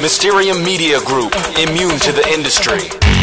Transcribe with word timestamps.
Mysterium 0.00 0.62
Media 0.64 1.00
Group, 1.00 1.34
immune 1.56 1.98
to 2.00 2.10
the 2.10 2.28
industry. 2.28 3.13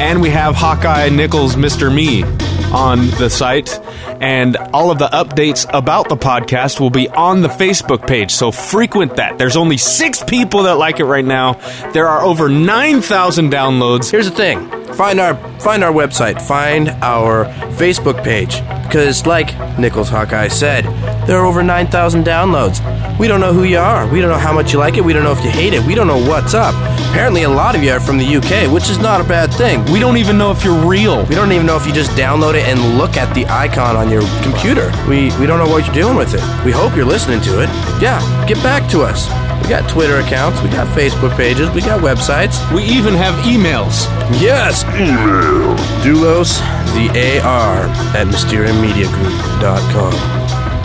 and 0.00 0.20
we 0.20 0.30
have 0.30 0.54
Hawkeye 0.54 1.08
Nickels, 1.10 1.56
Mr. 1.56 1.92
Me 1.94 2.22
on 2.72 3.08
the 3.18 3.28
site. 3.28 3.68
And 4.20 4.56
all 4.74 4.90
of 4.90 4.98
the 4.98 5.08
updates 5.08 5.68
about 5.72 6.08
the 6.08 6.16
podcast 6.16 6.78
will 6.78 6.90
be 6.90 7.08
on 7.08 7.40
the 7.40 7.48
Facebook 7.48 8.06
page. 8.06 8.30
So 8.30 8.52
frequent 8.52 9.16
that. 9.16 9.38
There's 9.38 9.56
only 9.56 9.78
six 9.78 10.22
people 10.22 10.64
that 10.64 10.74
like 10.74 11.00
it 11.00 11.04
right 11.04 11.24
now. 11.24 11.54
There 11.92 12.06
are 12.06 12.22
over 12.22 12.48
9,000 12.48 13.50
downloads. 13.50 14.10
Here's 14.10 14.28
the 14.28 14.36
thing. 14.36 14.70
Find 14.94 15.20
our 15.20 15.34
find 15.60 15.84
our 15.84 15.92
website, 15.92 16.42
find 16.42 16.88
our 17.00 17.44
Facebook 17.76 18.22
page 18.24 18.60
because 18.82 19.24
like 19.24 19.56
Nickels 19.78 20.08
Hawkeye 20.08 20.48
said, 20.48 20.84
there 21.26 21.38
are 21.38 21.46
over 21.46 21.62
9,000 21.62 22.24
downloads. 22.24 23.18
We 23.18 23.28
don't 23.28 23.40
know 23.40 23.52
who 23.52 23.64
you 23.64 23.78
are. 23.78 24.06
We 24.10 24.20
don't 24.20 24.30
know 24.30 24.38
how 24.38 24.52
much 24.52 24.72
you 24.72 24.78
like 24.78 24.96
it. 24.96 25.04
We 25.04 25.12
don't 25.12 25.22
know 25.24 25.32
if 25.32 25.44
you 25.44 25.50
hate 25.50 25.74
it. 25.74 25.86
We 25.86 25.94
don't 25.94 26.06
know 26.08 26.18
what's 26.28 26.54
up. 26.54 26.74
Apparently, 27.10 27.42
a 27.42 27.48
lot 27.48 27.74
of 27.74 27.82
you 27.82 27.90
are 27.90 27.98
from 27.98 28.18
the 28.18 28.24
UK, 28.24 28.70
which 28.72 28.88
is 28.88 28.98
not 28.98 29.20
a 29.20 29.24
bad 29.24 29.52
thing. 29.52 29.84
We 29.92 29.98
don't 29.98 30.16
even 30.16 30.38
know 30.38 30.52
if 30.52 30.62
you're 30.64 30.86
real. 30.86 31.24
We 31.26 31.34
don't 31.34 31.50
even 31.50 31.66
know 31.66 31.76
if 31.76 31.84
you 31.84 31.92
just 31.92 32.12
download 32.12 32.54
it 32.54 32.68
and 32.68 32.96
look 32.96 33.16
at 33.16 33.34
the 33.34 33.44
icon 33.46 33.96
on 33.96 34.08
your 34.08 34.22
computer. 34.42 34.92
We 35.08 35.32
we 35.40 35.46
don't 35.46 35.58
know 35.58 35.68
what 35.68 35.84
you're 35.84 35.94
doing 35.94 36.14
with 36.16 36.34
it. 36.34 36.42
We 36.64 36.70
hope 36.70 36.94
you're 36.94 37.04
listening 37.04 37.40
to 37.42 37.60
it. 37.62 37.68
Yeah, 38.00 38.20
get 38.46 38.62
back 38.62 38.88
to 38.92 39.02
us. 39.02 39.28
We 39.60 39.68
got 39.68 39.88
Twitter 39.90 40.20
accounts, 40.20 40.62
we 40.62 40.68
got 40.70 40.86
Facebook 40.96 41.36
pages, 41.36 41.68
we 41.70 41.80
got 41.80 42.00
websites. 42.00 42.60
We 42.72 42.84
even 42.84 43.14
have 43.14 43.34
emails. 43.44 44.06
Yes, 44.40 44.84
email 44.94 45.76
Doulos 46.02 46.60
the 46.94 47.08
AR 47.42 47.88
at 48.16 48.26
MysteriumMediaGroup.com. 48.26 50.39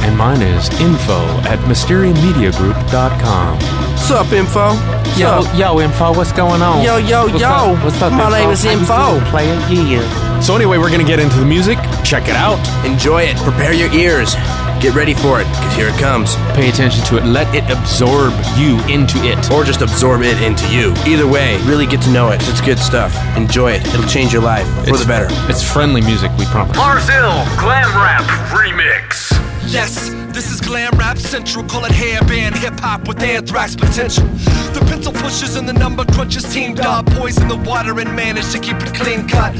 And 0.06 0.16
mine 0.18 0.42
is 0.42 0.70
info 0.80 1.20
at 1.50 1.58
mysteriummediagroup.com. 1.68 3.58
What's 3.58 4.12
up, 4.12 4.32
info? 4.32 4.76
What's 4.76 5.18
Yo, 5.20 5.28
up? 5.30 5.58
yo, 5.58 5.80
info, 5.82 6.14
what's 6.14 6.32
going 6.32 6.62
on? 6.62 6.84
Yo, 6.84 6.98
yo, 6.98 7.26
what's 7.28 7.42
yo. 7.42 7.48
Up? 7.50 7.84
What's 7.84 8.02
up, 8.02 8.12
My 8.14 8.26
info? 8.26 8.38
name 8.38 8.50
is 8.52 8.66
Info. 8.66 9.12
doing, 9.20 9.26
Player, 9.32 9.56
yeah. 9.70 10.40
So 10.42 10.56
anyway, 10.56 10.78
we're 10.78 10.92
gonna 10.92 11.04
get 11.04 11.20
into 11.20 11.38
the 11.40 11.46
music. 11.46 11.80
Check 12.04 12.28
it 12.28 12.36
out. 12.36 12.60
Enjoy 12.86 13.24
it. 13.24 13.36
Prepare 13.38 13.74
your 13.74 13.92
ears. 13.94 14.36
Get 14.80 14.94
ready 14.94 15.14
for 15.16 15.40
it, 15.42 15.48
because 15.56 15.74
here 15.76 15.88
it 15.88 15.98
comes. 16.00 16.36
Pay 16.54 16.70
attention 16.70 17.04
to 17.06 17.18
it. 17.18 17.24
Let 17.26 17.48
it 17.56 17.64
absorb 17.72 18.34
you 18.58 18.78
into 18.86 19.18
it. 19.24 19.50
Or 19.50 19.64
just 19.64 19.82
absorb 19.82 20.22
it 20.22 20.40
into 20.42 20.68
you. 20.68 20.94
Either 21.08 21.26
way, 21.26 21.58
really 21.64 21.88
get 21.88 22.02
to 22.04 22.10
know 22.12 22.30
it. 22.30 22.42
It's 22.48 22.62
good 22.62 22.78
stuff. 22.78 23.16
Enjoy 23.38 23.72
it. 23.72 23.88
It'll 23.88 24.04
change 24.08 24.34
your 24.34 24.44
life 24.44 24.68
for 24.68 24.82
It's- 24.82 25.00
the 25.00 25.08
better. 25.08 25.28
It's 25.50 25.64
friendly 25.64 26.02
music, 26.02 26.30
we 26.38 26.46
promise. 26.48 26.78
Barzil 26.78 27.44
Glam 27.58 27.90
Rap 27.98 28.24
Remix. 28.52 29.32
Yes, 29.76 30.08
this 30.34 30.52
is 30.52 30.62
glam 30.62 30.98
rap 30.98 31.18
central. 31.18 31.66
Call 31.66 31.84
it 31.84 31.92
hairband 31.92 32.56
hip 32.56 32.80
hop 32.80 33.10
with 33.10 33.22
anthrax 33.22 33.76
potential. 33.76 34.26
The 34.72 34.80
pencil 34.88 35.12
pushers 35.12 35.58
and 35.58 35.68
the 35.68 35.74
number 35.74 36.06
crunchers 36.06 36.50
teamed 36.50 36.80
up, 36.80 37.06
poison 37.08 37.50
the 37.50 37.58
water 37.58 38.00
and 38.00 38.16
managed 38.16 38.54
to 38.54 38.60
keep 38.60 38.78
it 38.78 38.96
clean 38.96 39.28
cut. 39.28 39.54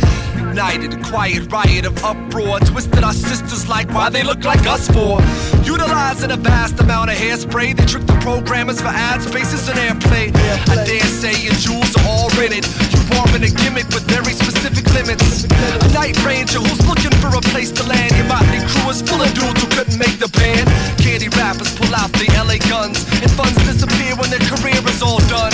Ignited 0.56 0.94
a 0.94 1.04
quiet 1.12 1.52
riot 1.52 1.86
of 1.86 2.02
uproar, 2.02 2.60
twisted 2.62 3.04
our 3.04 3.12
sisters 3.12 3.68
like 3.68 3.92
why 3.92 4.10
they 4.10 4.24
look 4.24 4.46
like 4.46 4.66
us 4.66 4.88
for. 4.88 5.20
Utilizing 5.68 6.32
a 6.32 6.38
vast 6.38 6.80
amount 6.80 7.12
of 7.12 7.18
hairspray, 7.18 7.76
they 7.76 7.86
trick 7.86 8.08
the 8.08 8.16
programmers 8.24 8.80
for 8.80 8.88
ad 8.88 9.22
spaces 9.22 9.68
and 9.68 9.78
airplay. 9.78 10.32
I 10.72 10.86
dare 10.88 11.04
say 11.12 11.36
your 11.44 11.60
jewels 11.60 11.92
are 12.00 12.08
all 12.08 12.30
rented. 12.40 12.64
You 12.88 13.04
warming 13.12 13.44
a 13.44 13.52
gimmick 13.52 13.92
with 13.92 14.08
very 14.08 14.32
specific 14.32 14.88
limits. 14.96 15.44
A 15.44 15.92
night 15.92 16.16
ranger 16.24 16.64
who's 16.64 16.88
looking 16.88 17.12
for 17.20 17.36
a 17.36 17.44
place 17.52 17.72
to 17.76 17.84
land. 17.84 18.16
Your 18.16 18.32
motley 18.32 18.64
crew 18.64 18.88
is 18.96 19.04
full 19.04 19.20
of 19.20 19.28
dudes 19.36 19.60
who 19.60 19.68
couldn't 19.76 20.00
make 20.00 20.24
the 20.24 20.32
band. 20.40 20.72
Candy 21.04 21.28
rappers 21.36 21.76
pull 21.76 21.92
out 21.92 22.16
the 22.16 22.32
LA 22.32 22.64
guns, 22.72 23.04
and 23.20 23.28
funds 23.36 23.60
disappear 23.68 24.16
when 24.16 24.32
their 24.32 24.46
career 24.48 24.80
is 24.88 25.04
all 25.04 25.20
done. 25.28 25.52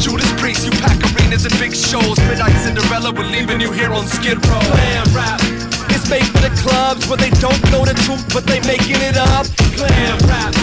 Judas 0.00 0.32
Priest, 0.40 0.64
you 0.64 0.72
pack 0.80 0.96
arenas 1.12 1.44
and 1.44 1.52
big 1.60 1.74
shows. 1.74 2.16
Midnight 2.24 2.56
Cinderella, 2.64 3.12
we're 3.12 3.28
leaving 3.28 3.60
you 3.60 3.70
here 3.70 3.92
on 3.92 4.06
Skid 4.06 4.40
Row. 4.48 4.58
Glam 4.72 5.06
rap. 5.14 5.40
It's 5.92 6.08
made 6.08 6.24
for 6.24 6.40
the 6.40 6.48
clubs 6.64 7.06
where 7.06 7.18
they 7.18 7.28
don't 7.36 7.60
know 7.70 7.84
the 7.84 7.92
truth, 8.08 8.24
but 8.32 8.46
they 8.46 8.60
making 8.64 8.96
it 8.96 9.16
up. 9.16 9.44
Glam 9.76 10.16
rap. 10.24 10.54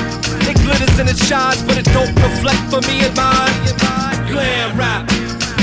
It 0.50 0.58
glitters 0.66 0.98
and 0.98 1.08
it 1.08 1.18
shines, 1.18 1.62
but 1.62 1.78
it 1.78 1.86
don't 1.94 2.14
reflect 2.18 2.62
for 2.74 2.82
me 2.90 3.06
and 3.06 3.16
mine. 3.16 3.54
Glam 4.26 4.76
rap. 4.76 5.06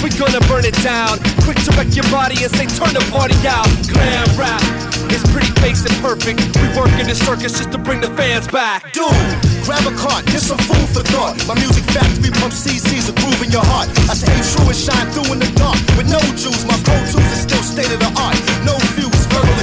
We 0.05 0.11
gonna 0.11 0.41
burn 0.47 0.65
it 0.65 0.79
down. 0.83 1.19
Quick 1.43 1.59
to 1.67 1.75
wreck 1.75 1.91
your 1.97 2.09
body 2.15 2.45
and 2.45 2.55
say 2.55 2.67
turn 2.67 2.95
the 2.95 3.03
party 3.11 3.35
out. 3.49 3.67
Glam 3.91 4.39
rap. 4.39 4.94
It's 5.15 5.23
pretty 5.31 5.55
face 5.63 5.87
and 5.87 5.95
perfect. 6.03 6.43
We 6.59 6.67
work 6.75 6.91
in 6.99 7.07
the 7.07 7.15
circus 7.15 7.55
just 7.55 7.71
to 7.71 7.79
bring 7.79 8.01
the 8.01 8.11
fans 8.19 8.49
back. 8.49 8.91
Dude, 8.91 9.15
grab 9.63 9.87
a 9.87 9.95
cart, 9.95 10.27
get 10.27 10.43
some 10.43 10.59
food 10.59 10.89
for 10.91 11.07
thought. 11.15 11.39
My 11.47 11.55
music 11.55 11.85
factory 11.95 12.35
pump 12.35 12.51
CC's 12.51 13.09
a 13.09 13.15
groove 13.23 13.39
in 13.47 13.51
your 13.55 13.63
heart. 13.63 13.87
I 14.11 14.19
stay 14.19 14.35
true 14.43 14.67
and 14.67 14.75
shine 14.75 15.07
through 15.15 15.31
in 15.31 15.39
the 15.39 15.51
dark. 15.55 15.79
With 15.95 16.11
no 16.11 16.19
juice, 16.35 16.67
my 16.67 16.75
pro 16.83 16.99
tools 17.07 17.31
is 17.31 17.47
still 17.47 17.63
state 17.63 17.95
of 17.95 18.01
the 18.03 18.11
art. 18.19 18.35
No 18.67 18.75
verbal 18.75 19.04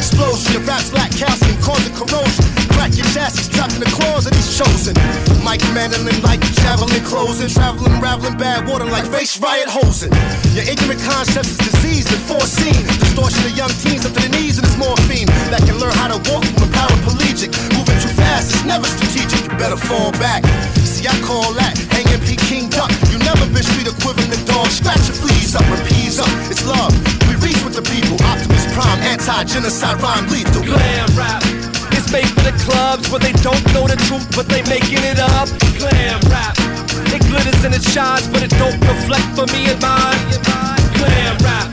explosion. 0.01 0.57
Your 0.57 0.65
raps 0.65 0.89
lack 0.91 1.13
calcium, 1.13 1.53
causing 1.61 1.93
corrosion. 1.93 2.43
Crack 2.73 2.97
your 2.97 3.05
chassis, 3.13 3.45
trapped 3.53 3.77
in 3.77 3.81
the 3.85 3.91
claws 3.93 4.25
of 4.25 4.33
these 4.33 4.49
chosen. 4.57 4.97
Mike 5.45 5.61
Mandolin 5.77 6.17
like 6.25 6.41
javelin 6.65 6.89
closing. 7.05 7.47
Traveling, 7.47 8.01
raveling 8.01 8.37
bad 8.37 8.65
water 8.67 8.85
like 8.85 9.05
race 9.13 9.37
riot 9.37 9.69
hosing. 9.69 10.09
Your 10.57 10.65
ignorant 10.65 11.01
concepts 11.05 11.53
is 11.53 11.61
diseased 11.61 12.09
and 12.09 12.23
foreseen. 12.25 12.81
Distortion 12.97 13.45
of 13.45 13.53
young 13.53 13.69
teens 13.77 14.05
up 14.05 14.13
to 14.17 14.21
the 14.25 14.31
knees 14.33 14.57
in 14.57 14.65
this 14.65 14.77
morphine. 14.81 15.29
That 15.53 15.61
can 15.69 15.77
learn 15.77 15.93
how 15.93 16.09
to 16.09 16.17
walk 16.33 16.43
from 16.49 16.65
a 16.65 16.69
paraplegic. 16.73 17.53
Moving 17.77 17.99
too 18.01 18.13
fast, 18.17 18.49
it's 18.57 18.65
never 18.65 18.89
strategic. 18.89 19.45
You 19.45 19.53
better 19.61 19.77
fall 19.77 20.11
back. 20.17 20.41
See, 20.81 21.05
I 21.05 21.13
call 21.21 21.53
that 21.61 21.77
hanging 21.93 22.21
Peking 22.25 22.73
duck. 22.73 22.89
You 23.13 23.21
never 23.21 23.45
been 23.53 23.61
street 23.61 23.85
equivalent 23.85 24.41
dog. 24.49 24.65
Scratch 24.73 25.05
your 25.05 25.17
fleas 25.21 25.53
up, 25.53 25.61
and 25.69 25.77
repease 25.77 26.17
up. 26.17 26.31
It's 26.49 26.65
love. 26.65 26.89
We 27.29 27.37
reach 27.45 27.61
with 27.61 27.77
the 27.77 27.85
people. 27.85 28.20
Anti-genocide 29.21 30.01
rhyme 30.01 30.25
lethal. 30.33 30.65
Glam 30.65 31.05
rap. 31.13 31.45
It's 31.93 32.11
made 32.11 32.25
for 32.25 32.41
the 32.41 32.57
clubs 32.65 33.05
where 33.11 33.19
they 33.19 33.33
don't 33.45 33.61
know 33.69 33.85
the 33.85 33.93
truth, 34.09 34.25
but 34.33 34.49
they 34.49 34.65
making 34.65 34.97
it 35.05 35.21
up. 35.21 35.45
Glam 35.77 36.17
rap. 36.25 36.57
It 37.13 37.21
glitters 37.29 37.61
and 37.61 37.69
it 37.69 37.85
shines, 37.85 38.27
but 38.33 38.41
it 38.41 38.49
don't 38.57 38.81
reflect 38.81 39.29
for 39.37 39.45
me 39.53 39.69
and 39.69 39.77
mine. 39.77 40.17
Glam 40.97 41.37
rap. 41.45 41.69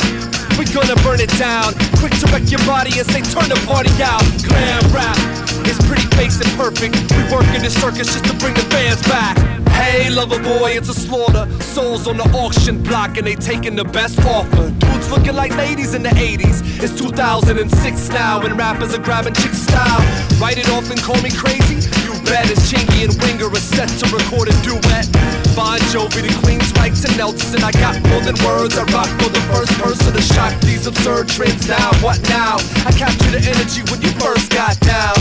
We 0.61 0.69
gonna 0.69 0.93
burn 1.00 1.25
it 1.25 1.33
down. 1.41 1.73
Quick 1.97 2.12
to 2.21 2.29
wreck 2.29 2.45
your 2.53 2.61
body 2.69 2.93
and 3.00 3.09
say 3.09 3.25
turn 3.25 3.49
the 3.49 3.56
party 3.65 3.97
out. 4.05 4.21
Glam 4.45 4.85
rap. 4.93 5.17
It's 5.65 5.81
pretty 5.89 6.05
face 6.21 6.37
and 6.45 6.53
perfect. 6.53 7.00
We 7.17 7.25
work 7.33 7.49
in 7.56 7.65
the 7.65 7.73
circus 7.73 8.12
just 8.12 8.29
to 8.29 8.37
bring 8.45 8.53
the 8.61 8.67
fans 8.69 9.00
back. 9.09 9.41
Hey, 9.79 10.11
lover 10.11 10.43
boy, 10.43 10.73
it's 10.73 10.89
a 10.89 10.95
slaughter. 10.95 11.47
Souls 11.63 12.09
on 12.09 12.17
the 12.17 12.25
auction 12.37 12.83
block 12.83 13.17
and 13.17 13.27
they 13.27 13.37
taking 13.37 13.77
the 13.77 13.85
best 13.85 14.19
offer. 14.25 14.71
Dudes 14.71 15.11
looking 15.11 15.37
like 15.37 15.57
ladies 15.57 15.95
in 15.95 16.03
the 16.03 16.11
80s. 16.11 16.83
It's 16.83 17.01
2006 17.01 18.09
now 18.09 18.41
and 18.41 18.59
rappers 18.59 18.93
are 18.93 19.03
grabbing 19.03 19.35
chick 19.35 19.53
style. 19.53 20.01
Write 20.41 20.59
it 20.59 20.69
off 20.71 20.91
and 20.91 21.01
call 21.01 21.21
me 21.23 21.31
crazy. 21.31 21.98
Bet 22.29 22.51
it's 22.53 22.69
Chingy 22.69 23.09
and 23.09 23.17
Winger 23.25 23.49
are 23.49 23.57
set 23.57 23.89
to 23.89 24.07
record 24.13 24.53
a 24.53 24.57
duet. 24.61 25.09
Bon 25.57 25.81
Jovi 25.89 26.21
to 26.21 26.33
Queensrÿche 26.45 27.01
to 27.01 27.17
Nelson. 27.17 27.65
I 27.65 27.73
got 27.73 27.97
more 28.13 28.21
than 28.21 28.37
words. 28.45 28.77
I 28.77 28.85
rock 28.93 29.09
for 29.17 29.33
the 29.33 29.41
first 29.49 29.73
person 29.81 30.13
to 30.13 30.21
shock 30.21 30.53
these 30.61 30.87
absurd 30.87 31.29
trends 31.29 31.67
now. 31.67 31.89
What 32.05 32.21
now? 32.29 32.61
I 32.85 32.93
capture 32.93 33.33
the 33.33 33.41
energy 33.41 33.81
when 33.89 34.05
you 34.05 34.13
first 34.21 34.53
got 34.53 34.77
down. 34.85 35.17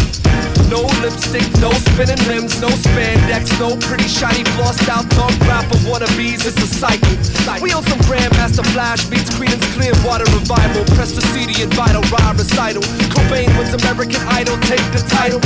No 0.67 0.83
lipstick, 0.99 1.47
no 1.63 1.71
spinning 1.95 2.19
rims, 2.27 2.59
no 2.59 2.67
spandex, 2.67 3.55
no 3.55 3.79
pretty 3.87 4.03
shiny 4.03 4.43
flossed 4.59 4.89
out 4.91 5.07
thug 5.15 5.31
rapper 5.47 5.79
wannabes. 5.87 6.43
It's 6.43 6.59
a 6.59 6.67
cycle. 6.67 7.15
We 7.63 7.71
on 7.71 7.87
some 7.87 8.03
Grandmaster 8.03 8.67
Flash 8.75 9.07
meets 9.09 9.31
Creedence 9.31 9.63
Clearwater 9.79 10.27
revival. 10.35 10.83
Press 10.91 11.15
the 11.15 11.23
CD 11.31 11.63
and 11.63 11.73
vital 11.73 12.03
rhyme 12.11 12.35
recital. 12.35 12.83
Cobain 13.15 13.47
wins 13.57 13.71
American 13.79 14.19
Idol, 14.27 14.59
take 14.67 14.83
the 14.91 14.99
title. 15.07 15.39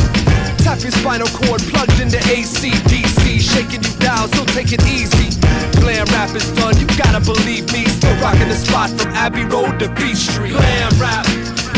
Tap 0.61 0.81
your 0.81 0.91
spinal 0.91 1.27
cord 1.27 1.61
plugged 1.73 1.99
into 1.99 2.17
AC, 2.29 2.69
DC, 2.85 3.41
shaking 3.41 3.81
you 3.81 3.93
down, 3.97 4.29
so 4.33 4.45
take 4.53 4.71
it 4.71 4.85
easy. 4.85 5.33
Glam 5.81 6.05
rap 6.13 6.35
is 6.35 6.47
done, 6.53 6.77
you 6.77 6.85
gotta 6.97 7.19
believe 7.19 7.65
me. 7.73 7.85
Still 7.89 8.13
rocking 8.21 8.47
the 8.47 8.55
spot 8.55 8.89
from 8.91 9.11
Abbey 9.17 9.43
Road 9.45 9.79
to 9.79 9.89
Beach 9.97 10.29
Street. 10.29 10.53
Glam 10.53 10.93
rap. 11.01 11.25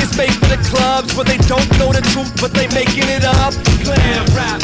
It's 0.04 0.18
made 0.18 0.36
for 0.36 0.52
the 0.52 0.60
clubs 0.68 1.16
where 1.16 1.24
they 1.24 1.38
don't 1.48 1.68
know 1.80 1.96
the 1.96 2.04
truth, 2.12 2.30
but 2.42 2.52
they 2.54 2.68
making 2.76 3.08
it 3.08 3.24
up. 3.24 3.56
Glam 3.88 4.28
rap. 4.36 4.60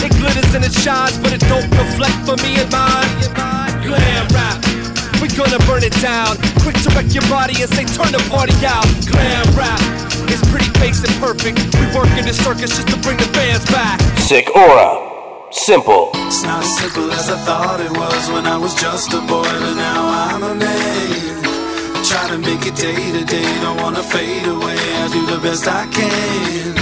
It 0.00 0.16
glitters 0.16 0.54
and 0.54 0.64
it 0.64 0.72
shines, 0.72 1.18
but 1.18 1.32
it 1.32 1.44
don't 1.52 1.68
reflect 1.76 2.16
for 2.24 2.40
me 2.40 2.56
and 2.56 2.70
mine. 2.72 3.08
Glam 3.84 4.26
rap. 4.32 4.58
We 5.20 5.28
gonna 5.28 5.60
burn 5.68 5.84
it 5.84 5.94
down. 6.00 6.40
Quick 6.64 6.80
to 6.82 6.90
wreck 6.96 7.12
your 7.12 7.26
body 7.28 7.60
and 7.60 7.70
say 7.70 7.84
turn 7.84 8.12
the 8.16 8.22
party 8.32 8.56
out. 8.64 8.88
Glam 9.04 9.44
rap. 9.52 10.17
It's 10.28 10.44
pretty 10.50 10.70
face 10.78 11.02
and 11.02 11.14
perfect. 11.20 11.58
We 11.78 11.86
work 11.96 12.10
in 12.18 12.24
the 12.26 12.34
circus 12.34 12.70
just 12.76 12.88
to 12.88 12.96
bring 13.00 13.16
the 13.16 13.28
fans 13.36 13.64
back. 13.66 14.00
Sick 14.18 14.54
aura. 14.54 15.08
Simple. 15.50 16.10
It's 16.28 16.42
not 16.42 16.62
as 16.62 16.78
simple 16.78 17.10
as 17.10 17.30
I 17.30 17.36
thought 17.38 17.80
it 17.80 17.90
was 17.90 18.30
when 18.30 18.46
I 18.46 18.56
was 18.56 18.74
just 18.74 19.12
a 19.14 19.20
boy, 19.20 19.42
but 19.42 19.74
now 19.74 20.02
I'm 20.28 20.42
a 20.42 20.54
man. 20.54 21.42
Try 22.04 22.28
to 22.28 22.38
make 22.38 22.66
it 22.66 22.76
day 22.76 23.12
to 23.12 23.24
day, 23.24 23.60
don't 23.60 23.76
wanna 23.78 24.02
fade 24.02 24.46
away. 24.46 24.78
I 25.02 25.08
do 25.12 25.26
the 25.26 25.38
best 25.42 25.66
I 25.66 25.86
can. 25.86 26.74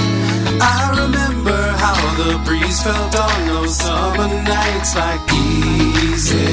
I 0.60 0.90
remember 1.02 1.60
how 1.78 1.98
the 2.16 2.38
breeze 2.44 2.82
felt 2.82 3.14
on 3.14 3.46
those 3.46 3.76
summer 3.76 4.28
nights 4.42 4.94
like 4.96 5.20
easy. 5.32 6.46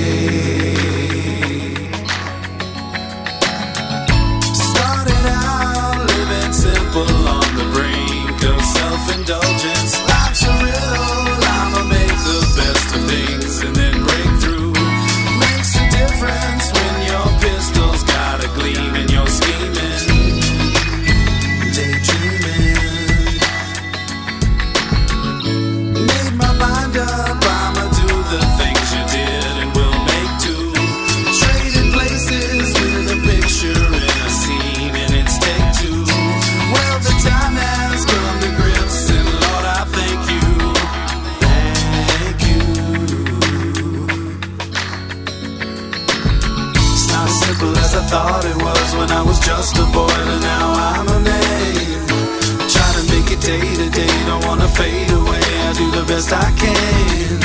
I 56.35 56.51
can. 56.57 57.39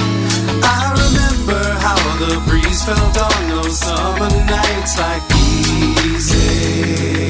I 0.64 0.92
remember 1.02 1.62
how 1.84 2.00
the 2.18 2.40
breeze 2.48 2.82
felt 2.84 3.18
on 3.18 3.48
those 3.50 3.78
summer 3.78 4.30
nights 4.46 4.98
like 4.98 5.22
easy. 6.16 7.27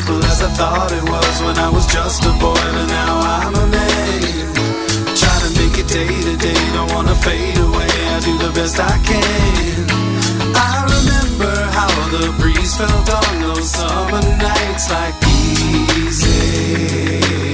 Simple 0.00 0.24
as 0.24 0.42
I 0.42 0.48
thought 0.48 0.92
it 0.92 1.02
was 1.02 1.42
when 1.42 1.58
I 1.58 1.68
was 1.68 1.86
just 1.86 2.24
a 2.24 2.32
boy, 2.40 2.54
but 2.54 2.86
now 2.86 3.20
I'm 3.20 3.54
a 3.54 3.66
man. 3.66 4.20
Try 5.20 5.36
to 5.44 5.50
make 5.60 5.76
it 5.78 5.88
day 5.88 6.08
to 6.28 6.36
day, 6.36 6.60
don't 6.74 6.90
wanna 6.92 7.14
fade 7.14 7.58
away. 7.58 7.90
I 8.14 8.20
do 8.20 8.38
the 8.38 8.50
best 8.54 8.78
I 8.80 8.96
can. 9.08 9.86
I 10.56 10.74
remember 10.94 11.54
how 11.78 11.92
the 12.14 12.32
breeze 12.38 12.76
felt 12.76 13.08
on 13.20 13.40
those 13.40 13.70
summer 13.70 14.22
nights 14.38 14.90
like 14.90 15.14
easy. 16.08 17.49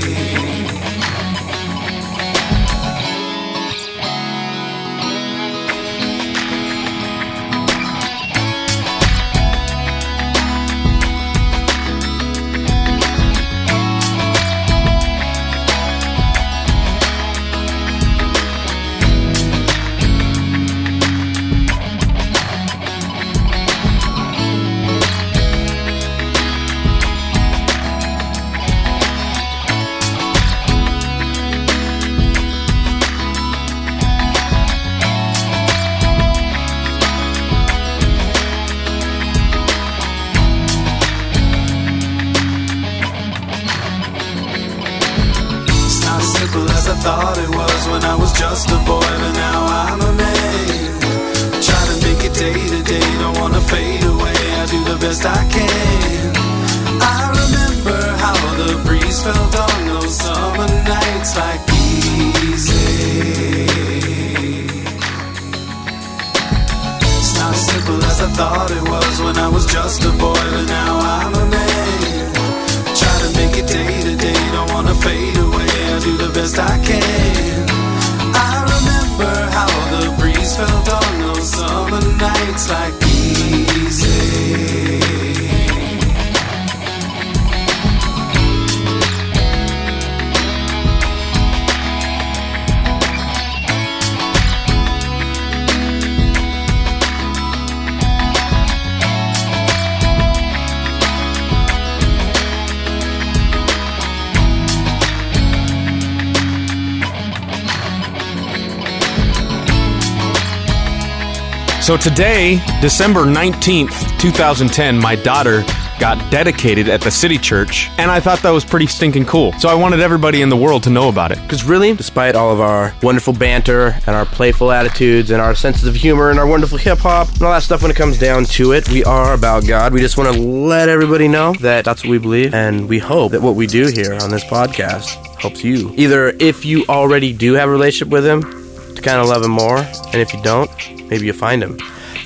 So 111.86 111.96
today, 111.96 112.60
December 112.80 113.20
19th, 113.20 114.18
2010, 114.18 114.98
my 114.98 115.14
daughter 115.14 115.62
got 116.00 116.32
dedicated 116.32 116.88
at 116.88 117.00
the 117.00 117.12
city 117.12 117.38
church, 117.38 117.88
and 117.96 118.10
I 118.10 118.18
thought 118.18 118.40
that 118.40 118.50
was 118.50 118.64
pretty 118.64 118.88
stinking 118.88 119.26
cool. 119.26 119.52
So 119.60 119.68
I 119.68 119.74
wanted 119.74 120.00
everybody 120.00 120.42
in 120.42 120.48
the 120.48 120.56
world 120.56 120.82
to 120.82 120.90
know 120.90 121.08
about 121.08 121.30
it. 121.30 121.40
Because 121.42 121.62
really, 121.62 121.94
despite 121.94 122.34
all 122.34 122.52
of 122.52 122.60
our 122.60 122.92
wonderful 123.04 123.34
banter 123.34 123.94
and 124.08 124.16
our 124.16 124.26
playful 124.26 124.72
attitudes 124.72 125.30
and 125.30 125.40
our 125.40 125.54
senses 125.54 125.86
of 125.86 125.94
humor 125.94 126.30
and 126.30 126.40
our 126.40 126.46
wonderful 126.48 126.76
hip 126.76 126.98
hop 126.98 127.28
and 127.34 127.42
all 127.42 127.52
that 127.52 127.62
stuff, 127.62 127.82
when 127.82 127.92
it 127.92 127.96
comes 127.96 128.18
down 128.18 128.46
to 128.46 128.72
it, 128.72 128.88
we 128.88 129.04
are 129.04 129.32
about 129.32 129.64
God. 129.64 129.92
We 129.92 130.00
just 130.00 130.18
want 130.18 130.34
to 130.34 130.42
let 130.42 130.88
everybody 130.88 131.28
know 131.28 131.52
that 131.60 131.84
that's 131.84 132.02
what 132.02 132.10
we 132.10 132.18
believe, 132.18 132.52
and 132.52 132.88
we 132.88 132.98
hope 132.98 133.30
that 133.30 133.42
what 133.42 133.54
we 133.54 133.68
do 133.68 133.86
here 133.86 134.12
on 134.14 134.32
this 134.32 134.42
podcast 134.42 135.24
helps 135.40 135.62
you. 135.62 135.94
Either 135.96 136.30
if 136.40 136.64
you 136.64 136.84
already 136.88 137.32
do 137.32 137.52
have 137.52 137.68
a 137.68 137.72
relationship 137.72 138.08
with 138.08 138.26
Him, 138.26 138.42
to 138.42 139.02
kind 139.02 139.20
of 139.20 139.28
love 139.28 139.44
Him 139.44 139.52
more, 139.52 139.78
and 139.78 140.16
if 140.16 140.34
you 140.34 140.42
don't, 140.42 140.95
maybe 141.08 141.26
you 141.26 141.32
find 141.32 141.62
Him. 141.62 141.78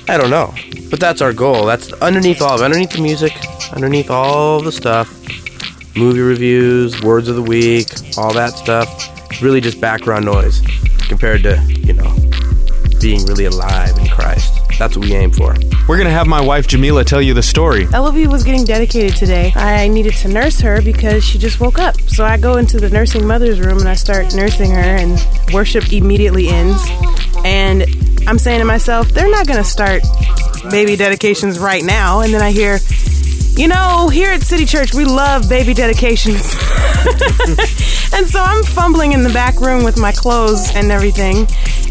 I 0.07 0.17
don't 0.17 0.29
know. 0.29 0.53
But 0.89 0.99
that's 0.99 1.21
our 1.21 1.33
goal. 1.33 1.65
That's 1.65 1.93
underneath 1.93 2.41
all 2.41 2.55
of. 2.55 2.61
Underneath 2.61 2.91
the 2.91 3.01
music, 3.01 3.33
underneath 3.73 4.09
all 4.09 4.61
the 4.61 4.71
stuff, 4.71 5.09
movie 5.95 6.21
reviews, 6.21 7.01
words 7.01 7.27
of 7.27 7.35
the 7.35 7.41
week, 7.41 7.87
all 8.17 8.33
that 8.33 8.53
stuff. 8.53 9.41
Really 9.41 9.61
just 9.61 9.79
background 9.79 10.25
noise 10.25 10.61
compared 11.07 11.43
to, 11.43 11.61
you 11.69 11.93
know, 11.93 12.13
being 12.99 13.25
really 13.25 13.45
alive 13.45 13.97
in 13.97 14.07
Christ. 14.07 14.50
That's 14.81 14.97
what 14.97 15.05
we 15.05 15.13
aim 15.13 15.29
for. 15.29 15.53
We're 15.87 15.97
going 15.97 16.07
to 16.07 16.13
have 16.13 16.25
my 16.25 16.41
wife 16.41 16.65
Jamila 16.65 17.05
tell 17.05 17.21
you 17.21 17.35
the 17.35 17.43
story. 17.43 17.85
Elovie 17.93 18.25
was 18.25 18.43
getting 18.43 18.65
dedicated 18.65 19.15
today. 19.15 19.53
I 19.55 19.87
needed 19.87 20.13
to 20.15 20.27
nurse 20.27 20.59
her 20.61 20.81
because 20.81 21.23
she 21.23 21.37
just 21.37 21.59
woke 21.59 21.77
up. 21.77 22.01
So 22.09 22.25
I 22.25 22.35
go 22.37 22.57
into 22.57 22.79
the 22.79 22.89
nursing 22.89 23.27
mother's 23.27 23.59
room 23.59 23.77
and 23.77 23.87
I 23.87 23.93
start 23.93 24.33
nursing 24.33 24.71
her, 24.71 24.81
and 24.81 25.23
worship 25.53 25.93
immediately 25.93 26.47
ends. 26.47 26.83
And 27.45 27.83
I'm 28.25 28.39
saying 28.39 28.57
to 28.57 28.65
myself, 28.65 29.09
they're 29.09 29.29
not 29.29 29.45
going 29.45 29.59
to 29.59 29.69
start 29.69 30.01
baby 30.71 30.95
dedications 30.95 31.59
right 31.59 31.83
now. 31.83 32.21
And 32.21 32.33
then 32.33 32.41
I 32.41 32.49
hear, 32.49 32.79
you 33.55 33.67
know, 33.67 34.09
here 34.09 34.31
at 34.31 34.41
City 34.43 34.65
Church, 34.65 34.93
we 34.93 35.05
love 35.05 35.49
baby 35.49 35.73
dedications. 35.73 36.53
and 38.13 38.27
so 38.27 38.41
I'm 38.41 38.63
fumbling 38.63 39.11
in 39.13 39.23
the 39.23 39.31
back 39.33 39.59
room 39.59 39.83
with 39.83 39.97
my 39.97 40.11
clothes 40.11 40.71
and 40.75 40.91
everything 40.91 41.47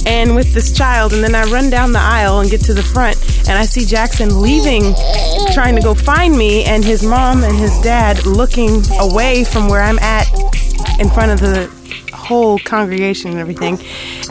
and 0.07 0.35
with 0.35 0.55
this 0.55 0.73
child. 0.73 1.13
And 1.13 1.23
then 1.23 1.35
I 1.35 1.45
run 1.45 1.71
down 1.71 1.93
the 1.93 2.01
aisle 2.01 2.41
and 2.41 2.51
get 2.51 2.63
to 2.63 2.75
the 2.75 2.83
front 2.83 3.17
and 3.49 3.59
I 3.59 3.65
see 3.65 3.85
Jackson 3.85 4.41
leaving, 4.41 4.95
trying 5.53 5.75
to 5.75 5.83
go 5.83 5.95
find 5.95 6.37
me, 6.37 6.65
and 6.65 6.85
his 6.85 7.03
mom 7.03 7.43
and 7.43 7.57
his 7.57 7.77
dad 7.81 8.25
looking 8.25 8.83
away 9.01 9.43
from 9.43 9.69
where 9.69 9.83
I'm 9.83 9.99
at 9.99 10.31
in 11.01 11.09
front 11.09 11.33
of 11.33 11.41
the 11.41 11.69
whole 12.15 12.59
congregation 12.61 13.33
and 13.33 13.41
everything. 13.41 13.75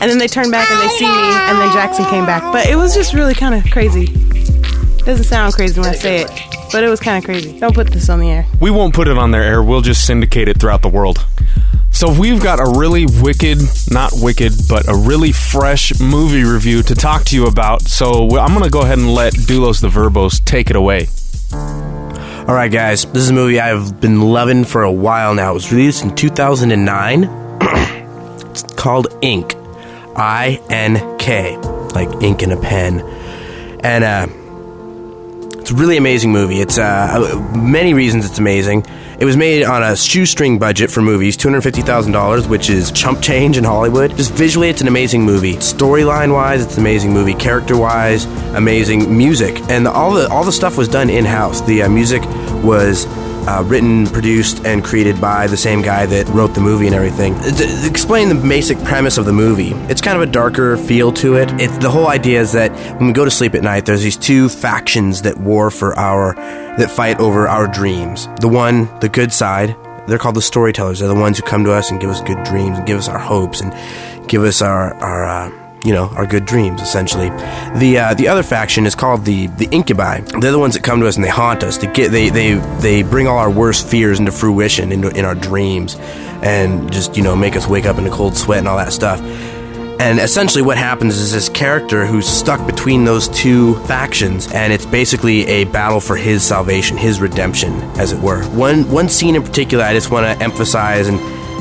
And 0.00 0.10
then 0.10 0.16
they 0.16 0.26
turn 0.26 0.50
back 0.50 0.70
and 0.70 0.80
they 0.80 0.88
see 0.94 1.06
me, 1.06 1.12
and 1.12 1.58
then 1.58 1.70
Jackson 1.72 2.06
came 2.06 2.24
back. 2.24 2.42
But 2.52 2.66
it 2.66 2.76
was 2.76 2.94
just 2.94 3.12
really 3.12 3.34
kind 3.34 3.54
of 3.54 3.70
crazy. 3.70 4.06
Doesn't 5.04 5.24
sound 5.24 5.54
crazy 5.54 5.80
when 5.80 5.88
I 5.88 5.94
say 5.94 6.22
it, 6.22 6.30
but 6.72 6.84
it 6.84 6.88
was 6.88 7.00
kind 7.00 7.18
of 7.18 7.24
crazy. 7.24 7.58
Don't 7.58 7.74
put 7.74 7.88
this 7.88 8.08
on 8.08 8.20
the 8.20 8.30
air. 8.30 8.46
We 8.60 8.70
won't 8.70 8.94
put 8.94 9.08
it 9.08 9.18
on 9.18 9.30
their 9.30 9.42
air, 9.42 9.62
we'll 9.62 9.80
just 9.80 10.06
syndicate 10.06 10.48
it 10.48 10.60
throughout 10.60 10.82
the 10.82 10.88
world. 10.88 11.24
So 11.90 12.12
we've 12.18 12.42
got 12.42 12.60
a 12.60 12.78
really 12.78 13.06
wicked, 13.20 13.58
not 13.90 14.12
wicked, 14.14 14.52
but 14.68 14.88
a 14.88 14.94
really 14.94 15.32
fresh 15.32 15.98
movie 16.00 16.44
review 16.44 16.82
to 16.84 16.94
talk 16.94 17.24
to 17.24 17.36
you 17.36 17.46
about. 17.46 17.82
So 17.82 18.38
I'm 18.38 18.54
going 18.54 18.64
to 18.64 18.70
go 18.70 18.82
ahead 18.82 18.98
and 18.98 19.12
let 19.12 19.34
Doulos 19.34 19.80
the 19.80 19.88
Verbose 19.88 20.42
take 20.44 20.70
it 20.70 20.76
away. 20.76 21.08
All 21.52 22.54
right, 22.54 22.70
guys, 22.70 23.04
this 23.06 23.22
is 23.22 23.30
a 23.30 23.34
movie 23.34 23.60
I've 23.60 24.00
been 24.00 24.20
loving 24.20 24.64
for 24.64 24.82
a 24.82 24.92
while 24.92 25.34
now. 25.34 25.50
It 25.50 25.54
was 25.54 25.72
released 25.72 26.02
in 26.04 26.14
2009. 26.14 27.24
it's 28.50 28.62
called 28.62 29.08
Ink. 29.20 29.54
I 30.16 30.60
N 30.70 31.18
K, 31.18 31.56
like 31.94 32.22
ink 32.22 32.42
in 32.42 32.50
a 32.50 32.60
pen. 32.60 33.00
And 33.82 34.04
uh, 34.04 34.26
it's 35.70 35.78
a 35.78 35.80
really 35.80 35.96
amazing 35.96 36.32
movie. 36.32 36.60
It's 36.60 36.78
uh, 36.78 37.40
many 37.54 37.94
reasons 37.94 38.26
it's 38.26 38.40
amazing. 38.40 38.84
It 39.20 39.24
was 39.24 39.36
made 39.36 39.62
on 39.62 39.84
a 39.84 39.94
shoestring 39.94 40.58
budget 40.58 40.90
for 40.90 41.00
movies, 41.00 41.36
$250,000, 41.36 42.48
which 42.48 42.68
is 42.68 42.90
chump 42.90 43.22
change 43.22 43.56
in 43.56 43.62
Hollywood. 43.62 44.16
Just 44.16 44.32
visually, 44.32 44.68
it's 44.68 44.80
an 44.80 44.88
amazing 44.88 45.22
movie. 45.22 45.54
Storyline 45.58 46.32
wise, 46.32 46.64
it's 46.64 46.74
an 46.74 46.80
amazing 46.80 47.12
movie. 47.12 47.34
Character 47.34 47.76
wise, 47.76 48.24
amazing 48.56 49.16
music. 49.16 49.60
And 49.68 49.86
all 49.86 50.12
the, 50.12 50.28
all 50.28 50.42
the 50.42 50.50
stuff 50.50 50.76
was 50.76 50.88
done 50.88 51.08
in 51.08 51.24
house. 51.24 51.60
The 51.60 51.82
uh, 51.82 51.88
music 51.88 52.24
was 52.64 53.06
uh, 53.48 53.62
written, 53.66 54.06
produced, 54.06 54.64
and 54.64 54.84
created 54.84 55.20
by 55.20 55.46
the 55.46 55.56
same 55.56 55.82
guy 55.82 56.06
that 56.06 56.28
wrote 56.28 56.54
the 56.54 56.60
movie 56.60 56.86
and 56.86 56.94
everything. 56.94 57.34
To 57.40 57.86
explain 57.88 58.28
the 58.28 58.34
basic 58.34 58.78
premise 58.84 59.18
of 59.18 59.24
the 59.24 59.32
movie, 59.32 59.72
it's 59.90 60.00
kind 60.00 60.20
of 60.20 60.28
a 60.28 60.30
darker 60.30 60.76
feel 60.76 61.12
to 61.14 61.36
it. 61.36 61.50
It's 61.60 61.76
the 61.78 61.90
whole 61.90 62.08
idea 62.08 62.40
is 62.40 62.52
that 62.52 62.72
when 62.98 63.08
we 63.08 63.12
go 63.12 63.24
to 63.24 63.30
sleep 63.30 63.54
at 63.54 63.62
night, 63.62 63.86
there's 63.86 64.02
these 64.02 64.16
two 64.16 64.48
factions 64.48 65.22
that 65.22 65.38
war 65.38 65.70
for 65.70 65.98
our 65.98 66.34
that 66.78 66.90
fight 66.90 67.18
over 67.20 67.48
our 67.48 67.66
dreams. 67.66 68.28
The 68.40 68.48
one, 68.48 68.88
the 69.00 69.08
good 69.08 69.32
side, 69.32 69.76
they're 70.06 70.18
called 70.18 70.36
the 70.36 70.42
storytellers. 70.42 71.00
They're 71.00 71.08
the 71.08 71.14
ones 71.14 71.38
who 71.38 71.44
come 71.44 71.64
to 71.64 71.72
us 71.72 71.90
and 71.90 72.00
give 72.00 72.10
us 72.10 72.20
good 72.22 72.42
dreams 72.44 72.78
and 72.78 72.86
give 72.86 72.98
us 72.98 73.08
our 73.08 73.18
hopes 73.18 73.60
and 73.60 73.72
give 74.28 74.42
us 74.44 74.62
our 74.62 74.94
our 74.94 75.24
uh, 75.24 75.59
you 75.84 75.92
know 75.92 76.06
our 76.08 76.26
good 76.26 76.44
dreams 76.44 76.82
essentially. 76.82 77.28
The 77.78 77.98
uh, 77.98 78.14
the 78.14 78.28
other 78.28 78.42
faction 78.42 78.86
is 78.86 78.94
called 78.94 79.24
the 79.24 79.46
the 79.48 79.66
incubi. 79.70 80.20
They're 80.40 80.52
the 80.52 80.58
ones 80.58 80.74
that 80.74 80.82
come 80.82 81.00
to 81.00 81.06
us 81.06 81.16
and 81.16 81.24
they 81.24 81.30
haunt 81.30 81.62
us. 81.62 81.78
To 81.78 81.86
get 81.86 82.10
they 82.10 82.28
they 82.28 82.54
they 82.80 83.02
bring 83.02 83.26
all 83.26 83.38
our 83.38 83.50
worst 83.50 83.88
fears 83.88 84.18
into 84.18 84.32
fruition 84.32 84.92
into 84.92 85.08
in 85.10 85.24
our 85.24 85.34
dreams 85.34 85.96
and 86.42 86.92
just 86.92 87.16
you 87.16 87.22
know 87.22 87.36
make 87.36 87.56
us 87.56 87.66
wake 87.66 87.86
up 87.86 87.98
in 87.98 88.06
a 88.06 88.10
cold 88.10 88.36
sweat 88.36 88.58
and 88.58 88.68
all 88.68 88.76
that 88.76 88.92
stuff. 88.92 89.20
And 90.00 90.18
essentially 90.18 90.62
what 90.62 90.78
happens 90.78 91.18
is 91.18 91.30
this 91.30 91.50
character 91.50 92.06
who's 92.06 92.26
stuck 92.26 92.66
between 92.66 93.04
those 93.04 93.28
two 93.28 93.74
factions 93.84 94.50
and 94.50 94.72
it's 94.72 94.86
basically 94.86 95.46
a 95.46 95.64
battle 95.64 96.00
for 96.00 96.16
his 96.16 96.42
salvation 96.42 96.96
his 96.96 97.20
redemption 97.20 97.74
as 97.98 98.12
it 98.12 98.18
were. 98.18 98.42
One 98.44 98.90
one 98.90 99.08
scene 99.08 99.36
in 99.36 99.42
particular 99.42 99.84
i 99.84 99.92
just 99.92 100.10
want 100.10 100.24
to 100.24 100.44
emphasize 100.44 101.08
and 101.08 101.20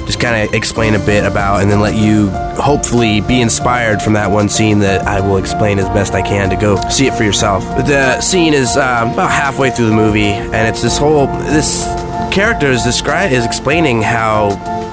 just 0.09 0.19
kind 0.19 0.43
of 0.43 0.55
explain 0.55 0.95
a 0.95 0.99
bit 0.99 1.23
about 1.23 1.61
and 1.61 1.69
then 1.69 1.79
let 1.79 1.95
you 1.95 2.29
hopefully 2.59 3.21
be 3.21 3.41
inspired 3.41 4.01
from 4.01 4.13
that 4.13 4.31
one 4.31 4.49
scene 4.49 4.79
that 4.79 5.05
I 5.05 5.19
will 5.19 5.37
explain 5.37 5.77
as 5.77 5.87
best 5.89 6.15
I 6.15 6.23
can 6.23 6.49
to 6.49 6.55
go 6.55 6.81
see 6.89 7.05
it 7.05 7.13
for 7.13 7.23
yourself. 7.23 7.63
The 7.85 8.19
scene 8.19 8.55
is 8.55 8.75
uh, 8.75 9.07
about 9.13 9.29
halfway 9.29 9.69
through 9.69 9.85
the 9.85 9.95
movie, 9.95 10.31
and 10.31 10.67
it's 10.67 10.81
this 10.81 10.97
whole 10.97 11.27
this 11.27 11.85
character 12.33 12.71
is 12.71 12.81
described 12.81 13.33
is 13.33 13.45
explaining 13.45 14.01
how 14.01 14.49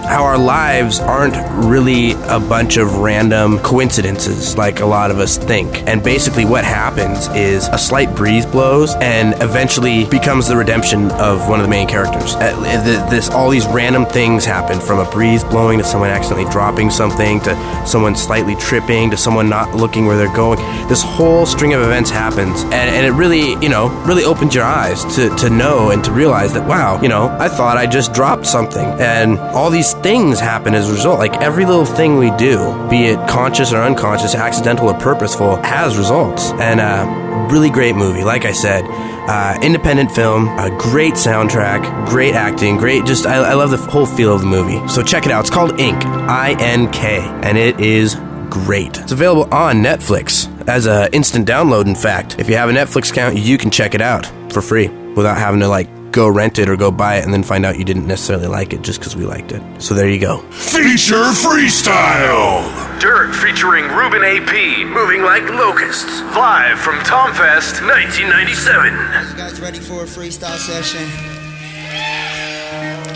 how 0.07 0.25
our 0.25 0.39
lives 0.39 0.99
aren't 1.01 1.37
really 1.67 2.13
a 2.13 2.41
bunch 2.41 2.77
of 2.77 2.99
random 2.99 3.59
coincidences 3.61 4.57
like 4.57 4.81
a 4.81 4.87
lot 4.87 5.11
of 5.11 5.19
us 5.19 5.37
think. 5.37 5.83
And 5.87 6.03
basically, 6.03 6.45
what 6.45 6.65
happens 6.65 7.29
is 7.29 7.69
a 7.69 7.79
slight 7.79 8.15
breeze 8.15 8.47
blows 8.47 8.95
and 8.97 9.35
eventually 9.43 10.05
becomes 10.07 10.49
the 10.49 10.57
redemption 10.57 11.11
of 11.13 11.49
one 11.49 11.61
of 11.61 11.65
the 11.65 11.71
main 11.71 11.89
characters. 11.89 12.35
Uh, 12.37 13.07
This 13.11 13.29
all 13.31 13.51
these 13.51 13.67
random 13.67 14.07
things 14.07 14.45
happen 14.45 14.80
from 14.80 14.99
a 14.99 15.11
breeze 15.11 15.45
blowing 15.45 15.78
to 15.78 15.85
someone 15.85 16.11
accidentally 16.11 16.50
dropping 16.50 16.91
something 16.91 17.41
to 17.41 17.83
someone 17.87 18.15
slightly 18.17 18.54
tripping 18.57 19.11
to 19.11 19.17
someone 19.17 19.49
not 19.49 19.75
looking 19.75 20.07
where 20.07 20.17
they're 20.17 20.35
going. 20.35 20.59
This 20.89 21.02
whole 21.02 21.47
string 21.47 21.75
of 21.75 21.83
events 21.83 22.11
happens, 22.11 22.63
and, 22.63 22.75
and 22.75 23.07
it 23.07 23.13
really, 23.13 23.54
you 23.63 23.69
know, 23.69 23.89
really 24.07 24.25
opens 24.25 24.54
your 24.54 24.65
eyes 24.65 25.04
to, 25.17 25.35
to 25.37 25.50
know 25.50 25.91
and 25.91 26.04
to 26.04 26.13
realize 26.13 26.52
that 26.52 26.67
wow, 26.67 27.00
you 27.02 27.09
know, 27.09 27.28
I 27.39 27.49
thought 27.49 27.76
I 27.76 27.87
just 27.87 28.13
dropped 28.13 28.47
something, 28.47 28.87
and 29.00 29.39
all 29.39 29.71
these 29.71 29.95
things 30.02 30.41
happen 30.41 30.75
as 30.75 30.89
a 30.89 30.93
result. 30.93 31.19
Like 31.19 31.41
every 31.41 31.65
little 31.65 31.85
thing 31.85 32.17
we 32.17 32.30
do, 32.37 32.59
be 32.89 33.06
it 33.06 33.28
conscious 33.28 33.73
or 33.73 33.78
unconscious, 33.78 34.35
accidental 34.35 34.89
or 34.89 34.95
purposeful, 34.95 35.56
has 35.56 35.97
results. 35.97 36.50
And 36.52 36.80
uh, 36.80 37.49
really 37.50 37.71
great 37.71 37.97
movie. 37.97 38.25
Like 38.25 38.45
I 38.45 38.52
said, 38.52 38.85
uh, 39.28 39.59
independent 39.63 40.13
film, 40.13 40.49
a 40.59 40.71
great 40.78 41.15
soundtrack, 41.15 42.09
great 42.09 42.35
acting, 42.35 42.76
great. 42.76 43.04
Just 43.04 43.26
I, 43.26 43.37
I 43.37 43.54
love 43.54 43.71
the 43.71 43.76
whole 43.76 44.06
feel 44.06 44.35
of 44.35 44.41
the 44.41 44.47
movie. 44.47 44.87
So 44.89 45.02
check 45.02 45.26
it 45.26 45.32
out. 45.32 45.41
It's 45.41 45.50
called 45.50 45.80
Ink, 45.80 46.04
I 46.04 46.56
N 46.61 46.91
K, 46.93 47.19
and 47.43 47.59
it 47.59 47.80
is 47.80 48.15
great. 48.50 48.99
It's 48.99 49.13
available 49.13 49.52
on 49.52 49.82
Netflix 49.82 50.49
as 50.69 50.87
a 50.87 51.13
instant 51.13 51.49
download. 51.49 51.87
In 51.87 51.97
fact, 51.97 52.39
if 52.39 52.49
you 52.49 52.56
have 52.56 52.69
a 52.69 52.73
Netflix 52.73 53.11
account, 53.11 53.37
you 53.37 53.59
can 53.59 53.71
check 53.71 53.95
it 53.95 54.00
out 54.00 54.26
for 54.52 54.63
free 54.63 54.89
without 54.89 55.39
having 55.39 55.61
to 55.61 55.69
like 55.69 55.89
go 56.17 56.26
rent 56.26 56.59
it 56.59 56.67
or 56.71 56.76
go 56.79 56.91
buy 56.91 57.17
it 57.17 57.25
and 57.25 57.33
then 57.33 57.43
find 57.43 57.67
out 57.67 57.79
you 57.79 57.85
didn't 57.85 58.07
necessarily 58.07 58.47
like 58.47 58.73
it 58.73 58.81
just 58.81 58.99
because 58.99 59.15
we 59.15 59.26
liked 59.26 59.52
it. 59.52 59.63
So 59.79 59.95
there 59.95 60.09
you 60.09 60.19
go. 60.19 60.39
Feature 60.50 61.31
Freestyle. 61.45 62.65
Dirt 62.99 63.35
featuring 63.35 63.85
Ruben 63.89 64.25
AP, 64.25 64.87
moving 64.87 65.23
like 65.23 65.43
locusts. 65.50 66.23
Live 66.35 66.79
from 66.79 66.95
Tomfest 67.00 67.85
1997. 67.87 68.93
You 68.93 69.37
guys 69.37 69.61
ready 69.61 69.79
for 69.79 70.05
a 70.05 70.07
freestyle 70.07 70.57
session? 70.57 71.05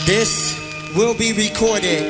This 0.05 0.61
will 0.95 1.15
be 1.15 1.33
recorded 1.33 2.05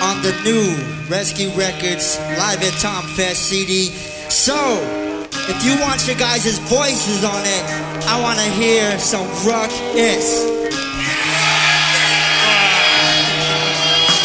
on 0.00 0.22
the 0.22 0.32
new 0.42 0.74
Rescue 1.10 1.50
Records 1.50 2.18
Live 2.18 2.62
at 2.62 2.72
Tomfest 2.80 3.36
CD. 3.36 3.90
So, 4.30 5.03
if 5.48 5.64
you 5.64 5.78
want 5.80 6.06
your 6.06 6.16
guys' 6.16 6.58
voices 6.58 7.24
on 7.24 7.42
it, 7.44 7.64
I 8.08 8.20
want 8.20 8.38
to 8.38 8.48
hear 8.56 8.98
some 8.98 9.26
ruckus. 9.44 10.44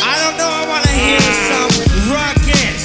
I 0.04 0.16
don't 0.24 0.38
know, 0.38 0.48
I 0.48 0.66
want 0.68 0.84
to 0.86 0.96
hear 0.96 1.20
some 1.50 1.72
ruckus. 2.12 2.82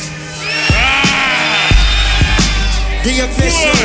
The 3.04 3.20
official, 3.22 3.76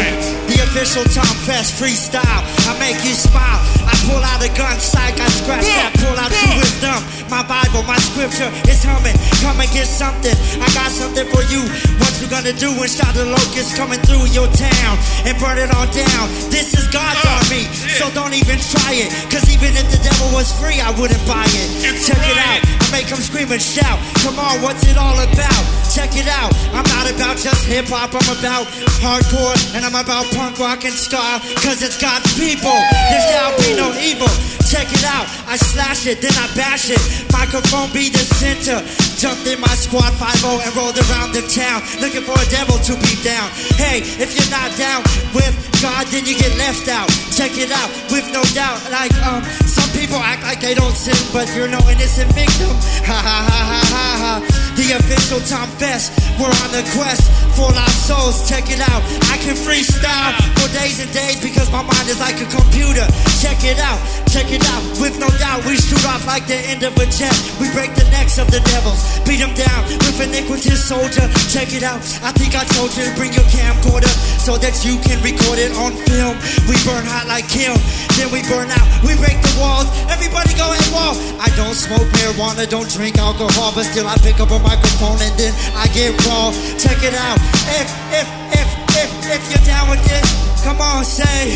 the 0.48 0.64
official 0.64 1.04
Tom 1.14 1.36
Fest 1.46 1.80
freestyle. 1.80 2.44
I 2.68 2.80
make 2.80 3.04
you 3.06 3.14
smile. 3.14 3.79
I 4.00 4.08
pull 4.08 4.24
out 4.24 4.40
a 4.40 4.48
gun, 4.56 4.80
psych. 4.80 5.20
I 5.20 5.28
scratch 5.28 5.68
that, 5.76 5.92
pull 6.00 6.16
out 6.16 6.32
your 6.32 6.64
wisdom. 6.64 7.04
My 7.28 7.44
Bible, 7.44 7.84
my 7.84 8.00
scripture 8.00 8.48
is 8.72 8.80
humming. 8.80 9.18
Come 9.44 9.60
and 9.60 9.68
get 9.76 9.92
something. 9.92 10.32
I 10.64 10.68
got 10.72 10.88
something 10.88 11.28
for 11.28 11.44
you. 11.52 11.68
What 12.00 12.16
you 12.24 12.32
gonna 12.32 12.56
do 12.56 12.72
when 12.80 12.88
shot 12.88 13.12
the 13.12 13.28
locust 13.28 13.76
coming 13.76 14.00
through 14.08 14.32
your 14.32 14.48
town 14.56 14.96
and 15.28 15.36
burn 15.44 15.60
it 15.60 15.68
all 15.76 15.90
down? 15.92 16.32
This 16.48 16.72
is 16.80 16.88
God's 16.96 17.20
uh, 17.28 17.44
army, 17.44 17.68
so 18.00 18.08
don't 18.16 18.32
even 18.32 18.56
try 18.72 18.96
it. 18.96 19.12
Cause 19.28 19.52
even 19.52 19.76
if 19.76 19.92
the 19.92 20.00
devil 20.00 20.32
was 20.32 20.48
free, 20.56 20.80
I 20.80 20.96
wouldn't 20.96 21.22
buy 21.28 21.44
it. 21.44 21.68
Check 22.08 22.24
it 22.24 22.40
out. 22.40 22.64
I 22.64 22.88
make 22.96 23.12
them 23.12 23.20
scream 23.20 23.52
and 23.52 23.62
shout. 23.62 24.00
Come 24.24 24.40
on, 24.40 24.64
what's 24.64 24.88
it 24.88 24.96
all 24.96 25.20
about? 25.20 25.64
Check 25.92 26.16
it 26.16 26.30
out. 26.30 26.56
I'm 26.72 26.88
not 26.96 27.10
about 27.12 27.36
just 27.36 27.66
hip 27.66 27.92
hop. 27.92 28.16
I'm 28.16 28.30
about 28.32 28.70
hardcore 29.04 29.58
and 29.76 29.84
I'm 29.84 29.98
about 29.98 30.30
punk 30.38 30.58
rock 30.62 30.86
and 30.86 30.94
ska. 30.94 31.42
Cause 31.66 31.82
it's 31.82 32.00
God's 32.00 32.30
people. 32.38 32.78
There 33.10 33.24
shall 33.28 33.52
be 33.58 33.74
no 33.76 33.89
evil. 33.98 34.30
Check 34.70 34.86
it 34.94 35.02
out. 35.02 35.26
I 35.50 35.58
slash 35.58 36.06
it, 36.06 36.22
then 36.22 36.36
I 36.38 36.46
bash 36.54 36.94
it. 36.94 37.02
Microphone 37.34 37.90
be 37.90 38.10
the 38.14 38.22
center. 38.38 38.86
Jumped 39.18 39.50
in 39.50 39.60
my 39.60 39.74
squad 39.74 40.14
5 40.14 40.62
and 40.62 40.72
rolled 40.78 41.00
around 41.10 41.34
the 41.34 41.42
town. 41.50 41.82
Looking 41.98 42.22
for 42.22 42.38
a 42.38 42.48
devil 42.54 42.78
to 42.78 42.94
beat 43.02 43.26
down. 43.26 43.50
Hey, 43.82 44.06
if 44.22 44.38
you're 44.38 44.52
not 44.54 44.70
down 44.78 45.02
with 45.34 45.58
God, 45.82 46.06
then 46.14 46.28
you 46.28 46.38
get 46.38 46.54
left 46.60 46.86
out. 46.92 47.10
Check 47.34 47.58
it 47.58 47.72
out, 47.72 47.90
with 48.12 48.28
no 48.36 48.44
doubt. 48.52 48.78
Like, 48.92 49.16
um, 49.24 49.42
some 49.64 49.88
people 49.96 50.20
act 50.20 50.44
like 50.44 50.60
they 50.60 50.76
don't 50.76 50.94
sin, 50.94 51.16
but 51.32 51.48
you're 51.56 51.72
no 51.72 51.80
innocent 51.88 52.28
victim. 52.36 52.70
Ha 53.08 53.16
ha 53.16 53.40
ha 53.48 53.60
ha 53.64 53.82
ha 53.88 54.08
ha. 54.20 54.34
The 54.76 55.00
official 55.00 55.40
Tom 55.48 55.72
Fest, 55.80 56.12
we're 56.36 56.52
on 56.52 56.72
the 56.76 56.84
quest 56.92 57.32
for 57.56 57.72
lost 57.72 58.08
souls. 58.08 58.44
Check 58.48 58.68
it 58.68 58.84
out. 58.92 59.02
I 59.32 59.40
can 59.40 59.56
freestyle 59.56 60.36
for 60.60 60.68
days 60.76 61.00
and 61.00 61.12
days 61.16 61.40
because 61.40 61.72
my 61.72 61.82
mind 61.84 62.08
is 62.12 62.20
like 62.20 62.40
a 62.44 62.50
computer. 62.52 63.08
Check 63.40 63.64
it 63.64 63.79
out, 63.80 64.00
check 64.30 64.52
it 64.52 64.64
out. 64.70 64.84
With 65.00 65.18
no 65.20 65.28
doubt, 65.40 65.66
we 65.66 65.76
shoot 65.76 66.04
off 66.06 66.28
like 66.28 66.46
the 66.46 66.60
end 66.70 66.84
of 66.84 66.96
a 67.00 67.06
jet. 67.08 67.34
We 67.60 67.72
break 67.72 67.96
the 67.96 68.06
necks 68.12 68.38
of 68.38 68.52
the 68.52 68.60
devils, 68.68 69.00
beat 69.24 69.40
them 69.40 69.56
down 69.56 69.88
with 70.04 70.20
iniquitous 70.20 70.84
soldier. 70.84 71.26
Check 71.50 71.74
it 71.74 71.84
out. 71.84 72.00
I 72.22 72.32
think 72.36 72.56
I 72.56 72.64
told 72.76 72.96
you 72.96 73.08
to 73.08 73.14
bring 73.16 73.34
your 73.34 73.48
camcorder 73.50 74.12
so 74.38 74.58
that 74.58 74.84
you 74.84 75.00
can 75.02 75.18
record 75.24 75.58
it 75.60 75.72
on 75.80 75.96
film. 76.08 76.36
We 76.68 76.76
burn 76.84 77.06
hot 77.08 77.28
like 77.28 77.48
kiln, 77.48 77.80
then 78.20 78.30
we 78.30 78.44
burn 78.48 78.70
out. 78.70 78.88
We 79.02 79.16
break 79.18 79.40
the 79.42 79.56
walls. 79.60 79.88
Everybody 80.12 80.54
go 80.54 80.68
and 80.70 80.88
wall. 80.92 81.16
I 81.40 81.50
don't 81.56 81.76
smoke 81.76 82.08
marijuana, 82.20 82.68
don't 82.68 82.90
drink 82.90 83.18
alcohol, 83.18 83.72
but 83.74 83.88
still 83.88 84.08
I 84.08 84.16
pick 84.20 84.40
up 84.40 84.52
a 84.52 84.60
microphone 84.60 85.20
and 85.24 85.34
then 85.40 85.54
I 85.76 85.88
get 85.96 86.14
raw. 86.28 86.52
Check 86.78 87.02
it 87.04 87.16
out. 87.16 87.40
If 87.80 87.88
if 88.12 88.28
if 88.54 88.70
if 89.00 89.10
if 89.40 89.42
you're 89.52 89.66
down 89.66 89.90
with 89.90 90.04
this, 90.04 90.28
come 90.64 90.82
on, 90.82 91.06
say, 91.06 91.56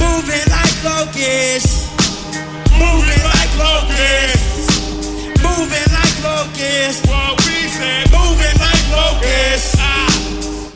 moving 0.00 0.46
like 0.50 0.76
locusts, 0.84 1.86
moving 2.78 3.22
like 3.30 3.52
locusts, 3.60 4.68
moving 5.44 5.88
like 5.92 6.16
locusts. 6.24 7.06
What 7.06 7.36
we 7.44 7.68
say, 7.68 8.04
moving 8.10 8.56
like 8.64 8.84
locusts, 8.90 9.76
ah, 9.78 10.08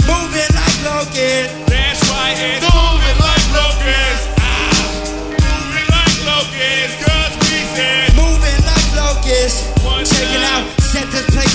moving 0.06 0.50
like 0.60 0.78
locusts. 0.84 1.54
That's 1.70 2.00
right, 2.10 2.63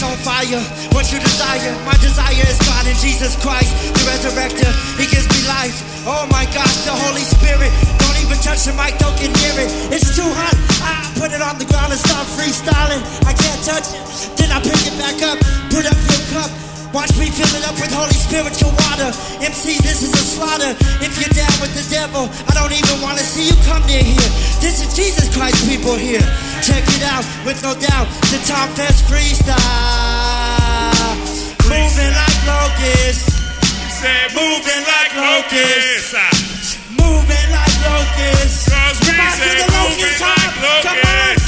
higher. 0.07 0.63
What 0.95 1.11
you 1.11 1.19
desire, 1.19 1.75
my 1.83 1.95
desire 1.99 2.45
is 2.47 2.59
God 2.63 2.87
and 2.87 2.95
Jesus 2.99 3.35
Christ, 3.43 3.75
the 3.91 4.03
resurrector. 4.07 4.71
He 4.95 5.05
gives 5.11 5.27
me 5.27 5.43
life. 5.47 5.83
Oh 6.07 6.23
my 6.31 6.45
gosh, 6.55 6.85
the 6.87 6.95
Holy 6.95 7.23
Spirit. 7.23 7.71
Don't 7.99 8.15
even 8.23 8.39
touch 8.39 8.63
the 8.63 8.73
mic, 8.79 8.95
don't 8.99 9.15
get 9.19 9.31
near 9.35 9.67
it. 9.67 9.69
It's 9.91 10.15
too 10.15 10.27
hot. 10.27 10.55
I 10.79 11.03
put 11.19 11.35
it 11.35 11.41
on 11.41 11.59
the 11.59 11.65
ground 11.65 11.91
and 11.91 11.99
start 11.99 12.27
freestyling. 12.31 13.03
I 13.27 13.33
can't 13.35 13.61
touch 13.67 13.91
it. 13.91 13.99
Then 14.39 14.51
I 14.51 14.63
pick 14.63 14.79
it 14.87 14.95
back 14.95 15.19
up. 15.23 15.37
Put 15.67 15.85
up 15.85 15.97
your. 15.97 16.28
Watch 16.99 17.15
me 17.15 17.31
fill 17.31 17.47
it 17.55 17.63
up 17.63 17.79
with 17.79 17.95
Holy 17.95 18.11
Spiritual 18.11 18.75
water. 18.75 19.07
MC, 19.39 19.79
this 19.79 20.03
is 20.03 20.11
a 20.11 20.19
slaughter. 20.19 20.75
If 20.99 21.15
you're 21.15 21.31
down 21.31 21.55
with 21.63 21.71
the 21.71 21.87
devil, 21.87 22.27
I 22.43 22.51
don't 22.51 22.75
even 22.75 22.99
want 22.99 23.15
to 23.15 23.23
see 23.23 23.47
you 23.47 23.55
come 23.63 23.79
near 23.87 24.03
here. 24.03 24.27
This 24.59 24.83
is 24.83 24.91
Jesus 24.91 25.31
Christ, 25.31 25.63
people 25.63 25.95
here. 25.95 26.19
Check 26.59 26.83
it 26.91 27.03
out, 27.07 27.23
with 27.47 27.63
no 27.63 27.71
doubt, 27.71 28.11
the 28.35 28.43
Tom 28.43 28.67
Fest 28.75 29.07
freestyle. 29.07 29.55
Moving 31.71 32.11
like 32.11 32.39
locusts. 32.43 33.31
Moving 34.35 34.83
like 34.83 35.15
locusts. 35.15 36.11
Moving 36.99 37.47
like 37.47 37.75
locusts. 37.79 38.67
Cause 38.67 38.99
we 39.07 39.15
Come 39.15 39.39
to 39.39 39.47
the 39.55 39.71
moving 39.71 40.03
locust 40.03 40.19
like 40.19 40.51
hop. 40.67 40.83
Come 40.83 40.99
on. 41.15 41.39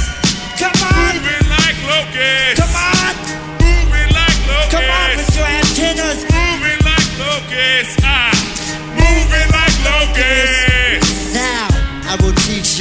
Come 0.63 0.79
on. 0.79 1.11
Moving 1.19 1.43
like 1.51 1.75
locusts. 1.91 2.60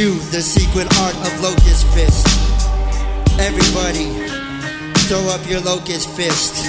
You 0.00 0.16
the 0.32 0.40
secret 0.40 0.88
art 1.04 1.14
of 1.28 1.32
locust 1.42 1.84
fist. 1.92 2.24
Everybody, 3.38 4.08
throw 5.04 5.20
up 5.28 5.44
your 5.46 5.60
locust 5.60 6.08
fist. 6.16 6.64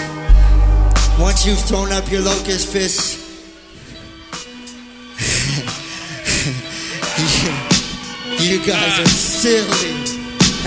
Once 1.17 1.45
you've 1.45 1.63
thrown 1.63 1.93
up 1.93 2.11
your 2.11 2.19
locust 2.19 2.67
fist, 2.67 3.19
you 8.43 8.59
guys 8.67 8.99
are 8.99 9.07
silly. 9.07 9.95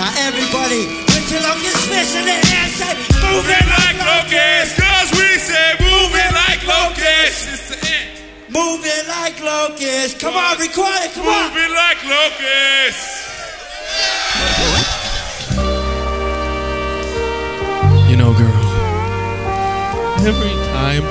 Now 0.01 0.09
everybody, 0.25 0.89
put 1.13 1.29
your 1.29 1.45
locust 1.45 1.85
fist 1.93 2.17
in 2.17 2.25
the 2.25 2.33
air, 2.33 2.69
say, 2.73 2.97
Moving 3.29 3.69
like 3.77 4.01
locusts. 4.09 4.81
Cause 4.81 5.13
we 5.13 5.37
say 5.37 5.77
moving 5.85 6.33
like 6.33 6.65
locusts. 6.65 7.64
It's 8.55 8.83
the 8.83 8.91
end. 8.91 9.05
Moving 9.05 9.09
like 9.09 9.41
locusts. 9.41 10.21
Come 10.21 10.35
on, 10.35 10.59
record 10.59 10.95
it, 11.03 11.13
come 11.15 11.27
on. 11.27 11.49
Moving 11.51 11.75
like 11.75 12.05
locusts. 12.05 13.23
You 18.09 18.17
know, 18.17 18.33
girl, 18.33 18.55
every 20.23 20.55
time 20.73 21.03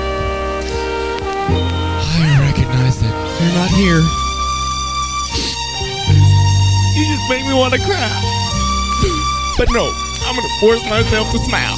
I 2.16 2.40
recognize 2.40 3.00
that 3.02 3.14
you're 3.42 3.54
not 3.54 3.70
here, 3.72 4.02
you 6.96 7.04
just 7.14 7.30
make 7.30 7.46
me 7.46 7.54
want 7.54 7.74
to 7.74 7.80
cry. 7.80 8.10
But 9.58 9.70
no, 9.72 9.92
I'm 10.26 10.36
gonna 10.36 10.60
force 10.60 10.84
myself 10.90 11.32
to 11.32 11.38
smile. 11.40 11.78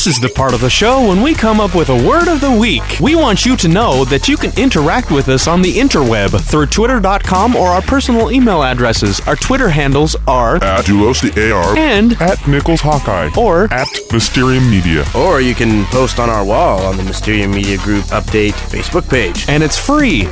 This 0.00 0.16
is 0.16 0.18
the 0.20 0.30
part 0.30 0.54
of 0.54 0.62
the 0.62 0.70
show 0.70 1.06
when 1.08 1.20
we 1.20 1.34
come 1.34 1.60
up 1.60 1.74
with 1.74 1.90
a 1.90 2.08
word 2.08 2.26
of 2.28 2.40
the 2.40 2.50
week. 2.50 2.82
We 3.02 3.14
want 3.16 3.44
you 3.44 3.54
to 3.58 3.68
know 3.68 4.06
that 4.06 4.28
you 4.28 4.38
can 4.38 4.50
interact 4.58 5.10
with 5.10 5.28
us 5.28 5.46
on 5.46 5.60
the 5.60 5.74
interweb 5.76 6.40
through 6.42 6.68
twitter.com 6.68 7.54
or 7.54 7.68
our 7.68 7.82
personal 7.82 8.30
email 8.32 8.62
addresses. 8.62 9.20
Our 9.28 9.36
Twitter 9.36 9.68
handles 9.68 10.16
are 10.26 10.56
At 10.64 10.86
Doulos 10.86 11.20
the 11.20 11.52
AR. 11.52 11.76
and 11.76 12.14
At 12.14 12.48
Nickels 12.48 12.80
Hawkeye. 12.80 13.28
or 13.36 13.64
At 13.70 13.88
Mysterium 14.10 14.70
Media. 14.70 15.04
Or 15.14 15.42
you 15.42 15.54
can 15.54 15.84
post 15.92 16.18
on 16.18 16.30
our 16.30 16.46
wall 16.46 16.80
on 16.86 16.96
the 16.96 17.04
Mysterium 17.04 17.50
Media 17.50 17.76
Group 17.76 18.04
Update 18.06 18.52
Facebook 18.72 19.06
page. 19.06 19.44
and 19.50 19.62
it's 19.62 19.76
free. 19.76 20.26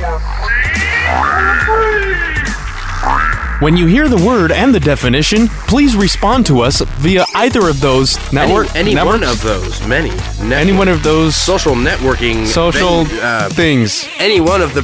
When 3.59 3.75
you 3.75 3.87
hear 3.87 4.07
the 4.07 4.15
word 4.25 4.53
and 4.53 4.73
the 4.73 4.79
definition, 4.79 5.49
please 5.67 5.93
respond 5.93 6.45
to 6.45 6.61
us 6.61 6.79
via 6.99 7.25
either 7.35 7.67
of 7.67 7.81
those 7.81 8.15
network 8.31 8.73
any, 8.73 8.95
any 8.95 9.05
one 9.05 9.21
of 9.21 9.41
those, 9.41 9.85
many. 9.85 10.11
Network, 10.11 10.51
any 10.53 10.71
one 10.71 10.87
of 10.87 11.03
those 11.03 11.35
social 11.35 11.75
networking, 11.75 12.47
social 12.47 13.01
uh, 13.21 13.49
things, 13.49 14.07
any 14.17 14.39
one 14.39 14.61
of 14.61 14.73
the 14.73 14.79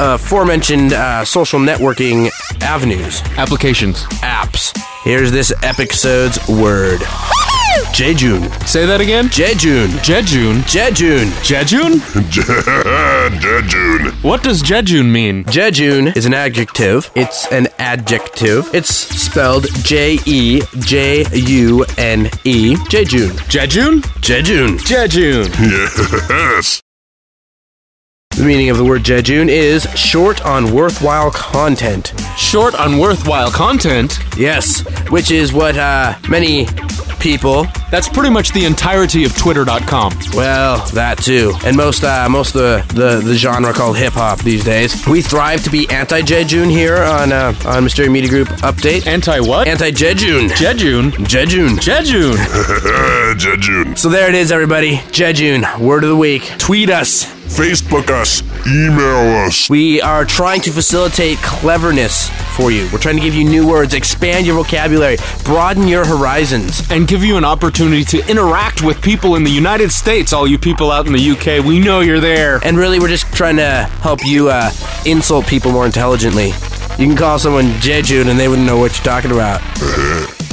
uh, 0.00 0.14
aforementioned 0.14 0.92
uh, 0.92 1.24
social 1.24 1.58
networking 1.58 2.30
avenues, 2.60 3.20
applications. 3.36 4.04
apps. 4.22 4.78
Here's 5.02 5.32
this 5.32 5.52
episode's 5.64 6.38
word. 6.48 7.00
Jejune. 7.92 8.50
Say 8.66 8.86
that 8.86 9.00
again. 9.00 9.28
Jejune. 9.28 9.90
Jejune. 10.02 10.62
Jejune. 10.64 11.30
Jejune? 11.42 12.00
Jejune. 13.40 14.12
What 14.22 14.42
does 14.42 14.62
Jejune 14.62 15.10
mean? 15.12 15.44
Jejune 15.46 16.08
is 16.08 16.24
an 16.26 16.34
adjective. 16.34 17.10
It's 17.14 17.46
an 17.52 17.68
adjective. 17.78 18.68
It's 18.74 18.90
spelled 18.94 19.66
J 19.84 20.18
E 20.26 20.60
J 20.78 21.24
U 21.32 21.84
N 21.98 22.30
E. 22.44 22.76
Jejune. 22.88 23.36
Jejune? 23.48 24.02
Jejune. 24.20 24.78
Jejune. 24.78 25.50
Yes. 26.30 26.80
The 28.36 28.46
meaning 28.46 28.70
of 28.70 28.78
the 28.78 28.84
word 28.84 29.02
jejune 29.02 29.48
is 29.50 29.82
short 29.96 30.46
on 30.46 30.72
worthwhile 30.72 31.32
content. 31.32 32.14
Short 32.38 32.74
on 32.76 32.96
worthwhile 32.96 33.50
content. 33.50 34.18
Yes, 34.38 34.80
which 35.10 35.32
is 35.32 35.52
what 35.52 35.76
uh, 35.76 36.14
many 36.28 36.66
people. 37.18 37.66
That's 37.90 38.08
pretty 38.08 38.30
much 38.30 38.52
the 38.52 38.64
entirety 38.64 39.24
of 39.24 39.36
Twitter.com. 39.36 40.12
Well, 40.32 40.78
that 40.92 41.18
too, 41.18 41.54
and 41.66 41.76
most 41.76 42.04
uh, 42.04 42.28
most 42.30 42.54
of 42.54 42.62
the, 42.62 42.94
the 42.94 43.20
the 43.20 43.34
genre 43.34 43.74
called 43.74 43.98
hip 43.98 44.12
hop 44.12 44.38
these 44.38 44.64
days. 44.64 45.06
We 45.08 45.20
thrive 45.22 45.62
to 45.64 45.70
be 45.70 45.90
anti 45.90 46.22
Jejune 46.22 46.70
here 46.70 47.02
on 47.02 47.32
uh, 47.32 47.48
on 47.66 47.84
Mysterio 47.84 48.12
Media 48.12 48.30
Group 48.30 48.48
update. 48.60 49.06
Anti 49.08 49.40
what? 49.40 49.66
Anti 49.66 49.90
Jejune. 49.90 50.48
Jejune. 50.50 51.10
Jejune. 51.26 51.78
Jejune. 51.78 52.36
Jejune. 53.36 53.96
So 53.96 54.08
there 54.08 54.28
it 54.28 54.36
is, 54.36 54.50
everybody. 54.52 55.02
Jejune. 55.10 55.66
Word 55.80 56.04
of 56.04 56.10
the 56.10 56.16
week. 56.16 56.44
Tweet 56.58 56.88
us. 56.90 57.39
Facebook 57.50 58.10
us. 58.10 58.42
Email 58.66 59.46
us. 59.46 59.68
We 59.68 60.00
are 60.00 60.24
trying 60.24 60.60
to 60.62 60.70
facilitate 60.70 61.38
cleverness 61.38 62.30
for 62.56 62.70
you. 62.70 62.88
We're 62.92 62.98
trying 63.00 63.16
to 63.16 63.22
give 63.22 63.34
you 63.34 63.44
new 63.44 63.66
words, 63.68 63.92
expand 63.92 64.46
your 64.46 64.54
vocabulary, 64.56 65.16
broaden 65.44 65.88
your 65.88 66.04
horizons. 66.06 66.88
and 66.90 67.08
give 67.08 67.24
you 67.24 67.36
an 67.36 67.44
opportunity 67.44 68.04
to 68.04 68.30
interact 68.30 68.82
with 68.82 69.02
people 69.02 69.34
in 69.34 69.42
the 69.42 69.50
United 69.50 69.90
States. 69.90 70.32
All 70.32 70.46
you 70.46 70.58
people 70.58 70.90
out 70.90 71.06
in 71.06 71.12
the 71.12 71.30
UK, 71.30 71.64
we 71.64 71.80
know 71.80 72.00
you're 72.00 72.20
there. 72.20 72.60
And 72.64 72.76
really, 72.76 73.00
we're 73.00 73.08
just 73.08 73.26
trying 73.34 73.56
to 73.56 73.82
help 74.00 74.20
you 74.24 74.48
uh, 74.48 74.70
insult 75.04 75.46
people 75.46 75.72
more 75.72 75.86
intelligently. 75.86 76.48
You 76.98 77.06
can 77.06 77.16
call 77.16 77.38
someone 77.38 77.72
Jejune 77.80 78.28
and 78.28 78.38
they 78.38 78.48
wouldn't 78.48 78.66
know 78.66 78.78
what 78.78 78.96
you're 78.96 79.04
talking 79.04 79.32
about. 79.32 79.60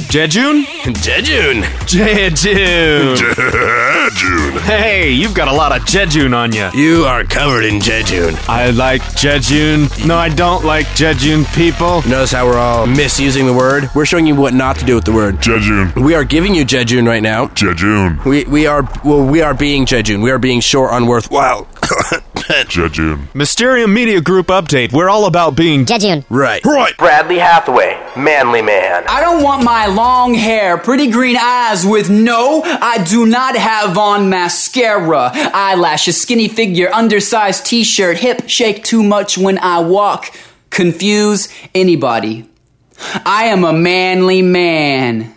Jejune? 0.08 0.64
Jejune. 1.02 1.64
Jejune. 1.86 3.14
Jejune. 3.14 4.58
Hey, 4.62 5.10
you've 5.10 5.34
got 5.34 5.48
a 5.48 5.52
lot 5.52 5.78
of 5.78 5.84
Jejune 5.86 6.32
on 6.32 6.50
you. 6.52 6.70
You 6.72 7.04
are 7.04 7.24
covered 7.24 7.64
in 7.66 7.78
Jejune. 7.78 8.34
I 8.48 8.70
like 8.70 9.02
Jejune. 9.16 9.88
No, 10.06 10.16
I 10.16 10.30
don't 10.30 10.64
like 10.64 10.86
Jejune 10.94 11.44
people. 11.54 12.00
Notice 12.08 12.32
how 12.32 12.46
we're 12.46 12.56
all 12.56 12.86
misusing 12.86 13.44
the 13.44 13.52
word? 13.52 13.90
We're 13.94 14.06
showing 14.06 14.26
you 14.26 14.34
what 14.34 14.54
not 14.54 14.76
to 14.78 14.86
do 14.86 14.94
with 14.94 15.04
the 15.04 15.12
word. 15.12 15.42
Jejune. 15.42 15.92
We 16.02 16.14
are 16.14 16.24
giving 16.24 16.54
you 16.54 16.64
Jejune 16.64 17.04
right 17.04 17.22
now. 17.22 17.48
Jejune. 17.48 18.18
We 18.24 18.44
we 18.44 18.66
are 18.66 18.88
well 19.04 19.26
we 19.26 19.42
are 19.42 19.52
being 19.52 19.84
Jejune. 19.84 20.22
We 20.22 20.30
are 20.30 20.38
being 20.38 20.60
short 20.60 20.90
on 20.90 21.06
worthwhile. 21.06 21.68
Jejune. 22.68 23.28
Mysterium 23.34 23.92
Media 23.92 24.20
Group 24.20 24.46
update. 24.48 24.92
We're 24.92 25.08
all 25.08 25.26
about 25.26 25.54
being 25.56 25.84
Jejune. 25.84 26.24
right. 26.30 26.64
Right. 26.64 26.96
Bradley 26.96 27.38
Hathaway, 27.38 28.00
manly 28.16 28.62
man. 28.62 29.04
I 29.08 29.20
don't 29.20 29.42
want 29.42 29.64
my 29.64 29.86
long 29.86 30.34
hair, 30.34 30.78
pretty 30.78 31.10
green 31.10 31.36
eyes 31.36 31.84
with 31.84 32.08
no, 32.10 32.62
I 32.64 33.02
do 33.04 33.26
not 33.26 33.56
have 33.56 33.98
on 33.98 34.28
mascara, 34.30 35.30
eyelashes, 35.34 36.20
skinny 36.20 36.48
figure, 36.48 36.90
undersized 36.92 37.66
t-shirt, 37.66 38.18
hip 38.18 38.48
shake 38.48 38.84
too 38.84 39.02
much 39.02 39.36
when 39.36 39.58
I 39.58 39.80
walk, 39.80 40.32
confuse 40.70 41.48
anybody. 41.74 42.48
I 43.24 43.44
am 43.44 43.64
a 43.64 43.72
manly 43.72 44.42
man. 44.42 45.34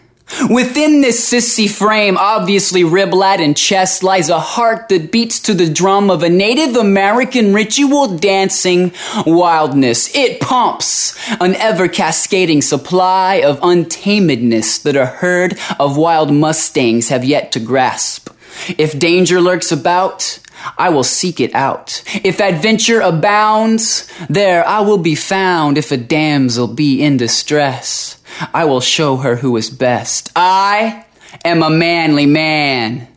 Within 0.50 1.02
this 1.02 1.30
sissy 1.30 1.70
frame, 1.70 2.18
obviously 2.18 2.84
rib 2.84 3.14
lad 3.14 3.42
and 3.42 3.56
chest, 3.56 4.04
lies 4.04 4.30
a 4.30 4.40
heart 4.40 4.90
that 4.90 5.12
beats 5.12 5.40
to 5.42 5.54
the 5.54 5.70
drum 5.70 6.10
of 6.10 6.24
a 6.24 6.30
Native 6.30 6.76
American 6.76 7.54
ritual 7.54 8.18
dancing 8.18 8.94
wildness. 9.26 10.14
It 10.16 10.40
pumps 10.40 11.18
an 11.40 11.56
ever 11.56 11.88
cascading 11.88 12.62
supply 12.62 13.36
of 13.36 13.60
untamedness 13.60 14.82
that 14.84 14.96
a 14.96 15.06
herd 15.06 15.58
of 15.80 15.98
wild 15.98 16.32
mustangs 16.32 17.10
have 17.10 17.26
yet 17.26 17.52
to 17.54 17.60
grasp. 17.60 18.30
If 18.78 18.98
danger 18.98 19.42
lurks 19.42 19.72
about, 19.72 20.40
I 20.78 20.90
will 20.90 21.04
seek 21.04 21.40
it 21.40 21.56
out. 21.56 22.04
If 22.24 22.40
adventure 22.40 23.02
abounds, 23.02 24.08
there 24.30 24.68
I 24.68 24.82
will 24.82 24.98
be 24.98 25.16
found. 25.16 25.78
If 25.78 25.92
a 25.92 25.98
damsel 25.98 26.68
be 26.68 27.02
in 27.02 27.18
distress, 27.18 28.21
I 28.54 28.66
will 28.66 28.82
show 28.82 29.18
her 29.18 29.36
who 29.36 29.58
is 29.58 29.70
best. 29.70 30.32
I 30.36 31.06
am 31.44 31.64
a 31.64 31.70
manly 31.70 32.26
man 32.26 33.08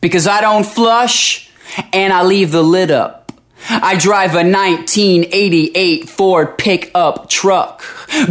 because 0.00 0.26
I 0.26 0.40
don't 0.40 0.66
flush 0.66 1.50
and 1.92 2.12
I 2.12 2.22
leave 2.24 2.50
the 2.50 2.62
lid 2.62 2.90
up. 2.90 3.32
I 3.68 3.96
drive 3.96 4.32
a 4.32 4.44
1988 4.44 6.08
Ford 6.08 6.58
pickup 6.58 7.30
truck. 7.30 7.82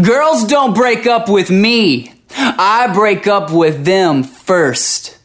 Girls 0.01 0.45
don't 0.45 0.75
break 0.75 1.07
up 1.07 1.27
with 1.27 1.49
me. 1.49 2.13
I 2.35 2.91
break 2.93 3.27
up 3.27 3.51
with 3.51 3.83
them 3.85 4.23
first. 4.23 5.17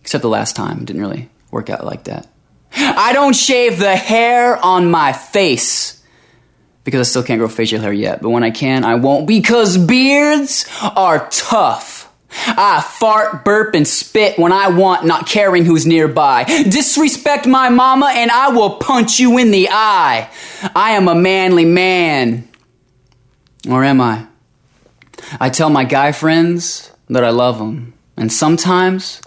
Except 0.00 0.22
the 0.22 0.28
last 0.28 0.56
time, 0.56 0.80
it 0.80 0.84
didn't 0.86 1.02
really 1.02 1.28
work 1.50 1.68
out 1.68 1.84
like 1.84 2.04
that. 2.04 2.26
I 2.72 3.12
don't 3.12 3.34
shave 3.34 3.78
the 3.78 3.96
hair 3.96 4.56
on 4.56 4.90
my 4.90 5.12
face 5.12 5.95
because 6.86 7.08
I 7.08 7.10
still 7.10 7.24
can't 7.24 7.40
grow 7.40 7.48
facial 7.48 7.80
hair 7.80 7.92
yet, 7.92 8.22
but 8.22 8.30
when 8.30 8.44
I 8.44 8.52
can, 8.52 8.84
I 8.84 8.94
won't 8.94 9.26
because 9.26 9.76
beards 9.76 10.66
are 10.94 11.28
tough. 11.30 12.04
I 12.30 12.80
fart, 12.80 13.44
burp, 13.44 13.74
and 13.74 13.88
spit 13.88 14.38
when 14.38 14.52
I 14.52 14.68
want, 14.68 15.04
not 15.04 15.26
caring 15.26 15.64
who's 15.64 15.84
nearby. 15.84 16.44
Disrespect 16.44 17.46
my 17.46 17.70
mama 17.70 18.12
and 18.14 18.30
I 18.30 18.50
will 18.50 18.76
punch 18.76 19.18
you 19.18 19.36
in 19.36 19.50
the 19.50 19.68
eye. 19.70 20.30
I 20.76 20.92
am 20.92 21.08
a 21.08 21.14
manly 21.14 21.64
man. 21.64 22.48
Or 23.68 23.82
am 23.82 24.00
I? 24.00 24.28
I 25.40 25.50
tell 25.50 25.70
my 25.70 25.82
guy 25.82 26.12
friends 26.12 26.92
that 27.08 27.24
I 27.24 27.30
love 27.30 27.58
them. 27.58 27.94
And 28.16 28.32
sometimes, 28.32 29.20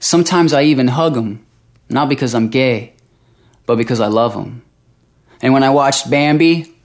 sometimes 0.00 0.52
I 0.52 0.64
even 0.64 0.88
hug 0.88 1.14
them. 1.14 1.46
Not 1.88 2.10
because 2.10 2.34
I'm 2.34 2.48
gay, 2.50 2.92
but 3.64 3.78
because 3.78 4.00
I 4.00 4.08
love 4.08 4.34
them. 4.34 4.64
And 5.40 5.54
when 5.54 5.62
I 5.62 5.70
watched 5.70 6.10
Bambi, 6.10 6.75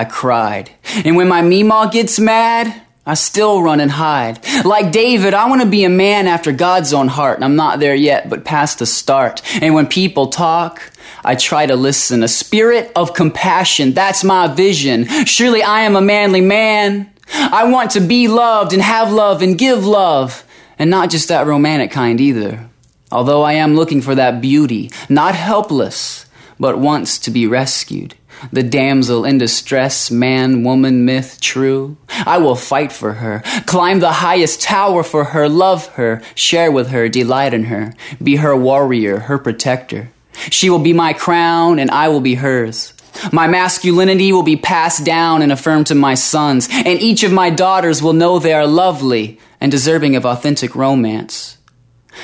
I 0.00 0.06
cried. 0.06 0.70
And 1.04 1.14
when 1.14 1.28
my 1.28 1.42
Meemaw 1.42 1.92
gets 1.92 2.18
mad, 2.18 2.74
I 3.04 3.12
still 3.12 3.60
run 3.60 3.80
and 3.80 3.90
hide. 3.90 4.42
Like 4.64 4.92
David, 4.92 5.34
I 5.34 5.46
want 5.46 5.60
to 5.60 5.68
be 5.68 5.84
a 5.84 5.90
man 5.90 6.26
after 6.26 6.52
God's 6.52 6.94
own 6.94 7.08
heart, 7.08 7.36
and 7.36 7.44
I'm 7.44 7.54
not 7.54 7.80
there 7.80 7.94
yet, 7.94 8.30
but 8.30 8.46
past 8.46 8.78
the 8.78 8.86
start. 8.86 9.42
And 9.60 9.74
when 9.74 9.86
people 9.86 10.28
talk, 10.28 10.90
I 11.22 11.34
try 11.34 11.66
to 11.66 11.76
listen. 11.76 12.22
A 12.22 12.28
spirit 12.28 12.90
of 12.96 13.12
compassion, 13.12 13.92
that's 13.92 14.24
my 14.24 14.46
vision. 14.46 15.04
Surely 15.26 15.62
I 15.62 15.82
am 15.82 15.96
a 15.96 16.00
manly 16.00 16.40
man. 16.40 17.12
I 17.30 17.64
want 17.64 17.90
to 17.90 18.00
be 18.00 18.26
loved 18.26 18.72
and 18.72 18.80
have 18.80 19.12
love 19.12 19.42
and 19.42 19.58
give 19.58 19.84
love, 19.84 20.44
and 20.78 20.88
not 20.88 21.10
just 21.10 21.28
that 21.28 21.46
romantic 21.46 21.90
kind 21.90 22.18
either. 22.22 22.70
Although 23.12 23.42
I 23.42 23.52
am 23.52 23.76
looking 23.76 24.00
for 24.00 24.14
that 24.14 24.40
beauty, 24.40 24.90
not 25.10 25.34
helpless, 25.34 26.24
but 26.58 26.78
wants 26.78 27.18
to 27.18 27.30
be 27.30 27.46
rescued. 27.46 28.14
The 28.52 28.62
damsel 28.62 29.24
in 29.24 29.38
distress, 29.38 30.10
man, 30.10 30.62
woman, 30.62 31.04
myth, 31.04 31.40
true. 31.40 31.96
I 32.08 32.38
will 32.38 32.56
fight 32.56 32.92
for 32.92 33.14
her, 33.14 33.42
climb 33.66 34.00
the 34.00 34.12
highest 34.12 34.62
tower 34.62 35.02
for 35.02 35.24
her, 35.24 35.48
love 35.48 35.86
her, 35.94 36.22
share 36.34 36.70
with 36.70 36.88
her, 36.88 37.08
delight 37.08 37.54
in 37.54 37.64
her, 37.64 37.94
be 38.22 38.36
her 38.36 38.56
warrior, 38.56 39.20
her 39.20 39.38
protector. 39.38 40.10
She 40.50 40.70
will 40.70 40.78
be 40.78 40.92
my 40.92 41.12
crown 41.12 41.78
and 41.78 41.90
I 41.90 42.08
will 42.08 42.20
be 42.20 42.36
hers. 42.36 42.94
My 43.32 43.46
masculinity 43.46 44.32
will 44.32 44.42
be 44.42 44.56
passed 44.56 45.04
down 45.04 45.42
and 45.42 45.52
affirmed 45.52 45.88
to 45.88 45.94
my 45.94 46.14
sons, 46.14 46.68
and 46.70 47.00
each 47.00 47.22
of 47.22 47.32
my 47.32 47.50
daughters 47.50 48.02
will 48.02 48.12
know 48.12 48.38
they 48.38 48.54
are 48.54 48.66
lovely 48.66 49.38
and 49.60 49.70
deserving 49.70 50.16
of 50.16 50.24
authentic 50.24 50.74
romance. 50.74 51.58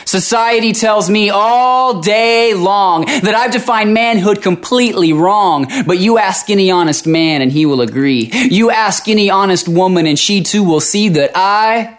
Society 0.04 0.72
tells 0.72 1.08
me 1.10 1.30
all 1.30 2.00
day 2.00 2.54
long 2.54 3.04
that 3.06 3.34
I've 3.34 3.52
defined 3.52 3.94
manhood 3.94 4.42
completely 4.42 5.12
wrong, 5.12 5.66
but 5.86 5.98
you 5.98 6.18
ask 6.18 6.50
any 6.50 6.70
honest 6.70 7.06
man 7.06 7.42
and 7.42 7.50
he 7.50 7.66
will 7.66 7.80
agree. 7.80 8.30
You 8.32 8.70
ask 8.70 9.08
any 9.08 9.30
honest 9.30 9.68
woman 9.68 10.06
and 10.06 10.18
she 10.18 10.42
too 10.42 10.62
will 10.62 10.80
see 10.80 11.08
that 11.10 11.32
I 11.34 11.95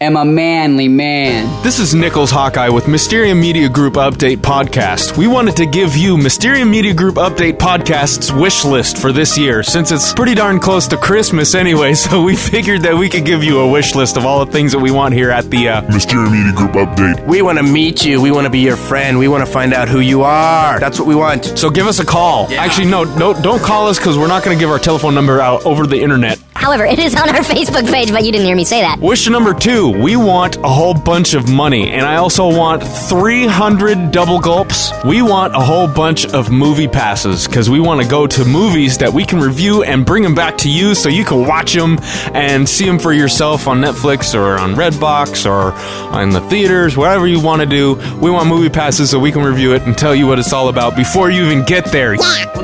am 0.00 0.16
a 0.16 0.24
manly 0.24 0.88
man. 0.88 1.62
This 1.62 1.78
is 1.78 1.94
Nickels 1.94 2.30
Hawkeye 2.30 2.68
with 2.68 2.86
Mysterium 2.86 3.40
Media 3.40 3.68
Group 3.68 3.94
Update 3.94 4.38
Podcast. 4.38 5.16
We 5.16 5.26
wanted 5.26 5.56
to 5.56 5.66
give 5.66 5.96
you 5.96 6.18
Mysterium 6.18 6.70
Media 6.70 6.92
Group 6.92 7.14
Update 7.14 7.54
Podcast's 7.54 8.30
wish 8.30 8.64
list 8.64 8.98
for 8.98 9.10
this 9.10 9.38
year, 9.38 9.62
since 9.62 9.92
it's 9.92 10.12
pretty 10.12 10.34
darn 10.34 10.60
close 10.60 10.86
to 10.88 10.98
Christmas 10.98 11.54
anyway, 11.54 11.94
so 11.94 12.22
we 12.22 12.36
figured 12.36 12.82
that 12.82 12.94
we 12.94 13.08
could 13.08 13.24
give 13.24 13.42
you 13.42 13.60
a 13.60 13.70
wish 13.70 13.94
list 13.94 14.18
of 14.18 14.26
all 14.26 14.44
the 14.44 14.52
things 14.52 14.72
that 14.72 14.78
we 14.78 14.90
want 14.90 15.14
here 15.14 15.30
at 15.30 15.50
the 15.50 15.68
uh, 15.68 15.82
Mysterium 15.90 16.32
Media 16.32 16.52
Group 16.52 16.72
update. 16.72 17.26
We 17.26 17.40
want 17.40 17.58
to 17.58 17.64
meet 17.64 18.04
you. 18.04 18.20
We 18.20 18.30
want 18.30 18.44
to 18.44 18.50
be 18.50 18.60
your 18.60 18.76
friend. 18.76 19.18
We 19.18 19.28
want 19.28 19.46
to 19.46 19.50
find 19.50 19.72
out 19.72 19.88
who 19.88 20.00
you 20.00 20.22
are. 20.22 20.78
That's 20.78 20.98
what 20.98 21.08
we 21.08 21.14
want. 21.14 21.44
So 21.58 21.70
give 21.70 21.86
us 21.86 22.00
a 22.00 22.04
call. 22.04 22.52
Actually, 22.52 22.88
no, 22.88 23.04
no, 23.04 23.32
don't 23.40 23.62
call 23.62 23.88
us 23.88 23.98
because 23.98 24.18
we're 24.18 24.28
not 24.28 24.44
going 24.44 24.56
to 24.56 24.60
give 24.60 24.70
our 24.70 24.78
telephone 24.78 25.14
number 25.14 25.40
out 25.40 25.64
over 25.64 25.86
the 25.86 25.98
internet. 25.98 26.38
However, 26.54 26.84
it 26.84 26.98
is 26.98 27.14
on 27.14 27.28
our 27.28 27.36
Facebook 27.42 27.86
page, 27.90 28.10
but 28.10 28.24
you 28.24 28.32
didn't 28.32 28.46
hear 28.46 28.56
me 28.56 28.64
say 28.64 28.80
that. 28.80 28.98
Wish 28.98 29.28
number 29.28 29.54
two, 29.54 29.85
we 29.90 30.16
want 30.16 30.56
a 30.56 30.68
whole 30.68 30.94
bunch 30.94 31.34
of 31.34 31.48
money, 31.48 31.90
and 31.90 32.06
I 32.06 32.16
also 32.16 32.46
want 32.48 32.82
300 32.82 34.10
double 34.10 34.38
gulps. 34.38 34.92
We 35.04 35.22
want 35.22 35.54
a 35.54 35.60
whole 35.60 35.86
bunch 35.86 36.26
of 36.26 36.50
movie 36.50 36.88
passes 36.88 37.46
because 37.46 37.68
we 37.68 37.80
want 37.80 38.02
to 38.02 38.08
go 38.08 38.26
to 38.26 38.44
movies 38.44 38.98
that 38.98 39.12
we 39.12 39.24
can 39.24 39.38
review 39.40 39.82
and 39.82 40.04
bring 40.06 40.22
them 40.22 40.34
back 40.34 40.56
to 40.58 40.70
you 40.70 40.94
so 40.94 41.08
you 41.08 41.24
can 41.24 41.46
watch 41.46 41.74
them 41.74 41.98
and 42.34 42.68
see 42.68 42.86
them 42.86 42.98
for 42.98 43.12
yourself 43.12 43.68
on 43.68 43.80
Netflix 43.80 44.34
or 44.34 44.58
on 44.58 44.74
Redbox 44.74 45.44
or 45.44 45.72
in 46.20 46.30
the 46.30 46.40
theaters, 46.48 46.96
whatever 46.96 47.26
you 47.26 47.40
want 47.40 47.60
to 47.60 47.66
do. 47.66 47.94
We 48.20 48.30
want 48.30 48.48
movie 48.48 48.70
passes 48.70 49.10
so 49.10 49.18
we 49.18 49.32
can 49.32 49.42
review 49.42 49.74
it 49.74 49.82
and 49.82 49.96
tell 49.96 50.14
you 50.14 50.26
what 50.26 50.38
it's 50.38 50.52
all 50.52 50.68
about 50.68 50.96
before 50.96 51.30
you 51.30 51.44
even 51.44 51.64
get 51.64 51.84
there. 51.86 52.16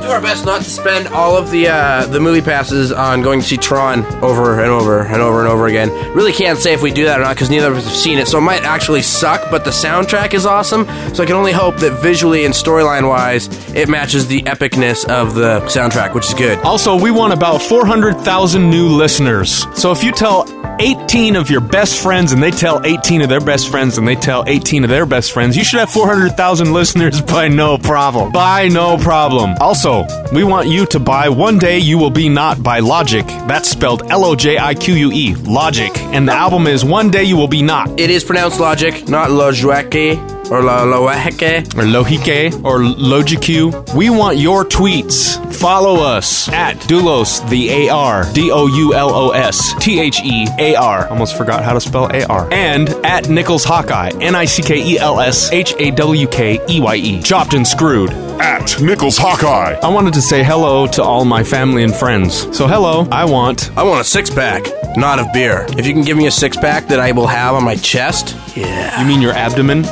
Do 0.03 0.11
our 0.11 0.21
best 0.21 0.45
not 0.45 0.63
to 0.63 0.69
spend 0.69 1.09
all 1.09 1.37
of 1.37 1.51
the 1.51 1.69
uh, 1.69 2.07
the 2.07 2.21
movie 2.21 2.41
passes 2.41 2.93
on 2.93 3.23
going 3.23 3.41
to 3.41 3.47
see 3.47 3.57
Tron 3.57 4.05
over 4.23 4.61
and 4.61 4.71
over 4.71 5.03
and 5.03 5.23
over 5.23 5.41
and 5.41 5.49
over 5.49 5.67
again. 5.67 5.91
Really 6.15 6.33
can't 6.33 6.59
say 6.59 6.73
if 6.73 6.83
we 6.83 6.91
do 6.91 7.05
that 7.05 7.21
or 7.21 7.23
not 7.23 7.35
because 7.37 7.51
neither 7.51 7.71
of 7.71 7.77
us 7.77 7.85
have 7.85 7.95
seen 7.95 8.19
it, 8.19 8.27
so 8.29 8.39
it 8.39 8.43
might 8.43 8.65
actually 8.65 9.03
suck. 9.03 9.51
But 9.51 9.65
the 9.65 9.71
soundtrack 9.71 10.35
is 10.35 10.45
awesome, 10.45 10.87
so 11.15 11.23
I 11.23 11.27
can 11.27 11.37
only 11.37 11.53
hope 11.53 11.77
that 11.79 12.03
visually 12.03 12.45
and 12.45 12.53
storyline 12.53 13.09
wise, 13.09 13.49
it 13.75 13.89
matches 13.89 14.27
the 14.27 14.43
epicness 14.43 15.09
of 15.09 15.35
the 15.35 15.61
soundtrack, 15.63 16.15
which 16.15 16.27
is 16.27 16.35
good. 16.35 16.59
Also, 16.61 16.99
we 16.99 17.11
want 17.11 17.33
about 17.33 17.63
400,000 17.63 18.69
new 18.69 18.89
listeners. 18.89 19.67
So 19.79 19.93
if 19.93 20.03
you 20.03 20.13
tell 20.13 20.45
18 20.83 21.37
of 21.37 21.49
your 21.49 21.61
best 21.61 22.03
friends 22.03 22.33
and 22.33 22.43
they 22.43 22.51
tell 22.51 22.85
18 22.85 23.23
of 23.23 23.29
their 23.29 23.41
best 23.41 23.71
friends 23.71 23.99
and 23.99 24.09
they 24.09 24.17
tell 24.17 24.43
18 24.49 24.83
of 24.83 24.91
their 24.91 25.07
best 25.07 25.31
friends, 25.31 25.57
you 25.57 25.63
should 25.63 25.79
have 25.79 25.93
400,000 25.93 26.73
listeners 26.73 27.21
by 27.21 27.47
no 27.47 27.79
problem. 27.79 28.33
By 28.33 28.67
no 28.67 28.99
problem. 28.99 29.55
Also, 29.61 30.05
we 30.33 30.43
want 30.43 30.67
you 30.67 30.85
to 30.87 30.99
buy 30.99 31.29
One 31.29 31.59
Day 31.59 31.79
You 31.79 31.99
Will 31.99 32.11
Be 32.11 32.29
Not 32.29 32.65
by 32.65 32.81
Logic. 32.81 33.25
That's 33.47 33.69
spelled 33.69 34.11
L 34.11 34.25
O 34.25 34.35
J 34.35 34.59
I 34.59 34.75
Q 34.75 34.95
U 34.95 35.13
E. 35.13 35.37
Logic. 35.37 35.97
And 35.97 36.27
the 36.27 36.33
album 36.33 36.67
is 36.67 36.85
One 36.85 37.13
Day 37.13 37.23
You 37.23 37.37
Will 37.37 37.47
Be 37.47 37.63
Not. 37.63 38.01
It 38.01 38.11
is 38.11 38.25
pronounced 38.25 38.59
Logic, 38.59 39.09
not 39.09 39.31
Lojueke 39.31 40.42
or 40.53 40.63
La 40.63 40.83
Or 40.83 41.85
Lohike 41.85 42.63
or 42.63 42.81
Logicu. 42.81 43.95
We 43.95 44.11
want 44.11 44.37
your 44.37 44.65
tweets. 44.65 45.41
Follow 45.55 46.03
us 46.03 46.49
at 46.51 46.77
Doulos 46.77 47.49
the 47.49 47.71
A 47.71 47.89
R 47.89 48.31
D 48.35 48.51
O 48.51 48.67
U 48.67 48.95
L 48.95 49.15
O 49.15 49.31
S 49.31 49.73
T 49.81 49.99
H 49.99 50.21
E 50.23 50.47
A 50.59 50.75
R. 50.75 51.09
Almost 51.09 51.39
forgot 51.39 51.65
how 51.65 51.73
to 51.73 51.81
spell 51.81 52.11
A 52.13 52.25
R. 52.27 52.53
And 52.53 52.91
at 53.05 53.31
Nickels 53.31 53.65
Hawkeye 53.65 54.11
N 54.21 54.35
I 54.35 54.45
C 54.45 54.63
K 54.63 54.95
E 54.95 54.99
L 54.99 55.21
S 55.21 55.51
H 55.53 55.75
A 55.79 55.91
W 55.93 56.27
K 56.27 56.61
E 56.69 56.81
Y 56.81 56.97
E. 56.97 57.23
Chopped 57.23 57.55
and 57.55 57.67
screwed. 57.67 58.11
At 58.41 58.81
Nickels 58.81 59.17
Hawkeye. 59.17 59.79
I 59.83 59.89
wanted 59.89 60.13
to 60.15 60.23
say 60.23 60.43
hello 60.45 60.87
to 60.89 61.03
all 61.03 61.25
my 61.25 61.43
family 61.45 61.83
and 61.83 61.95
friends. 61.95 62.55
So 62.57 62.67
hello, 62.67 63.09
I 63.11 63.25
want 63.25 63.71
I 63.79 63.85
want 63.85 64.03
a 64.03 64.05
six 64.05 64.29
pack, 64.29 64.65
not 64.97 65.19
of 65.19 65.33
beer. 65.33 65.65
If 65.79 65.87
you 65.87 65.95
can 65.95 66.03
give 66.03 66.19
me 66.19 66.27
a 66.27 66.31
six 66.31 66.59
pack 66.59 66.89
that 66.89 67.01
I 67.01 67.13
will 67.13 67.29
have 67.29 67.55
on 67.55 67.65
my 67.65 67.77
chest, 67.77 68.37
yeah. 68.55 69.01
You 69.01 69.07
mean 69.07 69.23
your 69.23 69.33
abdomen? 69.33 69.85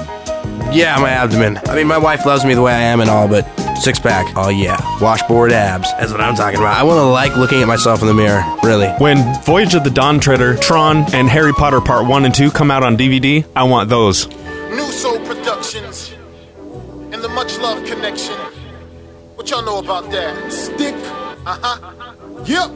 Yeah, 0.72 0.96
my 1.00 1.11
abdomen. 1.11 1.59
I 1.66 1.74
mean, 1.74 1.87
my 1.88 1.98
wife 1.98 2.24
loves 2.24 2.44
me 2.44 2.54
the 2.54 2.62
way 2.62 2.72
I 2.72 2.80
am 2.80 3.00
and 3.00 3.11
all, 3.11 3.26
but 3.26 3.42
six 3.78 3.98
pack, 3.98 4.33
oh 4.37 4.50
yeah. 4.50 4.78
Washboard 5.00 5.50
abs. 5.52 5.90
That's 5.94 6.12
what 6.12 6.20
I'm 6.20 6.35
talking 6.37 6.61
about. 6.61 6.76
I 6.78 6.85
want 6.85 6.98
to 6.98 7.04
like 7.04 7.37
looking 7.37 7.61
at 7.61 7.66
myself 7.68 8.00
in 8.02 8.06
the 8.06 8.14
mirror, 8.14 8.44
really. 8.62 8.88
When 8.98 9.18
Voyage 9.42 9.74
of 9.74 9.83
the 9.85 9.90
Dawn 9.90 10.20
Treader, 10.20 10.56
Tron, 10.56 11.12
and 11.14 11.28
Harry 11.28 11.52
Potter 11.52 11.80
Part 11.80 12.06
1 12.06 12.24
and 12.24 12.35
2 12.35 12.50
come 12.52 12.70
out 12.70 12.83
on 12.85 12.96
DVD, 12.96 13.44
I 13.56 13.64
want 13.64 13.88
those. 13.88 14.28
New 14.28 14.90
Soul 14.92 15.18
Productions 15.26 16.14
and 17.12 17.14
the 17.14 17.28
Much 17.28 17.59
Love 17.59 17.85
Connection. 17.85 18.37
What 19.35 19.50
y'all 19.50 19.64
know 19.64 19.78
about 19.78 20.11
that? 20.12 20.52
Stick. 20.52 20.94
Uh 21.46 21.59
huh. 21.61 22.14
Yep. 22.44 22.70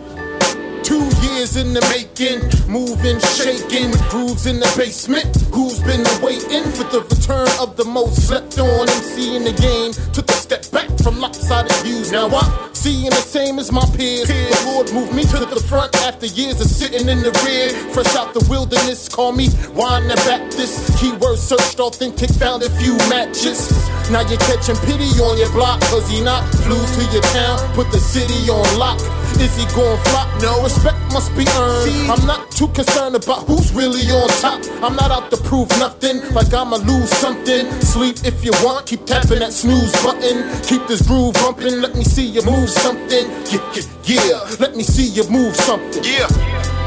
Two 0.84 1.08
years 1.24 1.56
in 1.56 1.72
the 1.72 1.80
making, 1.88 2.44
moving, 2.70 3.18
shaking, 3.18 3.90
with 3.90 4.08
grooves 4.10 4.44
in 4.46 4.60
the 4.60 4.70
basement. 4.76 5.24
Who's 5.54 5.80
been 5.80 6.04
waiting 6.22 6.64
for 6.72 6.84
the 6.84 7.00
return 7.08 7.48
of 7.58 7.76
the 7.76 7.86
most 7.86 8.28
slept 8.28 8.58
on 8.58 8.88
MC 8.88 9.36
in 9.36 9.44
the 9.44 9.52
game? 9.52 9.92
Took 10.12 10.28
a 10.28 10.34
step 10.34 10.70
back 10.70 10.90
from 11.02 11.20
lopsided 11.20 11.72
views. 11.82 12.12
Now 12.12 12.28
I'm 12.28 12.73
seeing 12.84 13.08
the 13.08 13.24
same 13.24 13.58
as 13.58 13.72
my 13.72 13.86
peers. 13.96 14.28
The 14.28 14.62
Lord 14.66 14.92
moved 14.92 15.14
me 15.14 15.24
to 15.32 15.38
the 15.38 15.56
front 15.56 15.96
after 16.04 16.26
years 16.26 16.60
of 16.60 16.66
sitting 16.66 17.08
in 17.08 17.20
the 17.24 17.32
rear. 17.40 17.72
Fresh 17.94 18.14
out 18.14 18.34
the 18.34 18.44
wilderness, 18.44 19.08
call 19.08 19.32
me 19.32 19.48
Juan 19.72 20.06
the 20.06 20.16
Baptist. 20.28 20.92
Keyword 21.00 21.38
searched, 21.38 21.80
authentic, 21.80 22.28
found 22.36 22.62
a 22.62 22.68
few 22.76 22.94
matches. 23.08 23.72
Now 24.12 24.20
you're 24.28 24.44
catching 24.44 24.76
pity 24.84 25.08
on 25.24 25.38
your 25.40 25.50
block, 25.56 25.80
cause 25.88 26.06
he 26.10 26.20
not 26.20 26.44
flew 26.60 26.76
to 26.76 27.02
your 27.08 27.24
town, 27.32 27.56
put 27.72 27.90
the 27.90 27.98
city 27.98 28.52
on 28.52 28.68
lock. 28.76 29.00
Is 29.40 29.56
he 29.56 29.64
going 29.74 29.98
flop? 30.12 30.28
No, 30.42 30.62
respect 30.62 31.00
must 31.10 31.34
be 31.34 31.46
earned. 31.56 32.10
I'm 32.10 32.26
not 32.26 32.50
too 32.50 32.68
concerned 32.68 33.16
about 33.16 33.46
who's 33.48 33.72
really 33.72 34.04
on 34.12 34.28
top. 34.44 34.60
I'm 34.82 34.94
not 34.94 35.10
out 35.10 35.30
to 35.30 35.38
prove 35.38 35.68
nothing, 35.80 36.20
like 36.34 36.52
I'ma 36.52 36.76
lose 36.76 37.10
something. 37.10 37.70
Sleep 37.80 38.16
if 38.24 38.44
you 38.44 38.52
want, 38.62 38.86
keep 38.86 39.06
tapping 39.06 39.40
that 39.40 39.52
snooze 39.52 39.92
button. 40.04 40.44
Keep 40.62 40.86
this 40.86 41.06
groove 41.06 41.34
bumping, 41.34 41.80
let 41.80 41.96
me 41.96 42.04
see 42.04 42.26
you 42.26 42.44
move 42.44 42.73
something. 42.74 43.26
Yeah, 43.50 43.62
yeah, 44.04 44.28
yeah. 44.28 44.56
let 44.58 44.74
me 44.76 44.82
see 44.82 45.06
you 45.06 45.28
move 45.30 45.54
something. 45.56 46.02
Yeah, 46.02 46.26